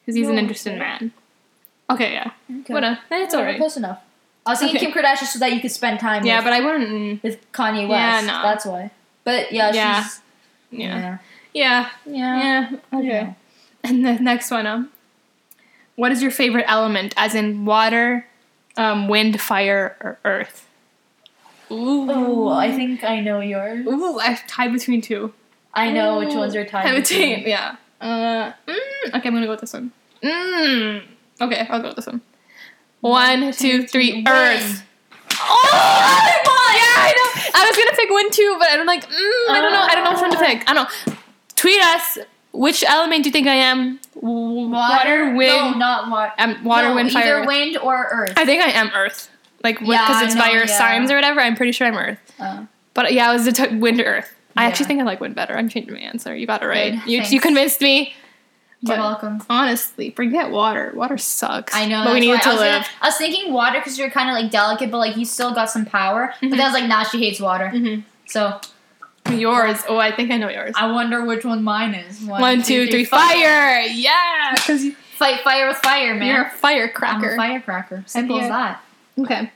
because 0.01 0.15
he's 0.17 0.27
No 0.27 0.33
an 0.33 0.39
interesting 0.39 0.79
man. 0.79 1.12
Okay, 1.91 2.12
yeah, 2.15 2.31
Okay. 2.61 2.75
whatever. 2.75 2.99
It's 3.11 3.35
alright. 3.35 3.57
Close 3.59 3.77
enough. 3.77 4.01
I 4.45 4.51
was 4.51 4.59
thinking 4.61 4.77
Okay. 4.77 4.93
Kim 4.93 5.03
Kardashian 5.03 5.27
so 5.27 5.39
that 5.41 5.53
you 5.53 5.61
could 5.61 5.71
spend 5.73 5.99
time. 6.01 6.25
Yeah, 6.25 6.37
with, 6.39 6.45
but 6.45 6.53
I 6.53 6.61
wouldn't. 6.61 7.23
with 7.23 7.53
Kanye 7.53 7.89
West. 7.89 7.91
Yeah, 7.91 8.21
no. 8.23 8.43
That's 8.43 8.65
why. 8.67 8.91
But 9.25 9.53
yeah, 9.53 9.73
Yeah. 9.73 10.03
she's. 10.03 10.21
Yeah, 10.71 11.19
yeah, 11.53 11.91
Yeah. 12.07 12.71
yeah. 12.71 12.99
Okay. 12.99 13.35
And 13.83 14.05
the 14.05 14.15
next 14.15 14.51
one, 14.51 14.67
um, 14.67 14.91
what 15.95 16.12
is 16.12 16.20
your 16.22 16.31
favorite 16.33 16.64
element? 16.68 17.14
As 17.16 17.35
in 17.35 17.64
water, 17.64 18.27
um, 18.77 19.09
wind, 19.09 19.41
fire, 19.41 19.97
or 20.01 20.18
earth? 20.24 20.68
Ooh. 21.71 22.07
Oh, 22.11 22.49
I 22.49 22.71
think 22.75 23.03
I 23.05 23.21
know 23.21 23.41
yours. 23.41 23.87
Ooh, 23.87 24.19
I 24.19 24.39
tied 24.47 24.73
between 24.73 25.01
two. 25.01 25.33
I 25.75 25.91
know 25.91 26.19
which 26.19 26.35
ones 26.35 26.55
are 26.55 26.64
tied. 26.64 26.85
Tied 26.85 26.95
between. 27.03 27.29
between, 27.45 27.49
yeah. 27.49 27.77
Uh, 28.01 28.53
mm, 28.67 29.09
okay, 29.09 29.29
I'm 29.29 29.35
gonna 29.35 29.47
go 29.47 29.51
with 29.53 29.61
this 29.61 29.73
one. 29.73 29.93
Mm. 30.23 31.03
Okay, 31.41 31.67
I'll 31.69 31.81
go 31.81 31.89
with 31.89 31.97
this 31.97 32.07
one. 32.07 32.21
One, 33.01 33.53
two, 33.53 33.87
three. 33.87 34.25
Earth. 34.27 34.83
Oh, 35.39 35.69
my 35.73 36.37
god! 36.45 36.77
yeah, 36.77 37.03
I 37.05 37.12
know. 37.17 37.43
I 37.55 37.67
was 37.69 37.77
gonna 37.77 37.97
pick 37.97 38.11
wind 38.11 38.33
too, 38.33 38.57
but 38.59 38.69
I'm 38.71 38.87
like, 38.87 39.05
mm, 39.05 39.51
I 39.51 39.61
don't 39.61 39.73
know. 39.73 39.81
I 39.81 39.95
don't 39.95 40.05
know 40.05 40.12
which 40.12 40.21
one 40.21 40.31
to 40.31 40.39
pick. 40.39 40.69
I 40.71 40.75
don't 40.75 40.89
know. 41.09 41.14
Tweet 41.57 41.83
us. 41.83 42.19
Which 42.53 42.83
element 42.85 43.23
do 43.23 43.29
you 43.29 43.33
think 43.33 43.47
I 43.47 43.55
am? 43.57 44.01
W- 44.14 44.71
Water, 44.71 45.35
wind. 45.37 45.73
No, 45.73 45.79
not 45.79 46.11
water. 46.11 46.33
um, 46.39 46.64
water, 46.64 46.89
no, 46.89 46.95
wind, 46.95 47.09
either 47.09 47.21
fire. 47.21 47.41
earth. 47.41 47.47
wind 47.47 47.77
or 47.77 48.09
earth. 48.11 48.33
I 48.37 48.47
think 48.47 48.62
I 48.62 48.71
am 48.71 48.91
Earth. 48.95 49.29
Like, 49.67 49.79
because 49.81 49.95
Yeah, 49.95 50.25
it's 50.25 50.37
I 50.37 50.39
by 50.39 50.51
your 50.51 50.67
yeah. 50.67 50.79
signs 50.79 51.11
or 51.11 51.17
whatever. 51.17 51.41
I'm 51.41 51.57
pretty 51.57 51.73
sure 51.73 51.87
I'm 51.89 51.97
Earth. 51.97 52.19
Uh, 52.39 52.64
But 52.95 53.12
yeah, 53.12 53.31
it 53.31 53.35
was 53.35 53.45
the 53.47 53.53
t- 53.53 53.77
wind 53.77 54.01
earth. 54.01 54.33
I 54.57 54.64
actually 54.64 54.87
think 54.87 55.01
I 55.01 55.05
like 55.05 55.21
wind 55.21 55.35
better. 55.35 55.55
I'm 55.57 55.69
changing 55.69 55.93
my 55.93 56.01
answer. 56.01 56.35
You 56.35 56.47
got 56.47 56.62
it 56.62 56.67
right. 56.67 56.93
Good, 57.05 57.11
You, 57.11 57.23
you 57.23 57.41
convinced 57.41 57.81
me. 57.83 58.14
You're 58.81 58.97
But 58.97 58.99
welcome. 58.99 59.43
honestly, 59.51 60.11
forget 60.11 60.51
water. 60.51 60.93
Water 60.95 61.19
sucks. 61.19 61.75
I 61.75 61.87
know. 61.89 62.05
but 62.05 62.12
we 62.14 62.21
need 62.21 62.41
to 62.41 62.49
I 62.49 62.53
was, 62.53 62.61
live. 62.61 62.73
gonna- 62.83 62.87
I 63.03 63.07
was 63.09 63.17
thinking 63.17 63.53
water 63.53 63.79
because 63.81 63.99
you're 63.99 64.11
kind 64.11 64.29
of 64.31 64.35
like 64.41 64.51
delicate, 64.51 64.91
but 64.91 64.99
like 64.99 65.17
you 65.17 65.25
still 65.25 65.53
got 65.53 65.71
some 65.71 65.85
power. 65.85 66.33
But 66.41 66.47
Mhm. 66.47 66.51
then 66.53 66.61
I 66.61 66.64
was 66.64 66.75
like, 66.75 66.87
nah, 66.89 67.03
she 67.03 67.19
hates 67.19 67.41
water. 67.41 67.71
Mhm. 67.75 68.05
So 68.27 68.61
Yours. 69.31 69.83
Oh, 69.89 69.99
I 69.99 70.12
think 70.14 70.31
I 70.31 70.37
know 70.37 70.49
yours. 70.49 70.73
I 70.77 70.91
wonder 70.93 71.25
which 71.25 71.45
one 71.45 71.64
mine 71.64 71.95
is. 71.95 72.21
One, 72.23 72.62
two, 72.62 72.87
three, 72.87 73.05
fire! 73.05 73.81
Yeah, 73.81 74.53
because 74.55 74.87
Fight 75.17 75.41
fire 75.41 75.67
with 75.69 75.79
fire, 75.79 76.14
man. 76.14 76.29
you're 76.29 76.43
a 76.43 76.45
I'm 76.45 76.51
firecracker. 76.51 77.33
a 77.33 77.37
firecracker. 77.37 78.03
Simple 78.07 78.39
as 78.41 78.49
that. 78.51 78.81
Okay. 79.19 79.51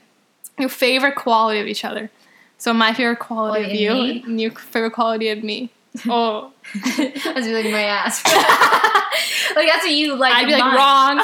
Your 0.59 0.69
favorite 0.69 1.15
quality 1.17 1.61
of 1.61 1.67
each 1.67 1.85
other. 1.85 2.11
So 2.59 2.73
my 2.75 2.93
favorite 2.93 3.19
quality 3.21 3.65
of 3.65 3.73
you, 3.73 3.93
me? 3.95 4.23
and 4.27 4.41
your 4.41 4.51
favorite 4.51 4.93
quality 4.93 5.29
of 5.31 5.43
me. 5.43 5.71
Oh, 6.09 6.53
That's 6.75 7.47
be 7.47 7.53
like 7.53 7.65
my 7.65 7.83
ass. 7.83 8.25
like 9.57 9.67
that's 9.69 9.83
what 9.85 9.91
you 9.91 10.15
like. 10.15 10.33
I'd 10.33 10.47
be 10.47 10.53
like 10.53 10.77
wrong. 10.77 11.21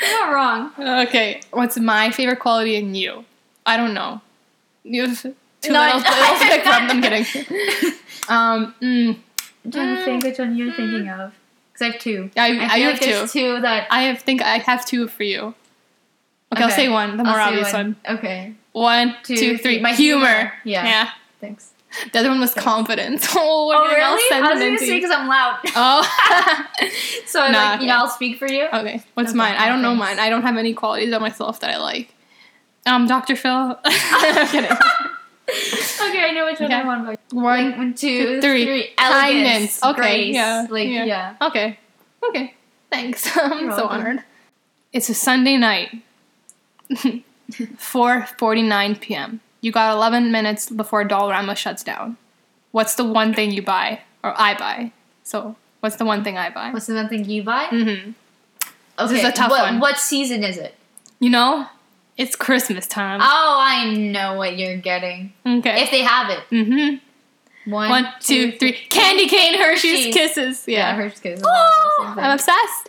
You're 0.00 0.20
not 0.20 0.32
wrong. 0.32 0.72
okay, 1.06 1.40
what's 1.50 1.78
my 1.78 2.10
favorite 2.10 2.38
quality 2.38 2.76
in 2.76 2.94
you? 2.94 3.24
I 3.66 3.76
don't 3.76 3.92
know. 3.92 4.20
You 4.84 5.06
have 5.06 5.20
two 5.20 5.34
No, 5.70 5.80
little, 5.80 6.02
I- 6.04 6.32
little 6.32 6.48
pick 6.48 6.62
from. 6.62 6.90
I'm 6.90 7.02
kidding. 7.02 7.92
Um, 8.28 8.74
mm, 8.80 9.18
trying 9.70 9.96
to 9.96 10.04
think 10.04 10.24
which 10.24 10.38
one 10.38 10.56
you're 10.56 10.72
thinking 10.72 11.08
of. 11.08 11.34
Because 11.72 11.82
I 11.82 11.90
have 11.92 12.00
two. 12.00 12.30
I, 12.36 12.40
I, 12.40 12.64
I, 12.64 12.78
have 12.78 12.92
like 12.92 13.02
two. 13.02 13.26
two 13.26 13.60
that. 13.60 13.86
I 13.90 14.02
have 14.04 14.20
think 14.22 14.42
I 14.42 14.58
have 14.58 14.86
two 14.86 15.08
for 15.08 15.22
you. 15.24 15.54
Okay, 16.52 16.62
I'll 16.64 16.70
say 16.70 16.88
one, 16.88 17.16
the 17.16 17.24
more 17.24 17.34
I'll 17.34 17.48
say 17.50 17.56
obvious 17.58 17.72
one. 17.72 17.96
Okay. 18.08 18.54
One, 18.72 19.16
Two, 19.24 19.36
two, 19.36 19.58
three. 19.58 19.80
My 19.80 19.92
humor. 19.92 20.52
Yeah. 20.64 20.84
Yeah. 20.86 21.10
Thanks. 21.40 21.72
The 22.12 22.18
other 22.20 22.28
one 22.28 22.40
was 22.40 22.52
confidence. 22.54 23.26
Oh, 23.36 23.66
we're 23.68 23.74
Oh 23.76 23.88
getting 23.88 24.04
all 24.04 24.14
really? 24.16 24.34
I 24.36 24.40
was 24.40 24.48
gonna 24.48 24.60
sentimenty. 24.60 24.86
say 24.86 24.94
because 24.96 25.10
I'm 25.10 25.28
loud. 25.28 25.58
Oh. 25.74 26.90
so 27.26 27.40
I 27.40 27.50
Nah, 27.50 27.58
like 27.58 27.74
okay. 27.76 27.82
you 27.84 27.88
know 27.88 27.96
I'll 27.96 28.08
speak 28.08 28.38
for 28.38 28.46
you. 28.48 28.64
okay. 28.72 29.02
What's 29.14 29.30
Okay, 29.30 29.38
mine? 29.38 29.56
I 29.56 29.68
don't 29.68 29.82
know 29.82 29.90
thanks. 29.96 30.00
mine. 30.00 30.18
I 30.18 30.28
don't 30.30 30.42
have 30.42 30.56
any 30.56 30.74
qualities 30.74 31.12
of 31.12 31.20
myself 31.20 31.60
that 31.60 31.70
I 31.70 31.78
like. 31.78 32.14
Um, 32.86 33.06
Dr. 33.06 33.34
Phil. 33.34 33.78
I'm 33.84 34.46
kidding. 34.48 34.70
Okay, 34.70 36.24
I 36.24 36.32
know 36.34 36.44
which 36.46 36.60
one 36.60 36.72
Okay. 36.72 36.80
I 36.80 36.84
want. 36.84 37.18
One, 37.32 37.76
One, 37.78 37.94
two, 37.94 38.40
three. 38.40 38.64
three. 38.64 38.90
Kindness. 38.96 39.82
Elegance, 39.82 39.84
Okay, 39.84 39.94
grace. 40.26 40.34
yeah, 40.34 40.66
Like 40.70 40.88
yeah. 40.88 41.04
yeah. 41.04 41.34
Okay. 41.40 41.78
Okay. 42.28 42.54
Thanks. 42.90 43.36
I'm 43.36 43.60
You're 43.60 43.70
so 43.72 43.76
welcome. 43.86 44.00
honored. 44.00 44.24
It's 44.92 45.08
a 45.08 45.14
Sunday 45.14 45.56
night. 45.56 46.02
4:49 47.50 49.00
p.m. 49.00 49.40
You 49.60 49.72
got 49.72 49.94
11 49.94 50.30
minutes 50.30 50.70
before 50.70 51.04
Dollarama 51.06 51.56
shuts 51.56 51.82
down. 51.82 52.16
What's 52.72 52.94
the 52.94 53.04
one 53.04 53.34
thing 53.34 53.50
you 53.52 53.62
buy 53.62 54.00
or 54.22 54.34
I 54.36 54.54
buy? 54.54 54.92
So, 55.24 55.56
what's 55.80 55.96
the 55.96 56.04
one 56.04 56.22
thing 56.24 56.36
I 56.38 56.50
buy? 56.50 56.70
What's 56.70 56.86
the 56.86 56.94
one 56.94 57.08
thing 57.08 57.24
you 57.24 57.42
buy? 57.42 57.66
Mhm. 57.66 58.14
Okay. 58.98 59.12
This 59.14 59.22
is 59.22 59.24
a 59.28 59.32
tough 59.32 59.50
what, 59.50 59.62
one. 59.62 59.80
What 59.80 59.98
season 59.98 60.44
is 60.44 60.56
it? 60.58 60.74
You 61.20 61.30
know, 61.30 61.66
it's 62.16 62.36
Christmas 62.36 62.86
time. 62.86 63.20
Oh, 63.22 63.58
I 63.60 63.92
know 63.94 64.34
what 64.34 64.56
you're 64.58 64.76
getting. 64.76 65.32
okay. 65.46 65.82
If 65.82 65.90
they 65.90 66.02
have 66.02 66.30
it. 66.30 66.40
mhm. 66.50 67.00
One, 67.66 67.90
One, 67.90 68.08
two, 68.20 68.52
three. 68.52 68.72
Candy 68.90 69.26
cane 69.26 69.58
Hershey's 69.60 70.06
Hershey's. 70.06 70.14
Kisses. 70.14 70.64
Yeah, 70.68 70.78
Yeah. 70.90 70.94
Hershey's 70.96 71.18
Kisses. 71.20 71.44
Oh, 71.44 72.14
I'm 72.16 72.30
obsessed. 72.30 72.88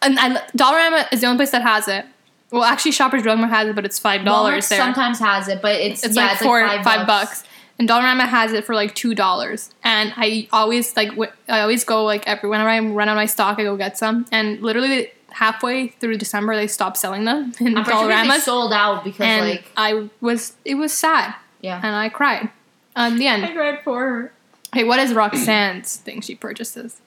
And 0.00 0.18
I, 0.18 0.36
Dollarama 0.56 1.06
is 1.12 1.20
the 1.20 1.26
only 1.26 1.36
place 1.38 1.50
that 1.50 1.60
has 1.62 1.86
it. 1.86 2.06
Well, 2.50 2.64
actually, 2.64 2.92
Shoppers 2.92 3.22
Drug 3.22 3.38
Mart 3.38 3.50
has 3.50 3.68
it, 3.68 3.74
but 3.74 3.84
it's 3.84 3.98
five 3.98 4.24
dollars 4.24 4.68
there. 4.68 4.78
Sometimes 4.78 5.18
has 5.18 5.48
it, 5.48 5.60
but 5.60 5.76
it's, 5.76 6.04
it's 6.04 6.16
yeah, 6.16 6.22
like 6.22 6.32
it's 6.34 6.42
four, 6.42 6.60
like 6.64 6.84
five, 6.84 7.06
bucks. 7.06 7.44
And 7.78 7.88
Dollarama 7.88 8.26
has 8.26 8.52
it 8.52 8.64
for 8.64 8.74
like 8.74 8.94
two 8.94 9.14
dollars. 9.14 9.70
And 9.82 10.12
I 10.16 10.48
always 10.52 10.96
like, 10.96 11.10
wh- 11.12 11.34
I 11.50 11.60
always 11.60 11.84
go 11.84 12.04
like 12.04 12.26
every 12.26 12.48
whenever 12.48 12.70
I 12.70 12.78
run 12.78 13.08
out 13.08 13.12
of 13.12 13.16
my 13.16 13.26
stock, 13.26 13.58
I 13.58 13.64
go 13.64 13.76
get 13.76 13.98
some. 13.98 14.26
And 14.32 14.62
literally 14.62 15.10
halfway 15.30 15.88
through 15.88 16.16
December, 16.16 16.56
they 16.56 16.66
stopped 16.66 16.96
selling 16.96 17.24
them 17.24 17.52
in 17.60 17.76
I'm 17.76 17.84
pretty 17.84 17.98
sure 17.98 18.08
they 18.08 18.14
Dollarama. 18.14 18.40
sold 18.40 18.72
out 18.72 19.04
because 19.04 19.20
and 19.20 19.46
like 19.48 19.70
I 19.76 20.08
was, 20.20 20.54
it 20.64 20.76
was 20.76 20.92
sad, 20.92 21.34
yeah. 21.60 21.80
and 21.82 21.94
I 21.94 22.08
cried. 22.08 22.50
Um, 22.94 23.18
the 23.18 23.26
end. 23.26 23.44
I 23.44 23.52
cried 23.52 23.82
for 23.84 24.00
her. 24.00 24.32
Hey, 24.72 24.84
what 24.84 24.98
is 24.98 25.12
Roxanne's 25.12 25.96
thing 25.96 26.20
she 26.22 26.34
purchases? 26.34 27.00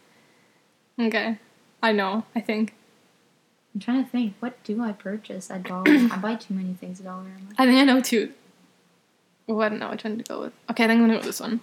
Okay, 1.00 1.40
I 1.82 1.92
know. 1.94 2.26
I 2.36 2.42
think. 2.42 2.74
I'm 3.74 3.80
trying 3.80 4.03
to 4.03 4.09
think. 4.09 4.36
What 4.39 4.61
do 4.63 4.82
I 4.82 4.91
purchase 4.91 5.51
at 5.51 5.63
Dollar? 5.63 5.84
I 5.88 6.17
buy 6.22 6.36
too 6.36 6.53
many 6.53 6.74
things 6.74 6.99
at 6.99 7.05
Dollar. 7.05 7.26
I 7.57 7.65
think 7.65 7.78
I 7.78 7.84
know 7.84 8.01
too. 8.01 8.34
Oh, 9.47 9.59
I 9.61 9.70
don't 9.70 9.80
know 9.80 9.89
which 9.89 10.03
one 10.03 10.17
to 10.17 10.24
go 10.24 10.41
with. 10.41 10.53
Okay, 10.70 10.84
I 10.84 10.88
think 10.88 10.99
I'm 11.01 11.03
gonna 11.03 11.13
go 11.13 11.17
with 11.20 11.26
this 11.26 11.39
one. 11.39 11.61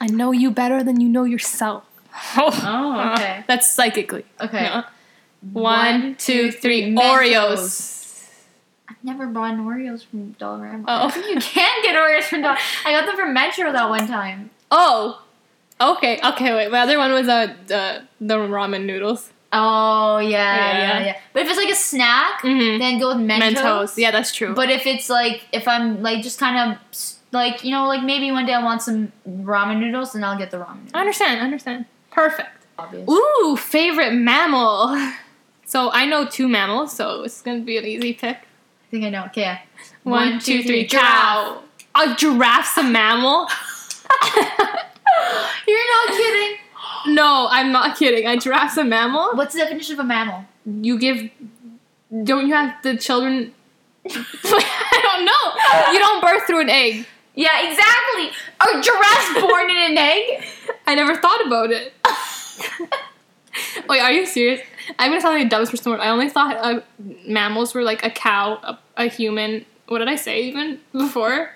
I 0.00 0.06
know 0.06 0.32
you 0.32 0.50
better 0.50 0.82
than 0.82 1.00
you 1.00 1.08
know 1.08 1.24
yourself. 1.24 1.84
Oh, 2.36 3.12
okay. 3.14 3.42
That's 3.48 3.72
psychically. 3.72 4.26
Okay. 4.38 4.64
Yeah. 4.64 4.84
One, 5.52 6.14
two, 6.16 6.52
three. 6.52 6.94
Oreos. 6.94 8.28
I've 8.88 9.02
never 9.02 9.26
bought 9.26 9.54
Oreos 9.54 10.04
from 10.04 10.34
Dollarama. 10.34 10.84
Oh. 10.86 11.10
I 11.12 11.28
you 11.30 11.40
can 11.40 11.82
get 11.82 11.96
Oreos 11.96 12.24
from 12.24 12.42
Dollar. 12.42 12.58
I 12.84 12.92
got 12.92 13.06
them 13.06 13.16
from 13.16 13.32
Metro 13.32 13.72
that 13.72 13.88
one 13.88 14.06
time. 14.06 14.50
Oh. 14.70 15.22
Okay. 15.80 16.20
Okay. 16.22 16.54
Wait. 16.54 16.70
My 16.70 16.80
other 16.80 16.98
one 16.98 17.12
was 17.12 17.28
uh, 17.28 17.54
the 17.66 18.02
the 18.20 18.36
ramen 18.36 18.84
noodles. 18.84 19.31
Oh 19.52 20.18
yeah, 20.18 20.28
Yeah. 20.56 20.78
yeah, 20.78 21.04
yeah. 21.06 21.16
But 21.32 21.42
if 21.42 21.48
it's 21.50 21.58
like 21.58 21.70
a 21.70 21.74
snack, 21.74 22.40
Mm-hmm. 22.42 22.78
then 22.78 22.98
go 22.98 23.08
with 23.08 23.18
Mentos. 23.26 23.54
Mentos. 23.54 23.98
Yeah, 23.98 24.10
that's 24.10 24.34
true. 24.34 24.54
But 24.54 24.70
if 24.70 24.86
it's 24.86 25.08
like 25.10 25.42
if 25.52 25.68
I'm 25.68 26.02
like 26.02 26.22
just 26.22 26.38
kind 26.38 26.72
of 26.72 26.78
like 27.32 27.62
you 27.64 27.70
know 27.70 27.86
like 27.86 28.02
maybe 28.02 28.30
one 28.32 28.46
day 28.46 28.54
I 28.54 28.62
want 28.62 28.82
some 28.82 29.12
ramen 29.28 29.78
noodles, 29.80 30.12
then 30.14 30.24
I'll 30.24 30.38
get 30.38 30.50
the 30.50 30.56
ramen. 30.58 30.76
Noodles. 30.76 30.90
I 30.94 31.00
understand. 31.00 31.40
I 31.40 31.44
understand. 31.44 31.84
Perfect. 32.10 32.48
Obvious. 32.78 33.08
Ooh, 33.08 33.56
favorite 33.58 34.12
mammal. 34.14 34.96
So 35.64 35.90
I 35.90 36.04
know 36.04 36.26
two 36.26 36.48
mammals, 36.48 36.92
so 36.94 37.22
it's 37.22 37.40
gonna 37.40 37.60
be 37.60 37.78
an 37.78 37.86
easy 37.86 38.12
pick. 38.12 38.36
I 38.36 38.90
think 38.90 39.04
I 39.06 39.08
know. 39.08 39.24
Okay. 39.26 39.40
Yeah. 39.40 39.58
One, 40.02 40.38
two, 40.38 40.62
three. 40.62 40.86
Cow. 40.86 41.62
A 41.94 42.14
giraffe's 42.14 42.76
a 42.76 42.82
mammal? 42.82 43.48
You're 45.66 45.88
not 45.94 46.08
kidding. 46.10 46.58
No, 47.06 47.48
I'm 47.50 47.72
not 47.72 47.96
kidding. 47.96 48.26
A 48.26 48.36
giraffe's 48.38 48.76
a 48.76 48.84
mammal? 48.84 49.30
What's 49.34 49.54
the 49.54 49.60
definition 49.60 49.94
of 49.94 50.00
a 50.00 50.04
mammal? 50.04 50.44
You 50.64 50.98
give. 50.98 51.30
Don't 52.24 52.46
you 52.46 52.54
have 52.54 52.82
the 52.82 52.96
children? 52.96 53.54
I 54.08 55.00
don't 55.02 55.24
know. 55.24 55.92
You 55.92 55.98
don't 55.98 56.20
birth 56.20 56.46
through 56.46 56.60
an 56.62 56.70
egg. 56.70 57.06
Yeah, 57.34 57.68
exactly. 57.68 58.30
Are 58.60 58.80
giraffes 58.82 59.40
born 59.40 59.70
in 59.70 59.92
an 59.92 59.98
egg? 59.98 60.44
I 60.86 60.94
never 60.94 61.16
thought 61.16 61.46
about 61.46 61.70
it. 61.70 61.94
Wait, 63.88 64.00
are 64.00 64.12
you 64.12 64.26
serious? 64.26 64.60
I'm 64.98 65.10
gonna 65.10 65.20
sound 65.20 65.36
like 65.38 65.46
a 65.46 65.48
dumbest 65.48 65.72
person. 65.72 65.92
I 65.92 66.08
only 66.08 66.28
thought 66.28 66.56
uh, 66.56 66.80
mammals 67.26 67.74
were 67.74 67.82
like 67.82 68.04
a 68.04 68.10
cow, 68.10 68.58
a, 68.62 68.78
a 68.96 69.06
human. 69.06 69.64
What 69.88 69.98
did 69.98 70.08
I 70.08 70.16
say 70.16 70.42
even 70.44 70.80
before? 70.92 71.50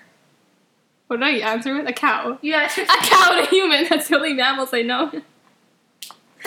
What 1.07 1.21
did 1.21 1.27
I 1.27 1.53
answer 1.53 1.75
with? 1.77 1.89
A 1.89 1.93
cow. 1.93 2.39
Yeah. 2.43 2.65
A 2.65 2.87
cow 2.87 3.37
and 3.37 3.47
a 3.47 3.51
human. 3.51 3.87
That's 3.91 4.09
the 4.09 4.17
only 4.17 4.33
mammals 4.33 4.71
I 4.73 4.83
know. 4.83 5.11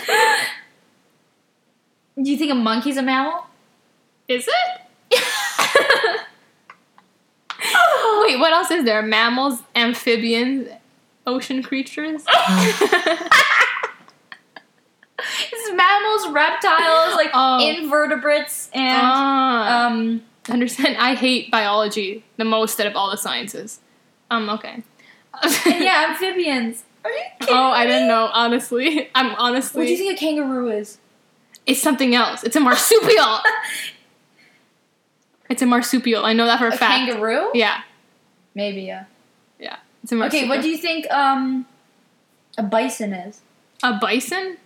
Do 2.22 2.30
you 2.32 2.38
think 2.38 2.52
a 2.52 2.56
monkey's 2.56 2.98
a 2.98 3.02
mammal? 3.02 3.46
Is 4.28 4.48
it? 4.48 4.82
Wait, 8.22 8.40
what 8.40 8.54
else 8.54 8.70
is 8.72 8.86
there? 8.86 9.02
Mammals, 9.02 9.62
amphibians, 9.76 10.68
ocean 11.26 11.64
creatures. 11.64 12.24
It's 15.52 15.72
mammals, 15.74 16.30
reptiles, 16.34 17.14
like 17.16 17.32
Oh. 17.34 17.60
invertebrates, 17.60 18.70
and 18.74 19.02
Ah, 19.04 19.88
um. 19.88 20.22
understand. 20.50 20.96
I 20.98 21.14
hate 21.16 21.52
biology 21.52 22.24
the 22.38 22.46
most 22.46 22.80
out 22.80 22.88
of 22.88 22.96
all 22.96 23.12
the 23.12 23.18
sciences. 23.18 23.82
Um, 24.32 24.50
okay. 24.50 24.82
and 25.44 25.84
yeah, 25.84 26.06
amphibians. 26.10 26.84
Are 27.04 27.12
you 27.12 27.24
kidding 27.40 27.56
Oh, 27.56 27.70
I 27.72 27.86
didn't 27.86 28.08
know. 28.08 28.30
Honestly, 28.34 29.10
I'm 29.16 29.34
honestly. 29.36 29.80
What 29.80 29.86
do 29.86 29.92
you 29.92 29.98
think 29.98 30.18
a 30.18 30.20
kangaroo 30.20 30.70
is? 30.70 30.98
It's 31.66 31.82
something 31.82 32.16
else. 32.16 32.44
It's 32.44 32.56
a 32.56 32.60
marsupial. 32.60 33.40
it's 35.50 35.62
a 35.62 35.66
marsupial. 35.66 36.26
I 36.26 36.34
know 36.34 36.46
that 36.46 36.60
for 36.60 36.66
a, 36.66 36.74
A 36.74 36.78
fact. 36.78 37.10
kangaroo? 37.10 37.52
Yeah, 37.54 37.82
Maybe 38.56 38.82
yeah. 38.82 39.06
yeah. 39.60 39.78
It's 40.04 40.12
a 40.12 40.16
marsupial. 40.16 40.44
Okay, 40.46 40.50
what 40.50 40.62
do 40.64 40.70
you 40.70 40.78
think 40.78 41.10
um 41.12 41.66
a 42.58 42.64
bison 42.64 43.14
is? 43.14 43.42
A 43.84 43.94
bison? 44.00 44.58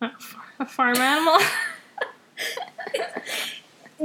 A 0.00 0.66
farm 0.66 0.96
animal? 0.96 1.38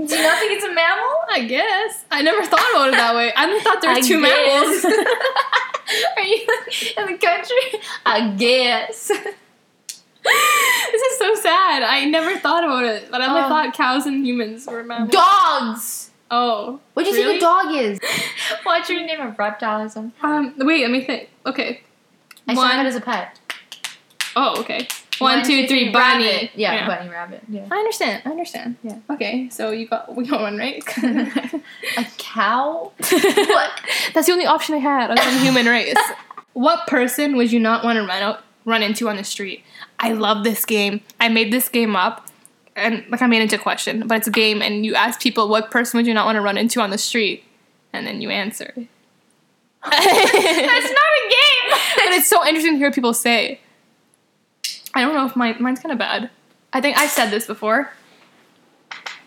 Do 0.07 0.15
you 0.15 0.23
not 0.23 0.39
think 0.39 0.51
it's 0.53 0.63
a 0.63 0.73
mammal? 0.73 1.15
I 1.31 1.45
guess. 1.47 2.05
I 2.11 2.21
never 2.21 2.43
thought 2.45 2.69
about 2.71 2.89
it 2.89 2.91
that 2.93 3.15
way. 3.15 3.31
I 3.35 3.45
never 3.47 3.59
thought 3.61 3.81
there 3.81 3.91
were 3.91 3.97
I 3.97 4.01
two 4.01 4.21
guess. 4.21 4.83
mammals. 4.83 4.85
Are 6.17 6.23
you 6.23 6.47
in 6.97 7.05
the 7.13 7.17
country? 7.17 7.81
I 8.05 8.29
guess. 8.37 9.07
this 10.23 11.01
is 11.01 11.17
so 11.17 11.35
sad. 11.35 11.83
I 11.83 12.05
never 12.05 12.37
thought 12.37 12.63
about 12.63 12.85
it, 12.85 13.09
but 13.11 13.21
I 13.21 13.27
only 13.27 13.41
Oh. 13.41 13.49
thought 13.49 13.73
cows 13.73 14.05
and 14.05 14.25
humans 14.25 14.67
were 14.67 14.83
mammals. 14.83 15.11
Dogs. 15.11 16.11
Oh. 16.31 16.79
What 16.93 17.03
do 17.03 17.09
you 17.09 17.15
really? 17.15 17.39
think 17.39 17.41
a 17.41 17.45
dog 17.45 17.73
is? 17.75 17.99
What's 18.63 18.89
your 18.89 19.03
name? 19.05 19.19
A 19.19 19.29
reptile 19.37 19.81
or 19.81 19.89
something? 19.89 20.13
Um. 20.21 20.53
Wait. 20.59 20.81
Let 20.83 20.91
me 20.91 21.03
think. 21.03 21.29
Okay. 21.45 21.81
I 22.47 22.53
saw 22.53 22.61
One- 22.61 22.79
it 22.85 22.87
as 22.87 22.95
a 22.95 23.01
pet. 23.01 23.39
Oh. 24.35 24.59
Okay. 24.61 24.87
One, 25.19 25.43
two, 25.43 25.67
three. 25.67 25.91
Bunny. 25.91 26.25
Rabbit. 26.25 26.51
Yeah, 26.55 26.87
bunny 26.87 27.09
rabbit. 27.09 27.43
Yeah. 27.49 27.67
I 27.71 27.77
understand. 27.77 28.23
I 28.25 28.29
understand. 28.31 28.77
Yeah. 28.83 28.99
Okay. 29.09 29.49
So 29.49 29.71
you 29.71 29.87
got 29.87 30.15
we 30.15 30.25
got 30.25 30.41
one 30.41 30.57
right. 30.57 30.83
A 31.97 32.05
cow? 32.17 32.91
what? 32.97 33.81
That's 34.13 34.27
the 34.27 34.33
only 34.33 34.45
option 34.45 34.75
I 34.75 34.79
had 34.79 35.11
other 35.11 35.21
than 35.21 35.43
human 35.43 35.65
race. 35.65 35.95
what 36.53 36.87
person 36.87 37.35
would 37.37 37.51
you 37.51 37.59
not 37.59 37.83
want 37.83 37.97
to 37.97 38.01
run 38.01 38.21
out 38.21 38.43
run 38.65 38.83
into 38.83 39.09
on 39.09 39.17
the 39.17 39.23
street? 39.23 39.63
I 39.99 40.13
love 40.13 40.43
this 40.43 40.65
game. 40.65 41.01
I 41.19 41.29
made 41.29 41.51
this 41.51 41.69
game 41.69 41.95
up. 41.95 42.27
And 42.75 43.03
like 43.09 43.21
I 43.21 43.27
made 43.27 43.39
it 43.39 43.43
into 43.43 43.57
a 43.57 43.59
question, 43.59 44.07
but 44.07 44.17
it's 44.17 44.27
a 44.27 44.31
game 44.31 44.61
and 44.61 44.85
you 44.85 44.95
ask 44.95 45.19
people 45.19 45.49
what 45.49 45.69
person 45.69 45.97
would 45.97 46.07
you 46.07 46.13
not 46.13 46.25
want 46.25 46.37
to 46.37 46.41
run 46.41 46.57
into 46.57 46.79
on 46.79 46.91
the 46.91 46.97
street? 46.97 47.43
And 47.91 48.07
then 48.07 48.21
you 48.21 48.29
answer. 48.29 48.71
That's 49.83 49.93
not 49.93 50.01
a 50.01 51.29
game. 51.29 51.79
but 51.97 52.13
it's 52.13 52.29
so 52.29 52.45
interesting 52.45 52.73
to 52.73 52.77
hear 52.77 52.91
people 52.91 53.13
say. 53.13 53.59
I 54.93 55.01
don't 55.01 55.13
know 55.13 55.25
if 55.25 55.35
mine 55.35 55.57
mine's 55.59 55.79
kind 55.79 55.91
of 55.91 55.99
bad. 55.99 56.29
I 56.73 56.81
think 56.81 56.97
I've 56.97 57.09
said 57.09 57.29
this 57.29 57.45
before. 57.47 57.91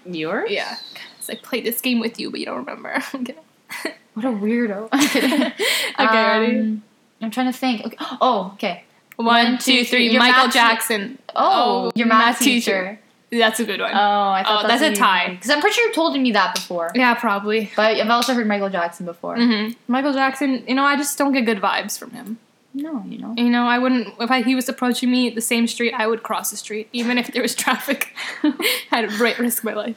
Yours? 0.05 0.51
Yeah. 0.51 0.77
It's 1.19 1.29
like 1.29 1.43
play 1.43 1.61
this 1.61 1.81
game 1.81 2.01
with 2.01 2.19
you, 2.19 2.31
but 2.31 2.41
you 2.41 2.47
don't 2.47 2.57
remember. 2.59 3.03
I'm 3.13 3.25
kidding. 3.25 3.43
What 4.15 4.27
a 4.27 4.29
weirdo. 4.29 4.93
okay, 4.93 5.57
ready? 5.99 6.59
Um, 6.59 6.83
I'm 7.23 7.31
trying 7.31 7.51
to 7.51 7.59
think. 7.59 7.87
Okay. 7.87 7.97
Oh, 8.21 8.51
okay. 8.55 8.85
One, 9.17 9.57
two, 9.57 9.85
three. 9.87 10.11
Your 10.11 10.19
Michael 10.19 10.45
math 10.45 10.53
te- 10.53 10.59
Jackson. 10.59 11.19
Oh, 11.35 11.91
your 11.95 12.09
math, 12.09 12.39
teacher. 12.39 12.99
That's 13.31 13.59
a 13.59 13.65
good 13.65 13.81
one. 13.81 13.91
Oh, 13.95 13.97
I 13.97 14.43
thought 14.43 14.67
Oh, 14.67 14.69
that's 14.69 14.83
a 14.83 14.93
tie. 14.95 15.31
Because 15.31 15.49
I'm 15.49 15.63
pretty 15.63 15.77
sure 15.77 15.87
you 15.89 15.95
told 15.95 16.15
me 16.21 16.31
that 16.33 16.55
before. 16.55 16.91
yeah, 16.95 17.15
probably. 17.15 17.71
But 17.75 17.97
I've 17.97 18.11
also 18.11 18.35
heard 18.35 18.47
Michael 18.47 18.69
Jackson 18.69 19.07
before. 19.07 19.37
hmm 19.37 19.69
Michael 19.89 20.13
Jackson. 20.13 20.63
You 20.69 20.75
know, 20.75 20.85
I 20.85 20.97
just 20.97 21.17
don't 21.17 21.33
get 21.33 21.47
good 21.47 21.63
vibes 21.63 21.99
from 21.99 22.11
him. 22.11 22.39
No, 22.75 23.03
you 23.07 23.19
know. 23.19 23.35
You 23.37 23.51
know, 23.51 23.67
I 23.67 23.79
wouldn't. 23.79 24.09
If 24.19 24.31
I, 24.31 24.43
he 24.43 24.55
was 24.55 24.69
approaching 24.69 25.11
me 25.11 25.31
the 25.31 25.41
same 25.41 25.67
street, 25.67 25.93
I 25.93 26.07
would 26.07 26.23
cross 26.23 26.51
the 26.51 26.57
street, 26.57 26.89
even 26.93 27.19
if 27.19 27.29
there 27.33 27.43
was 27.43 27.55
traffic. 27.65 28.15
I'd 28.91 29.13
right 29.15 29.39
risk 29.39 29.65
my 29.65 29.75
life. 29.75 29.97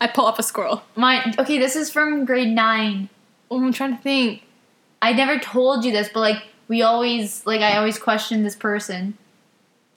I'd 0.00 0.14
pull 0.14 0.26
up 0.26 0.38
a 0.38 0.42
squirrel. 0.42 0.82
My 0.94 1.34
okay, 1.38 1.58
this 1.58 1.76
is 1.76 1.90
from 1.90 2.24
grade 2.24 2.54
nine. 2.54 3.08
Oh, 3.50 3.62
I'm 3.62 3.72
trying 3.72 3.96
to 3.96 4.02
think. 4.02 4.42
I 5.00 5.12
never 5.12 5.38
told 5.38 5.84
you 5.84 5.92
this, 5.92 6.08
but 6.12 6.20
like 6.20 6.42
we 6.68 6.82
always 6.82 7.46
like 7.46 7.60
I 7.60 7.76
always 7.76 7.98
question 7.98 8.42
this 8.42 8.56
person. 8.56 9.16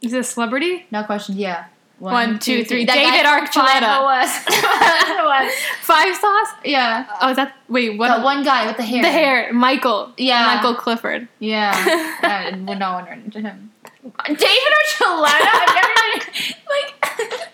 Is 0.01 0.13
it 0.13 0.19
a 0.19 0.23
celebrity? 0.23 0.85
Not 0.91 1.07
questioned, 1.07 1.37
yeah. 1.37 1.65
One, 1.99 2.39
two, 2.39 2.63
three. 2.63 2.85
That 2.85 2.95
David 2.95 3.25
Archuleta. 3.25 4.01
501. 4.47 5.49
Five 5.81 6.15
sauce? 6.15 6.47
yeah. 6.63 7.05
Oh, 7.21 7.29
is 7.29 7.35
that 7.35 7.55
wait? 7.67 7.97
What? 7.97 8.07
That 8.07 8.23
one 8.23 8.43
guy 8.43 8.65
with 8.67 8.77
the 8.77 8.83
hair. 8.83 9.01
The 9.03 9.11
hair, 9.11 9.53
Michael. 9.53 10.13
Yeah. 10.17 10.55
Michael 10.55 10.75
Clifford. 10.75 11.27
Yeah. 11.39 11.71
Not 12.21 12.93
want 12.93 13.05
to 13.07 13.11
run 13.11 13.21
into 13.25 13.41
him. 13.41 13.71
David 14.25 14.39
Archuleta? 14.39 15.27
I've 15.51 15.75
never 15.75 15.93
been, 15.97 16.55
like 16.69 17.49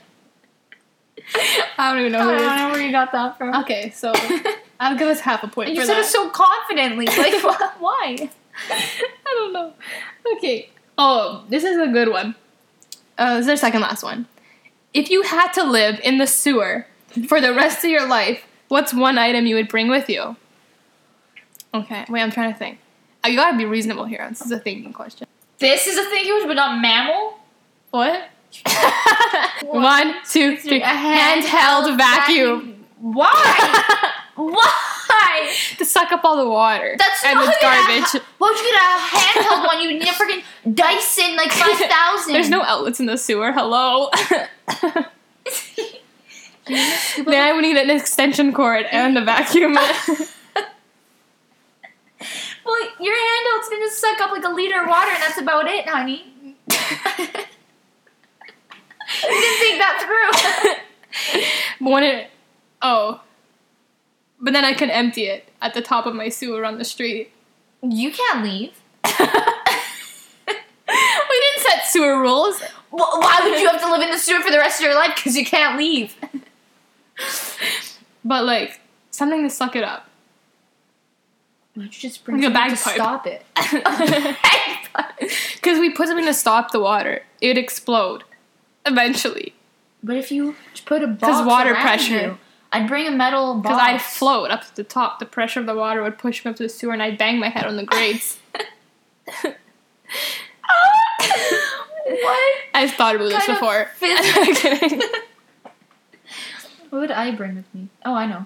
I 1.77 1.89
don't 1.91 1.99
even 1.99 2.11
know 2.11 2.19
I 2.19 2.37
don't 2.37 2.57
know 2.57 2.69
where 2.71 2.81
you 2.81 2.91
got 2.91 3.11
that 3.11 3.37
from. 3.37 3.55
Okay, 3.63 3.89
so 3.91 4.13
I'll 4.79 4.97
give 4.97 5.07
us 5.07 5.19
half 5.19 5.43
a 5.43 5.47
point 5.47 5.69
And 5.69 5.77
for 5.77 5.81
you 5.81 5.87
said 5.87 5.95
that. 5.95 6.05
it 6.05 6.09
so 6.09 6.29
confidently. 6.29 7.07
Like 7.07 7.33
why? 7.79 8.29
I 8.69 9.01
don't 9.25 9.53
know. 9.53 9.73
Okay. 10.37 10.69
Oh, 10.97 11.43
this 11.49 11.63
is 11.63 11.77
a 11.77 11.87
good 11.87 12.09
one. 12.09 12.35
Uh, 13.17 13.37
this 13.37 13.45
is 13.45 13.49
our 13.49 13.57
second 13.57 13.81
last 13.81 14.03
one. 14.03 14.27
If 14.95 15.09
you 15.09 15.23
had 15.23 15.51
to 15.53 15.63
live 15.63 15.99
in 16.05 16.17
the 16.19 16.25
sewer 16.25 16.87
for 17.27 17.41
the 17.41 17.53
rest 17.53 17.83
of 17.83 17.91
your 17.91 18.07
life, 18.07 18.45
what's 18.69 18.93
one 18.93 19.17
item 19.17 19.45
you 19.45 19.55
would 19.55 19.67
bring 19.67 19.89
with 19.89 20.09
you? 20.09 20.37
Okay, 21.73 22.05
wait, 22.07 22.21
I'm 22.21 22.31
trying 22.31 22.53
to 22.53 22.57
think. 22.57 22.79
Uh, 23.23 23.27
You 23.27 23.35
gotta 23.35 23.57
be 23.57 23.65
reasonable 23.65 24.05
here. 24.05 24.25
This 24.29 24.41
is 24.41 24.51
a 24.51 24.59
thinking 24.59 24.93
question. 24.93 25.27
This 25.59 25.85
is 25.85 25.97
a 25.97 26.05
thinking 26.09 26.31
question, 26.31 26.47
but 26.47 26.53
not 26.53 26.81
mammal? 26.81 27.39
What? 27.91 28.29
One, 29.65 30.15
two, 30.29 30.55
three. 30.55 30.81
A 30.81 30.85
handheld 30.85 31.97
vacuum. 31.97 32.85
Why? 33.01 33.83
Why? 34.35 34.94
to 35.77 35.85
suck 35.85 36.11
up 36.11 36.23
all 36.23 36.37
the 36.37 36.47
water. 36.49 36.95
That's 36.97 37.23
and 37.25 37.35
not 37.35 37.47
it's 37.47 37.61
garbage. 37.61 38.03
ha- 38.11 38.25
Why 38.37 38.49
would 38.49 38.57
you 38.59 38.71
get 38.71 38.81
a 38.81 38.99
handheld 39.17 39.65
one? 39.67 39.81
You 39.81 39.89
need 39.99 40.07
a 40.07 40.11
freaking 40.13 40.43
Dyson 40.75 41.35
like 41.35 41.51
five 41.53 41.77
thousand. 41.89 42.33
There's 42.33 42.49
no 42.49 42.61
outlets 42.63 42.99
in 42.99 43.05
the 43.05 43.17
sewer. 43.17 43.51
Hello. 43.51 44.09
then 46.67 47.41
I 47.43 47.53
would 47.53 47.61
need 47.61 47.77
an 47.77 47.89
extension 47.89 48.51
cord 48.53 48.85
and 48.91 49.17
a 49.17 49.23
vacuum. 49.23 49.73
Well, 52.65 52.79
your 52.99 53.13
handheld's 53.13 53.69
gonna 53.69 53.89
suck 53.91 54.19
up 54.21 54.31
like 54.31 54.43
a 54.43 54.49
liter 54.49 54.81
of 54.81 54.87
water, 54.89 55.11
and 55.11 55.21
that's 55.21 55.37
about 55.39 55.67
it, 55.67 55.87
honey. 55.87 56.25
you 56.41 56.55
didn't 59.21 59.59
think 59.59 59.77
that 59.79 60.01
through. 60.03 60.31
But 61.79 61.91
when 61.91 62.03
it, 62.03 62.29
oh, 62.81 63.21
but 64.45 64.53
then 64.53 64.63
I 64.63 64.73
can 64.73 64.91
empty 64.91 65.23
it 65.23 65.49
at 65.59 65.73
the 65.73 65.81
top 65.81 66.05
of 66.05 66.13
my 66.13 66.29
sewer 66.29 66.63
on 66.65 66.77
the 66.77 66.85
street. 66.85 67.31
you 67.81 68.11
can't 68.11 68.43
leave. 68.43 68.73
we 69.17 69.17
didn't 70.47 71.61
set 71.61 71.85
sewer 71.87 72.21
rules. 72.21 72.61
Well, 72.91 73.09
why 73.19 73.39
would 73.43 73.59
you 73.59 73.67
have 73.67 73.81
to 73.81 73.89
live 73.91 74.03
in 74.03 74.11
the 74.11 74.19
sewer 74.19 74.41
for 74.41 74.51
the 74.51 74.59
rest 74.59 74.79
of 74.79 74.85
your 74.85 74.93
life? 74.93 75.15
Because 75.15 75.35
you 75.35 75.43
can't 75.45 75.77
leave. 75.77 76.15
But 78.27 78.43
like 78.43 78.81
something 79.11 79.43
to 79.43 79.49
suck 79.51 79.75
it 79.75 79.83
up. 79.83 80.09
Why 81.75 81.83
don't 81.83 82.03
you 82.03 82.09
just 82.09 82.25
bring 82.25 82.41
Like 82.41 82.51
a 82.51 82.53
something 82.55 82.71
to 82.71 82.77
stop 82.77 83.27
it? 83.27 83.45
Because 85.55 85.79
we 85.79 85.91
put 85.91 86.07
something 86.07 86.25
to 86.25 86.33
stop 86.33 86.71
the 86.71 86.79
water, 86.79 87.21
it 87.39 87.49
would 87.49 87.57
explode 87.59 88.23
eventually. 88.85 89.53
But 90.03 90.17
if 90.17 90.31
you 90.31 90.55
put 90.85 91.03
a 91.03 91.07
box 91.07 91.19
Because 91.19 91.45
water 91.45 91.75
pressure. 91.75 92.21
you, 92.21 92.37
I'd 92.71 92.87
bring 92.87 93.07
a 93.07 93.11
metal 93.11 93.55
box. 93.55 93.67
Because 93.69 93.81
I'd 93.81 94.01
float 94.01 94.51
up 94.51 94.61
to 94.65 94.75
the 94.75 94.83
top. 94.83 95.19
The 95.19 95.25
pressure 95.25 95.59
of 95.59 95.65
the 95.65 95.75
water 95.75 96.01
would 96.03 96.17
push 96.17 96.43
me 96.43 96.51
up 96.51 96.57
to 96.57 96.63
the 96.63 96.69
sewer, 96.69 96.93
and 96.93 97.01
I'd 97.01 97.17
bang 97.17 97.39
my 97.39 97.49
head 97.49 97.65
on 97.65 97.77
the 97.77 97.85
grates. 97.85 98.39
Ah! 100.67 101.17
what? 102.05 102.55
I've 102.73 102.91
thought 102.91 103.15
about 103.15 103.29
this 103.29 103.45
before. 103.47 103.89
What 106.89 106.99
would 107.01 107.11
I 107.11 107.31
bring 107.35 107.55
with 107.55 107.65
me? 107.73 107.89
Oh, 108.05 108.13
I 108.13 108.25
know. 108.25 108.45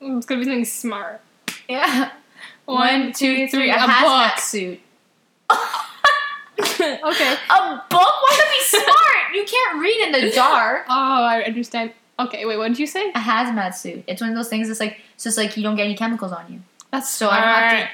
it's 0.00 0.24
gonna 0.24 0.40
be 0.40 0.44
something 0.46 0.64
smart. 0.64 1.20
Yeah. 1.68 2.10
One, 2.64 3.12
two, 3.12 3.48
three. 3.48 3.68
A, 3.70 3.74
A, 3.74 3.78
hazmat 3.78 4.30
book. 4.30 4.38
suit. 4.38 4.80
okay. 5.50 6.98
A 7.50 7.82
book? 7.90 7.90
Why 7.90 8.38
would 8.38 8.48
be 8.48 8.64
smart? 8.64 9.34
You 9.34 9.44
can't 9.44 9.78
read 9.78 10.06
in 10.06 10.12
the 10.12 10.30
dark. 10.34 10.86
Oh, 10.88 11.24
I 11.24 11.42
understand. 11.42 11.92
Okay, 12.18 12.44
wait. 12.46 12.56
What 12.56 12.68
did 12.68 12.78
you 12.78 12.86
say? 12.86 13.10
A 13.10 13.18
hazmat 13.18 13.74
suit. 13.74 14.04
It's 14.06 14.20
one 14.20 14.30
of 14.30 14.36
those 14.36 14.48
things 14.48 14.68
that's 14.68 14.80
like 14.80 14.98
so 14.98 15.02
it's 15.16 15.24
just 15.24 15.38
like 15.38 15.56
you 15.56 15.62
don't 15.62 15.76
get 15.76 15.84
any 15.84 15.96
chemicals 15.96 16.32
on 16.32 16.52
you. 16.52 16.60
That's 16.90 17.10
So 17.10 17.28
I 17.28 17.40
don't 17.40 17.48
have 17.48 17.88
to 17.88 17.90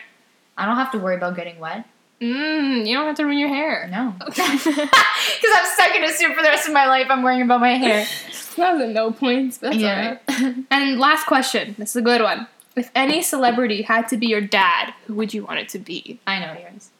I 0.58 0.66
don't 0.66 0.76
have 0.76 0.92
to 0.92 0.98
worry 0.98 1.16
about 1.16 1.36
getting 1.36 1.58
wet. 1.58 1.86
Mmm. 2.20 2.86
You 2.86 2.94
don't 2.96 3.06
have 3.06 3.16
to 3.16 3.24
ruin 3.24 3.38
your 3.38 3.48
hair. 3.48 3.88
No. 3.90 4.14
Because 4.26 5.56
I'm 5.56 5.66
stuck 5.74 5.94
in 5.94 6.04
a 6.04 6.08
suit 6.08 6.34
for 6.34 6.42
the 6.42 6.48
rest 6.48 6.68
of 6.68 6.74
my 6.74 6.86
life. 6.86 7.06
I'm 7.08 7.22
worrying 7.22 7.42
about 7.42 7.60
my 7.60 7.74
hair. 7.74 8.06
That 8.56 8.74
was 8.74 8.82
a 8.82 8.88
no 8.88 9.12
points. 9.12 9.58
But 9.58 9.78
that's 9.78 10.20
alright. 10.30 10.56
And 10.70 10.98
last 10.98 11.24
question. 11.24 11.76
This 11.78 11.90
is 11.90 11.96
a 11.96 12.02
good 12.02 12.20
one. 12.20 12.46
If 12.76 12.90
any 12.94 13.22
celebrity 13.22 13.82
had 13.82 14.08
to 14.08 14.16
be 14.16 14.26
your 14.26 14.40
dad, 14.40 14.92
who 15.06 15.14
would 15.14 15.32
you 15.32 15.44
want 15.44 15.60
it 15.60 15.68
to 15.70 15.78
be? 15.78 16.18
I 16.26 16.40
know 16.40 16.60
yours. 16.60 16.90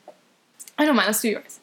I 0.78 0.86
don't 0.86 0.96
mind. 0.96 1.08
Let's 1.08 1.20
do 1.20 1.30
yours. 1.30 1.60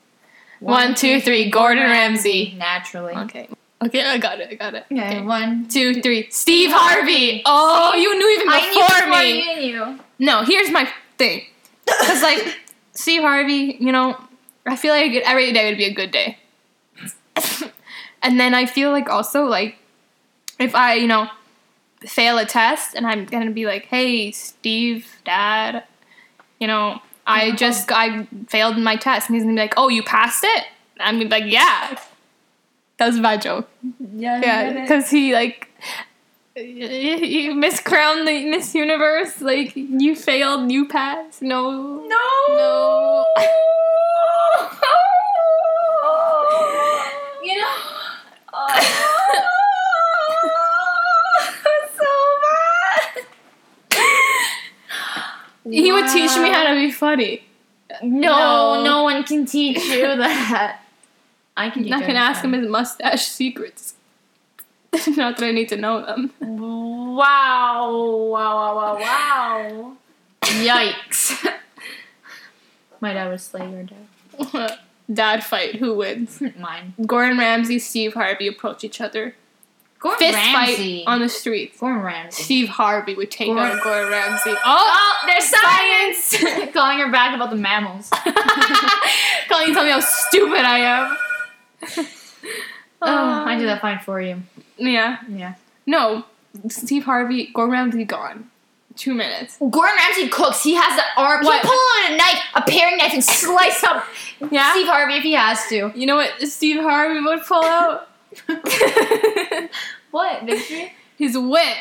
One, 0.60 0.93
two, 0.93 1.22
three. 1.22 1.49
Gordon 1.49 1.84
Ramsay. 1.84 2.53
Naturally. 2.58 3.14
Okay. 3.14 3.49
Okay, 3.86 4.03
I 4.03 4.17
got 4.17 4.39
it. 4.39 4.49
I 4.51 4.55
got 4.55 4.73
it. 4.73 4.86
Okay, 4.91 5.21
one. 5.21 5.67
Two, 5.67 6.01
three. 6.01 6.30
Steve 6.32 6.71
Harvey. 6.73 7.43
Oh, 7.45 7.93
you 7.93 8.17
knew 8.17 8.30
even 8.30 8.47
before 8.47 8.59
me. 8.59 8.63
I 8.63 8.73
knew 8.73 8.82
before 8.82 9.05
before 9.05 9.21
me. 9.21 9.67
you 9.67 9.73
knew. 9.73 9.99
No, 10.19 10.43
here's 10.43 10.71
my 10.71 10.89
thing. 11.17 11.43
Because, 11.86 12.23
like, 12.23 12.57
Steve 12.93 13.21
Harvey, 13.21 13.78
you 13.80 13.91
know, 13.91 14.17
I 14.65 14.75
feel 14.75 14.93
like 14.93 15.13
every 15.23 15.53
day 15.53 15.69
would 15.69 15.78
be 15.78 15.86
a 15.86 15.93
good 15.93 16.11
day. 16.11 16.39
and 18.23 18.39
then 18.39 18.55
I 18.55 18.65
feel 18.65 18.91
like 18.91 19.09
also, 19.09 19.45
like, 19.45 19.78
if 20.59 20.73
I, 20.73 20.95
you 20.95 21.07
know, 21.07 21.30
fail 22.01 22.38
a 22.39 22.45
test 22.45 22.95
and 22.95 23.05
I'm 23.05 23.25
gonna 23.25 23.51
be 23.51 23.65
like, 23.65 23.86
hey, 23.86 24.32
Steve, 24.32 25.07
dad, 25.23 25.84
you 26.59 26.65
know, 26.67 26.99
I 27.28 27.49
uh-huh. 27.49 27.57
just, 27.57 27.91
I 27.91 28.28
failed 28.47 28.78
my 28.78 28.95
test. 28.95 29.30
And 29.30 29.36
he's 29.36 29.43
gonna 29.43 29.55
be 29.55 29.61
like, 29.61 29.75
oh, 29.78 29.89
you 29.89 30.01
passed 30.01 30.43
it? 30.43 30.65
I'm 30.99 31.17
gonna 31.17 31.25
be 31.25 31.41
like, 31.41 31.51
yeah. 31.51 31.99
That 32.98 33.08
was 33.08 33.20
bad 33.20 33.41
joke. 33.41 33.70
Yeah. 34.16 34.39
Yeah, 34.41 34.82
because 34.82 35.10
he 35.10 35.34
like 35.34 35.68
you 36.56 37.54
miscrowned 37.54 38.26
the 38.26 38.45
Miss 38.50 38.74
Universe. 38.74 39.41
Like 39.41 39.76
you 39.76 40.16
failed, 40.16 40.72
you 40.72 40.88
passed. 40.88 41.41
No, 41.43 42.02
No. 42.08 42.18
no. 42.50 43.26
you 47.43 47.56
know. 47.62 47.76
Oh, 51.70 51.82
so 51.98 52.12
bad. 52.43 53.26
He 55.72 55.91
would 55.91 56.08
teach 56.08 56.36
me 56.38 56.50
how 56.50 56.64
to 56.68 56.74
be 56.76 56.91
funny. 56.91 57.43
No, 58.02 58.76
No. 58.76 58.84
no, 58.84 59.04
one 59.04 59.24
can 59.24 59.45
teach 59.45 59.84
you 59.86 60.02
that. 60.16 60.80
I 61.58 61.70
can. 61.70 61.91
I 61.91 62.01
can 62.01 62.16
ask 62.16 62.43
him 62.43 62.53
his 62.53 62.68
mustache 62.68 63.26
secrets. 63.39 63.95
Not 65.08 65.38
that 65.38 65.45
I 65.45 65.51
need 65.51 65.70
to 65.70 65.78
know 65.78 66.05
them. 66.05 66.32
Wow! 66.39 67.16
Wow! 67.18 68.32
Wow! 68.32 68.76
Wow! 68.76 68.99
Wow! 68.99 69.97
Yikes! 70.43 71.45
My 73.01 73.14
dad 73.14 73.30
would 73.30 73.41
slay 73.41 73.70
your 73.70 73.84
dad. 73.84 74.78
Dad 75.12 75.43
fight. 75.43 75.76
Who 75.76 75.95
wins? 75.95 76.41
Mine. 76.58 76.93
Gordon 77.05 77.38
Ramsay, 77.38 77.80
Steve 77.80 78.14
Harvey 78.14 78.47
approach 78.47 78.84
each 78.84 78.99
other. 79.01 79.36
Gordon 79.99 80.20
Fist 80.20 80.38
Ramsay. 80.38 81.03
fight 81.05 81.12
on 81.12 81.20
the 81.22 81.30
street. 81.30 81.78
Gordon 81.80 82.01
Ramsay. 82.03 82.43
Steve 82.43 82.70
Harvey 82.70 83.16
would 83.16 83.32
take 83.32 83.47
Gordon- 83.47 83.78
out 83.78 83.84
Gordon 83.84 84.12
Ramsay. 84.12 84.51
Oh, 84.51 84.58
Oh, 84.66 85.16
there's 85.26 85.45
science! 85.45 86.72
Calling 86.74 86.99
her 86.99 87.12
back 87.12 87.36
about 87.36 87.49
the 87.49 87.55
mammals. 87.55 88.10
Calling 88.10 88.34
Colleen, 89.49 89.74
tell 89.74 89.84
me 89.86 89.91
how 89.91 89.99
stupid 89.99 90.60
I 90.66 90.80
am. 90.80 91.18
Um, 92.99 93.09
oh, 93.13 93.45
I 93.45 93.59
do 93.59 93.67
that 93.67 93.80
fine 93.80 93.99
for 93.99 94.19
you. 94.19 94.41
Yeah. 94.78 95.19
Yeah. 95.30 95.53
No, 95.86 96.25
Steve 96.67 97.03
Harvey, 97.03 97.51
Gordon 97.53 97.73
Ramsay 97.73 98.05
gone. 98.05 98.49
Two 98.95 99.13
minutes. 99.13 99.57
Gordon 99.59 99.95
Ramsay 100.03 100.30
cooks. 100.30 100.63
He 100.63 100.73
has 100.73 100.95
the 100.95 101.03
arm. 101.15 101.45
What? 101.45 101.61
He 101.61 101.67
pull 101.67 101.78
out 101.78 102.11
a 102.11 102.17
knife, 102.17 102.39
a 102.55 102.61
paring 102.63 102.97
knife, 102.97 103.13
and 103.13 103.23
slice 103.23 103.84
up 103.84 104.03
Yeah. 104.51 104.71
Steve 104.71 104.88
Harvey 104.88 105.13
if 105.17 105.21
he 105.23 105.34
has 105.34 105.63
to. 105.67 105.91
You 105.93 106.07
know 106.07 106.15
what 106.15 106.41
Steve 106.49 106.82
Harvey 106.82 107.19
would 107.21 107.43
pull 107.43 107.63
out? 107.63 108.09
What 110.11 110.43
victory? 110.45 110.93
His 111.17 111.38
wit. 111.38 111.78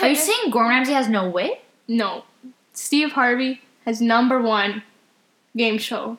Are 0.00 0.08
you 0.08 0.16
saying 0.16 0.50
Gordon 0.50 0.70
Ramsay 0.70 0.92
has 0.92 1.08
no 1.08 1.28
wit? 1.28 1.62
No. 1.86 2.24
Steve 2.82 3.12
Harvey 3.12 3.60
has 3.84 4.00
number 4.00 4.42
one 4.42 4.82
game 5.56 5.78
show 5.78 6.18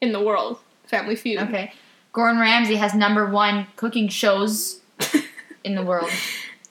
in 0.00 0.12
the 0.12 0.20
world. 0.20 0.58
Family 0.86 1.14
Feud. 1.14 1.42
Okay. 1.42 1.74
Gordon 2.14 2.40
Ramsay 2.40 2.76
has 2.76 2.94
number 2.94 3.26
one 3.26 3.66
cooking 3.76 4.08
shows 4.08 4.80
in 5.64 5.74
the 5.74 5.82
world. 5.82 6.08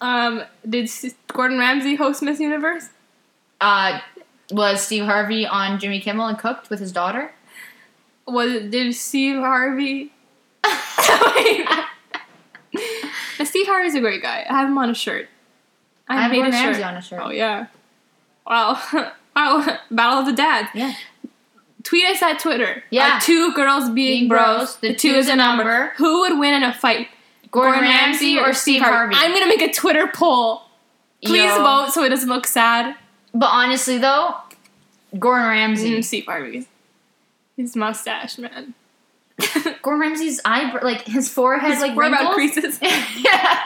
Um, 0.01 0.41
did 0.67 0.85
S- 0.85 1.13
Gordon 1.27 1.59
Ramsay 1.59 1.93
host 1.93 2.23
Miss 2.23 2.39
Universe? 2.39 2.89
Uh, 3.61 3.99
was 4.49 4.81
Steve 4.81 5.05
Harvey 5.05 5.45
on 5.45 5.79
Jimmy 5.79 5.99
Kimmel 5.99 6.25
and 6.25 6.39
cooked 6.39 6.71
with 6.71 6.79
his 6.79 6.91
daughter? 6.91 7.31
Was 8.25 8.63
did 8.71 8.95
Steve 8.95 9.37
Harvey? 9.37 10.11
Steve 13.45 13.67
Harvey's 13.67 13.93
a 13.93 13.99
great 13.99 14.23
guy. 14.23 14.43
I 14.49 14.53
have 14.53 14.67
him 14.67 14.77
on 14.79 14.89
a 14.89 14.95
shirt. 14.95 15.29
I 16.07 16.19
have 16.19 16.31
made 16.31 16.37
Gordon 16.37 16.53
a 16.55 16.57
Ramsay 16.57 16.79
shirt. 16.79 16.87
on 16.87 16.97
a 16.97 17.01
shirt. 17.01 17.21
Oh 17.23 17.29
yeah. 17.29 17.67
Wow. 18.47 18.81
wow. 19.35 19.77
Battle 19.91 20.19
of 20.19 20.25
the 20.25 20.33
Dads. 20.33 20.69
Yeah. 20.73 20.93
Tweet 21.83 22.05
us 22.07 22.21
at 22.21 22.39
Twitter. 22.39 22.83
Yeah. 22.89 23.19
Two 23.21 23.53
girls 23.53 23.85
being, 23.89 23.95
Being 23.95 24.27
bros. 24.29 24.57
bros, 24.57 24.75
The, 24.77 24.87
the 24.89 24.95
two 24.95 25.11
two 25.13 25.17
is 25.17 25.29
a 25.29 25.35
number. 25.35 25.93
Who 25.97 26.21
would 26.21 26.39
win 26.39 26.53
in 26.53 26.63
a 26.63 26.73
fight? 26.73 27.07
Gordon, 27.51 27.81
Ramsay 27.81 28.37
or 28.37 28.53
Steve 28.53 28.81
Harvey? 28.81 29.15
I'm 29.17 29.31
gonna 29.31 29.47
make 29.47 29.61
a 29.61 29.71
Twitter 29.71 30.07
poll. 30.13 30.63
Please 31.23 31.45
Yo. 31.45 31.63
vote 31.63 31.91
so 31.91 32.03
it 32.03 32.09
doesn't 32.09 32.29
look 32.29 32.45
sad. 32.45 32.95
But 33.33 33.49
honestly, 33.51 33.97
though, 33.97 34.35
Gordon 35.17 35.47
Ramsay. 35.47 35.99
Mm, 35.99 36.03
Steve 36.03 36.25
Harvey. 36.25 36.67
His 37.55 37.75
mustache, 37.75 38.37
man. 38.37 38.73
Gordon 39.83 40.01
Ramsay's 40.01 40.41
eyebrow, 40.45 40.81
like 40.83 41.03
his 41.05 41.29
forehead, 41.29 41.71
His 41.71 41.81
like 41.81 41.93
forehead 41.93 42.31
creases. 42.33 42.79
yeah. 42.81 43.63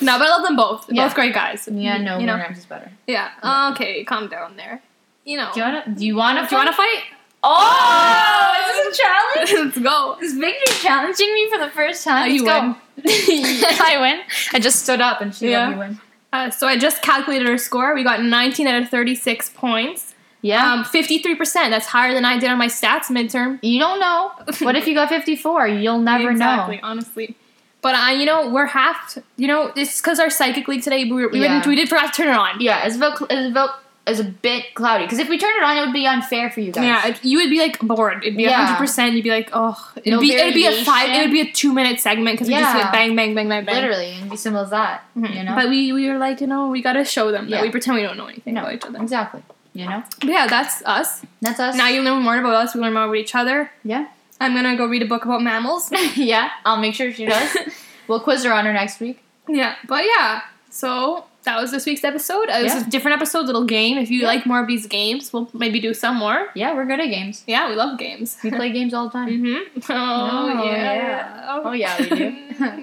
no, 0.00 0.18
but 0.18 0.26
I 0.26 0.28
love 0.30 0.42
them 0.46 0.56
both. 0.56 0.86
They're 0.86 0.96
Yeah. 0.96 1.06
Both 1.06 1.14
great 1.14 1.34
guys. 1.34 1.68
Yeah, 1.70 1.98
no, 1.98 2.18
You 2.18 2.26
know? 2.26 2.32
Gordon 2.32 2.46
Ramsay's 2.46 2.66
better. 2.66 2.90
Yeah. 3.06 3.70
Okay, 3.72 4.04
calm 4.04 4.28
down 4.28 4.56
there. 4.56 4.80
You 5.24 5.36
know. 5.36 5.50
Do 5.52 5.60
you 5.60 5.66
wanna? 5.66 5.84
Do 5.94 6.06
you 6.06 6.16
wanna? 6.16 6.40
Do 6.48 6.54
you 6.54 6.56
want 6.56 6.70
to 6.70 6.76
fight? 6.76 7.02
Oh, 7.44 8.66
is 8.70 8.76
this 8.86 8.98
a 8.98 9.02
challenge? 9.02 9.74
Let's 9.74 9.78
go. 9.78 10.16
Is 10.22 10.34
Victory 10.34 10.74
challenging 10.80 11.32
me 11.34 11.50
for 11.50 11.58
the 11.58 11.70
first 11.70 12.02
time? 12.04 12.22
Oh, 12.24 12.26
you 12.32 12.44
Let's 12.44 12.62
win. 12.64 12.72
go. 13.04 13.84
I 13.84 13.98
win. 14.00 14.20
I 14.54 14.58
just 14.58 14.82
stood 14.82 15.00
up 15.00 15.20
and 15.20 15.34
she 15.34 15.50
Yeah. 15.50 15.68
let 15.68 15.72
me 15.72 15.78
win. 15.78 16.00
Uh, 16.32 16.50
so 16.50 16.66
I 16.66 16.76
just 16.76 17.00
calculated 17.02 17.48
our 17.48 17.56
score. 17.58 17.94
We 17.94 18.02
got 18.04 18.22
19 18.22 18.66
out 18.66 18.82
of 18.82 18.88
36 18.88 19.50
points. 19.50 20.07
Yeah. 20.48 20.72
Um, 20.72 20.84
53%. 20.84 21.70
That's 21.70 21.86
higher 21.86 22.12
than 22.14 22.24
I 22.24 22.38
did 22.38 22.50
on 22.50 22.58
my 22.58 22.66
stats 22.68 23.06
midterm. 23.16 23.58
you 23.62 23.78
don't 23.78 24.00
know. 24.00 24.32
What 24.66 24.76
if 24.76 24.86
you 24.86 24.94
got 24.94 25.08
54? 25.08 25.68
You'll 25.68 25.98
never 26.00 26.30
exactly, 26.30 26.76
know. 26.76 26.82
honestly. 26.90 27.36
But 27.80 27.94
I, 27.94 28.12
you 28.12 28.26
know, 28.26 28.50
we're 28.50 28.66
half. 28.66 29.18
You 29.36 29.46
know, 29.46 29.72
it's 29.76 30.00
because 30.00 30.18
our 30.18 30.30
psychic 30.30 30.66
league 30.68 30.82
today. 30.82 31.04
We, 31.04 31.12
were, 31.22 31.28
we, 31.28 31.40
Yeah. 31.42 31.54
didn't, 31.54 31.66
we 31.68 31.76
did 31.76 31.88
forgot 31.88 32.12
to 32.12 32.22
turn 32.22 32.28
it 32.34 32.36
on. 32.36 32.60
Yeah, 32.60 32.84
Isabel, 32.86 33.12
Isabel 33.30 33.68
is 34.08 34.18
a 34.20 34.24
bit 34.24 34.74
cloudy 34.74 35.04
because 35.04 35.18
if 35.20 35.28
we 35.28 35.36
turned 35.38 35.56
it 35.58 35.62
on, 35.62 35.76
it 35.76 35.80
would 35.82 35.92
be 35.92 36.06
unfair 36.06 36.50
for 36.50 36.60
you 36.60 36.72
guys. 36.72 36.82
Yeah, 36.84 37.06
it, 37.08 37.22
you 37.24 37.36
would 37.38 37.50
be 37.50 37.60
like 37.60 37.78
bored. 37.80 38.24
It'd 38.24 38.36
be 38.36 38.44
Yeah. 38.44 38.64
hundred 38.66 38.78
percent. 38.78 39.14
You'd 39.14 39.22
be 39.22 39.30
like, 39.30 39.50
oh, 39.52 39.76
it'd 39.96 40.10
No 40.12 40.18
be 40.18 40.32
it'd 40.32 40.54
be 40.54 40.66
a 40.66 40.72
five. 40.82 41.08
It'd 41.10 41.30
be 41.30 41.42
a 41.42 41.52
two 41.52 41.72
minute 41.74 42.00
segment 42.00 42.34
because 42.34 42.48
we 42.48 42.54
just 42.54 42.74
Yeah. 42.74 42.78
went 42.80 42.92
bang 42.92 43.14
bang 43.14 43.34
bang 43.36 43.48
bang 43.48 43.64
bang. 43.66 43.74
literally, 43.76 44.12
and 44.20 44.30
be 44.30 44.36
simple 44.38 44.62
as 44.62 44.70
that. 44.70 45.04
Mhm. 45.16 45.36
You 45.36 45.42
know. 45.44 45.54
But 45.54 45.68
we 45.68 45.92
we 45.92 46.08
were 46.08 46.18
like, 46.18 46.40
you 46.40 46.46
know, 46.48 46.68
we 46.68 46.80
gotta 46.82 47.04
show 47.04 47.30
them 47.30 47.44
that 47.50 47.56
Yeah. 47.58 47.62
we 47.62 47.70
pretend 47.70 47.96
we 47.96 48.02
don't 48.02 48.16
know 48.16 48.26
anything 48.26 48.54
no, 48.54 48.62
about 48.62 48.74
each 48.74 48.84
other. 48.86 48.98
exactly. 49.02 49.42
You 49.78 49.86
know. 49.88 50.02
But 50.20 50.28
yeah, 50.30 50.46
that's 50.48 50.82
us. 50.84 51.22
That's 51.40 51.60
us. 51.60 51.76
Now 51.76 51.88
you 51.88 52.02
learn 52.02 52.22
more 52.22 52.36
about 52.38 52.54
us. 52.54 52.74
We 52.74 52.80
learn 52.80 52.94
more 52.94 53.04
about 53.04 53.16
each 53.16 53.34
other. 53.34 53.70
Yeah. 53.84 54.08
I'm 54.40 54.54
gonna 54.54 54.76
go 54.76 54.86
read 54.86 55.02
a 55.02 55.06
book 55.06 55.24
about 55.24 55.42
mammals. 55.42 55.90
yeah. 56.16 56.50
I'll 56.64 56.78
make 56.80 56.94
sure 56.94 57.12
she 57.12 57.26
does. 57.26 57.56
we'll 58.08 58.20
quiz 58.20 58.42
her 58.44 58.52
on 58.52 58.64
her 58.66 58.72
next 58.72 58.98
week. 59.00 59.22
yeah, 59.48 59.76
but 59.86 60.04
yeah. 60.04 60.42
So 60.70 61.24
that 61.44 61.60
was 61.60 61.70
this 61.70 61.86
week's 61.86 62.04
episode. 62.04 62.48
Uh, 62.50 62.60
This 62.62 62.72
Yeah. 62.74 62.80
is 62.80 62.86
a 62.86 62.90
different 62.90 63.16
episode, 63.16 63.46
little 63.46 63.64
game. 63.64 63.96
If 63.98 64.10
you 64.10 64.20
Yeah. 64.22 64.26
like 64.34 64.46
more 64.46 64.60
of 64.60 64.66
these 64.66 64.86
games, 64.86 65.32
we'll 65.32 65.48
maybe 65.54 65.80
do 65.80 65.94
some 65.94 66.16
more. 66.16 66.48
Yeah, 66.54 66.74
we're 66.74 66.84
good 66.84 67.00
at 67.00 67.06
games. 67.06 67.42
Yeah, 67.46 67.68
we 67.70 67.74
love 67.76 67.98
games. 67.98 68.36
We 68.44 68.50
play 68.50 68.70
games 68.72 68.92
all 68.94 69.06
the 69.08 69.12
time. 69.12 69.28
Mm-hmm. 69.28 69.92
Oh, 69.92 70.58
Oh, 70.58 70.64
yeah. 70.64 70.94
yeah. 70.94 71.60
Oh, 71.64 71.72
yeah, 71.72 71.94
we 72.00 72.08
do. 72.08 72.26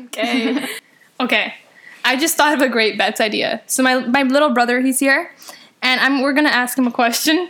okay. 0.08 0.68
okay. 1.20 1.54
I 2.04 2.16
just 2.16 2.36
thought 2.38 2.54
of 2.54 2.62
a 2.62 2.70
great 2.70 2.98
bets 2.98 3.20
idea. 3.20 3.62
So 3.68 3.84
my 3.84 3.96
my 4.18 4.24
little 4.24 4.50
brother, 4.50 4.80
he's 4.82 5.00
here, 5.00 5.32
and 5.86 6.02
I'm 6.02 6.22
we're 6.22 6.34
gonna 6.34 6.50
ask 6.50 6.78
him 6.78 6.88
a 6.88 6.92
question. 6.92 7.50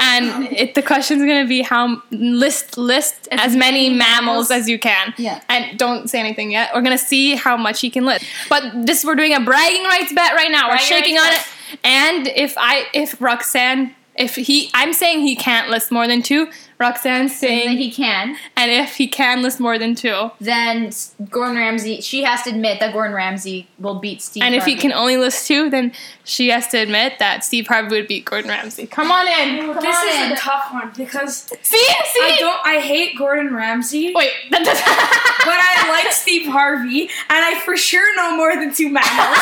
And 0.00 0.48
it, 0.52 0.74
the 0.74 0.82
question's 0.82 1.22
gonna 1.22 1.46
be 1.46 1.62
how 1.62 2.02
list 2.10 2.76
list 2.76 3.28
as, 3.30 3.54
many 3.54 3.88
mammals 3.88 4.50
as 4.50 4.68
you 4.68 4.78
can. 4.78 5.14
Yeah. 5.16 5.40
And 5.48 5.78
don't 5.78 6.10
say 6.10 6.18
anything 6.18 6.50
yet. 6.50 6.70
We're 6.74 6.82
gonna 6.82 6.98
see 6.98 7.36
how 7.36 7.56
much 7.56 7.80
he 7.80 7.88
can 7.88 8.04
list. 8.04 8.24
But 8.48 8.64
this 8.74 9.04
we're 9.04 9.14
doing 9.14 9.32
a 9.32 9.40
bragging 9.40 9.84
rights 9.84 10.12
bet 10.12 10.34
right 10.34 10.50
now. 10.50 10.68
we're 10.68 10.78
shaking 10.78 11.16
on 11.18 11.32
it. 11.32 11.46
And 11.84 12.26
if 12.28 12.54
I 12.58 12.86
if 12.92 13.20
Roxanne 13.20 13.94
if 14.16 14.34
he 14.34 14.70
I'm 14.74 14.92
saying 14.92 15.20
he 15.20 15.36
can't 15.36 15.70
list 15.70 15.92
more 15.92 16.08
than 16.08 16.22
two. 16.22 16.48
Roxanne's 16.78 17.32
That 17.32 17.38
saying 17.38 17.78
he 17.78 17.90
can. 17.90 18.36
and 18.56 18.70
if 18.70 18.96
he 18.96 19.06
can 19.06 19.42
list 19.42 19.60
more 19.60 19.78
than 19.78 19.94
two. 19.94 20.30
Then 20.40 20.90
Gordon 21.30 21.56
Ramsay. 21.56 22.00
She 22.00 22.22
has 22.24 22.42
to 22.42 22.50
admit 22.50 22.80
that 22.80 22.92
Gordon 22.92 23.14
Ramsay 23.14 23.68
will 23.78 23.98
beat 23.98 24.20
Steve. 24.20 24.42
And 24.42 24.54
if 24.54 24.64
he 24.64 24.74
can 24.74 24.92
only 24.92 25.16
list 25.16 25.46
two, 25.46 25.70
then 25.70 25.92
she 26.28 26.48
has 26.48 26.66
to 26.68 26.78
admit 26.78 27.20
that 27.20 27.44
Steve 27.44 27.68
Harvey 27.68 27.96
would 28.00 28.08
beat 28.08 28.24
Gordon 28.24 28.50
Ramsay. 28.50 28.88
Come 28.88 29.12
on 29.12 29.26
in. 29.28 29.72
Come 29.72 29.80
this 29.82 29.96
on 29.96 30.08
is 30.08 30.26
in. 30.26 30.32
a 30.32 30.36
tough 30.36 30.72
one 30.72 30.92
because 30.96 31.42
see, 31.62 31.76
see. 31.78 32.20
I 32.20 32.36
don't. 32.40 32.60
I 32.66 32.80
hate 32.80 33.16
Gordon 33.16 33.54
Ramsay, 33.54 34.12
Wait. 34.12 34.30
but 34.50 34.60
I 34.66 35.86
like 36.02 36.12
Steve 36.12 36.46
Harvey, 36.50 37.02
and 37.02 37.10
I 37.30 37.60
for 37.64 37.76
sure 37.76 38.14
know 38.16 38.36
more 38.36 38.56
than 38.56 38.74
two 38.74 38.90
mammals. 38.90 39.38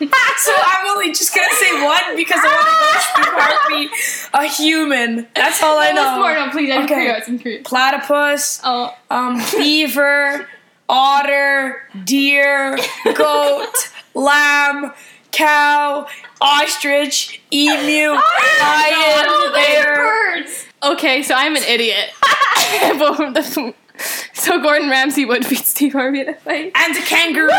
so 0.38 0.52
I'm 0.56 0.86
only 0.96 1.08
just 1.12 1.34
gonna 1.34 1.52
say 1.54 1.84
one 1.84 2.16
because 2.16 2.40
I 2.42 2.48
want 2.48 2.68
to 2.72 3.84
go 3.84 3.84
Steve 3.84 3.90
Harvey, 3.90 3.90
a 4.34 4.48
human. 4.50 5.26
That's 5.36 5.62
all 5.62 5.78
I 5.78 5.92
List 5.92 6.16
more, 6.16 6.34
know. 6.34 6.46
no, 6.46 6.50
please. 6.52 6.70
I'm 6.72 6.84
Okay. 6.84 6.94
curious. 7.04 7.28
I'm 7.28 7.38
curious. 7.38 7.62
Platypus, 7.68 8.60
Oh, 8.64 8.96
um, 9.10 9.42
beaver, 9.58 10.48
otter, 10.88 11.82
deer, 12.04 12.78
goat, 13.14 13.90
lamb, 14.14 14.92
cow, 15.32 16.06
ostrich, 16.40 17.40
emu, 17.52 18.10
lion, 18.60 19.52
bear. 19.52 19.96
birds. 19.96 20.66
okay. 20.82 21.22
So 21.22 21.34
I'm 21.34 21.56
an 21.56 21.62
idiot. 21.64 22.10
so 24.32 24.60
Gordon 24.62 24.88
Ramsay 24.90 25.24
would 25.24 25.48
beat 25.48 25.58
Steve 25.64 25.92
Harvey 25.92 26.20
in 26.20 26.28
a 26.28 26.34
fight. 26.34 26.72
and 26.74 26.96
a 26.96 27.00
kangaroo, 27.02 27.50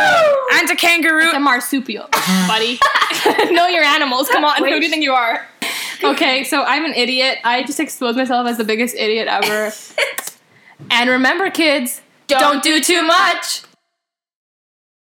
and 0.53 0.69
a 0.69 0.75
kangaroo. 0.75 1.25
It's 1.25 1.33
a 1.33 1.39
marsupial, 1.39 2.07
buddy. 2.47 2.79
know 3.51 3.67
your 3.67 3.83
animals. 3.83 4.29
Come 4.29 4.43
on. 4.45 4.57
Who 4.57 4.69
do 4.69 4.83
you 4.83 4.89
think 4.89 5.03
you 5.03 5.13
are? 5.13 5.45
Okay, 6.03 6.43
so 6.43 6.63
I'm 6.63 6.83
an 6.85 6.93
idiot. 6.93 7.37
I 7.45 7.63
just 7.63 7.79
exposed 7.79 8.17
myself 8.17 8.47
as 8.47 8.57
the 8.57 8.65
biggest 8.65 8.95
idiot 8.95 9.27
ever. 9.29 9.71
and 10.91 11.09
remember, 11.09 11.49
kids, 11.49 12.01
don't 12.27 12.61
do 12.61 12.81
too 12.81 13.03
much. 13.03 13.63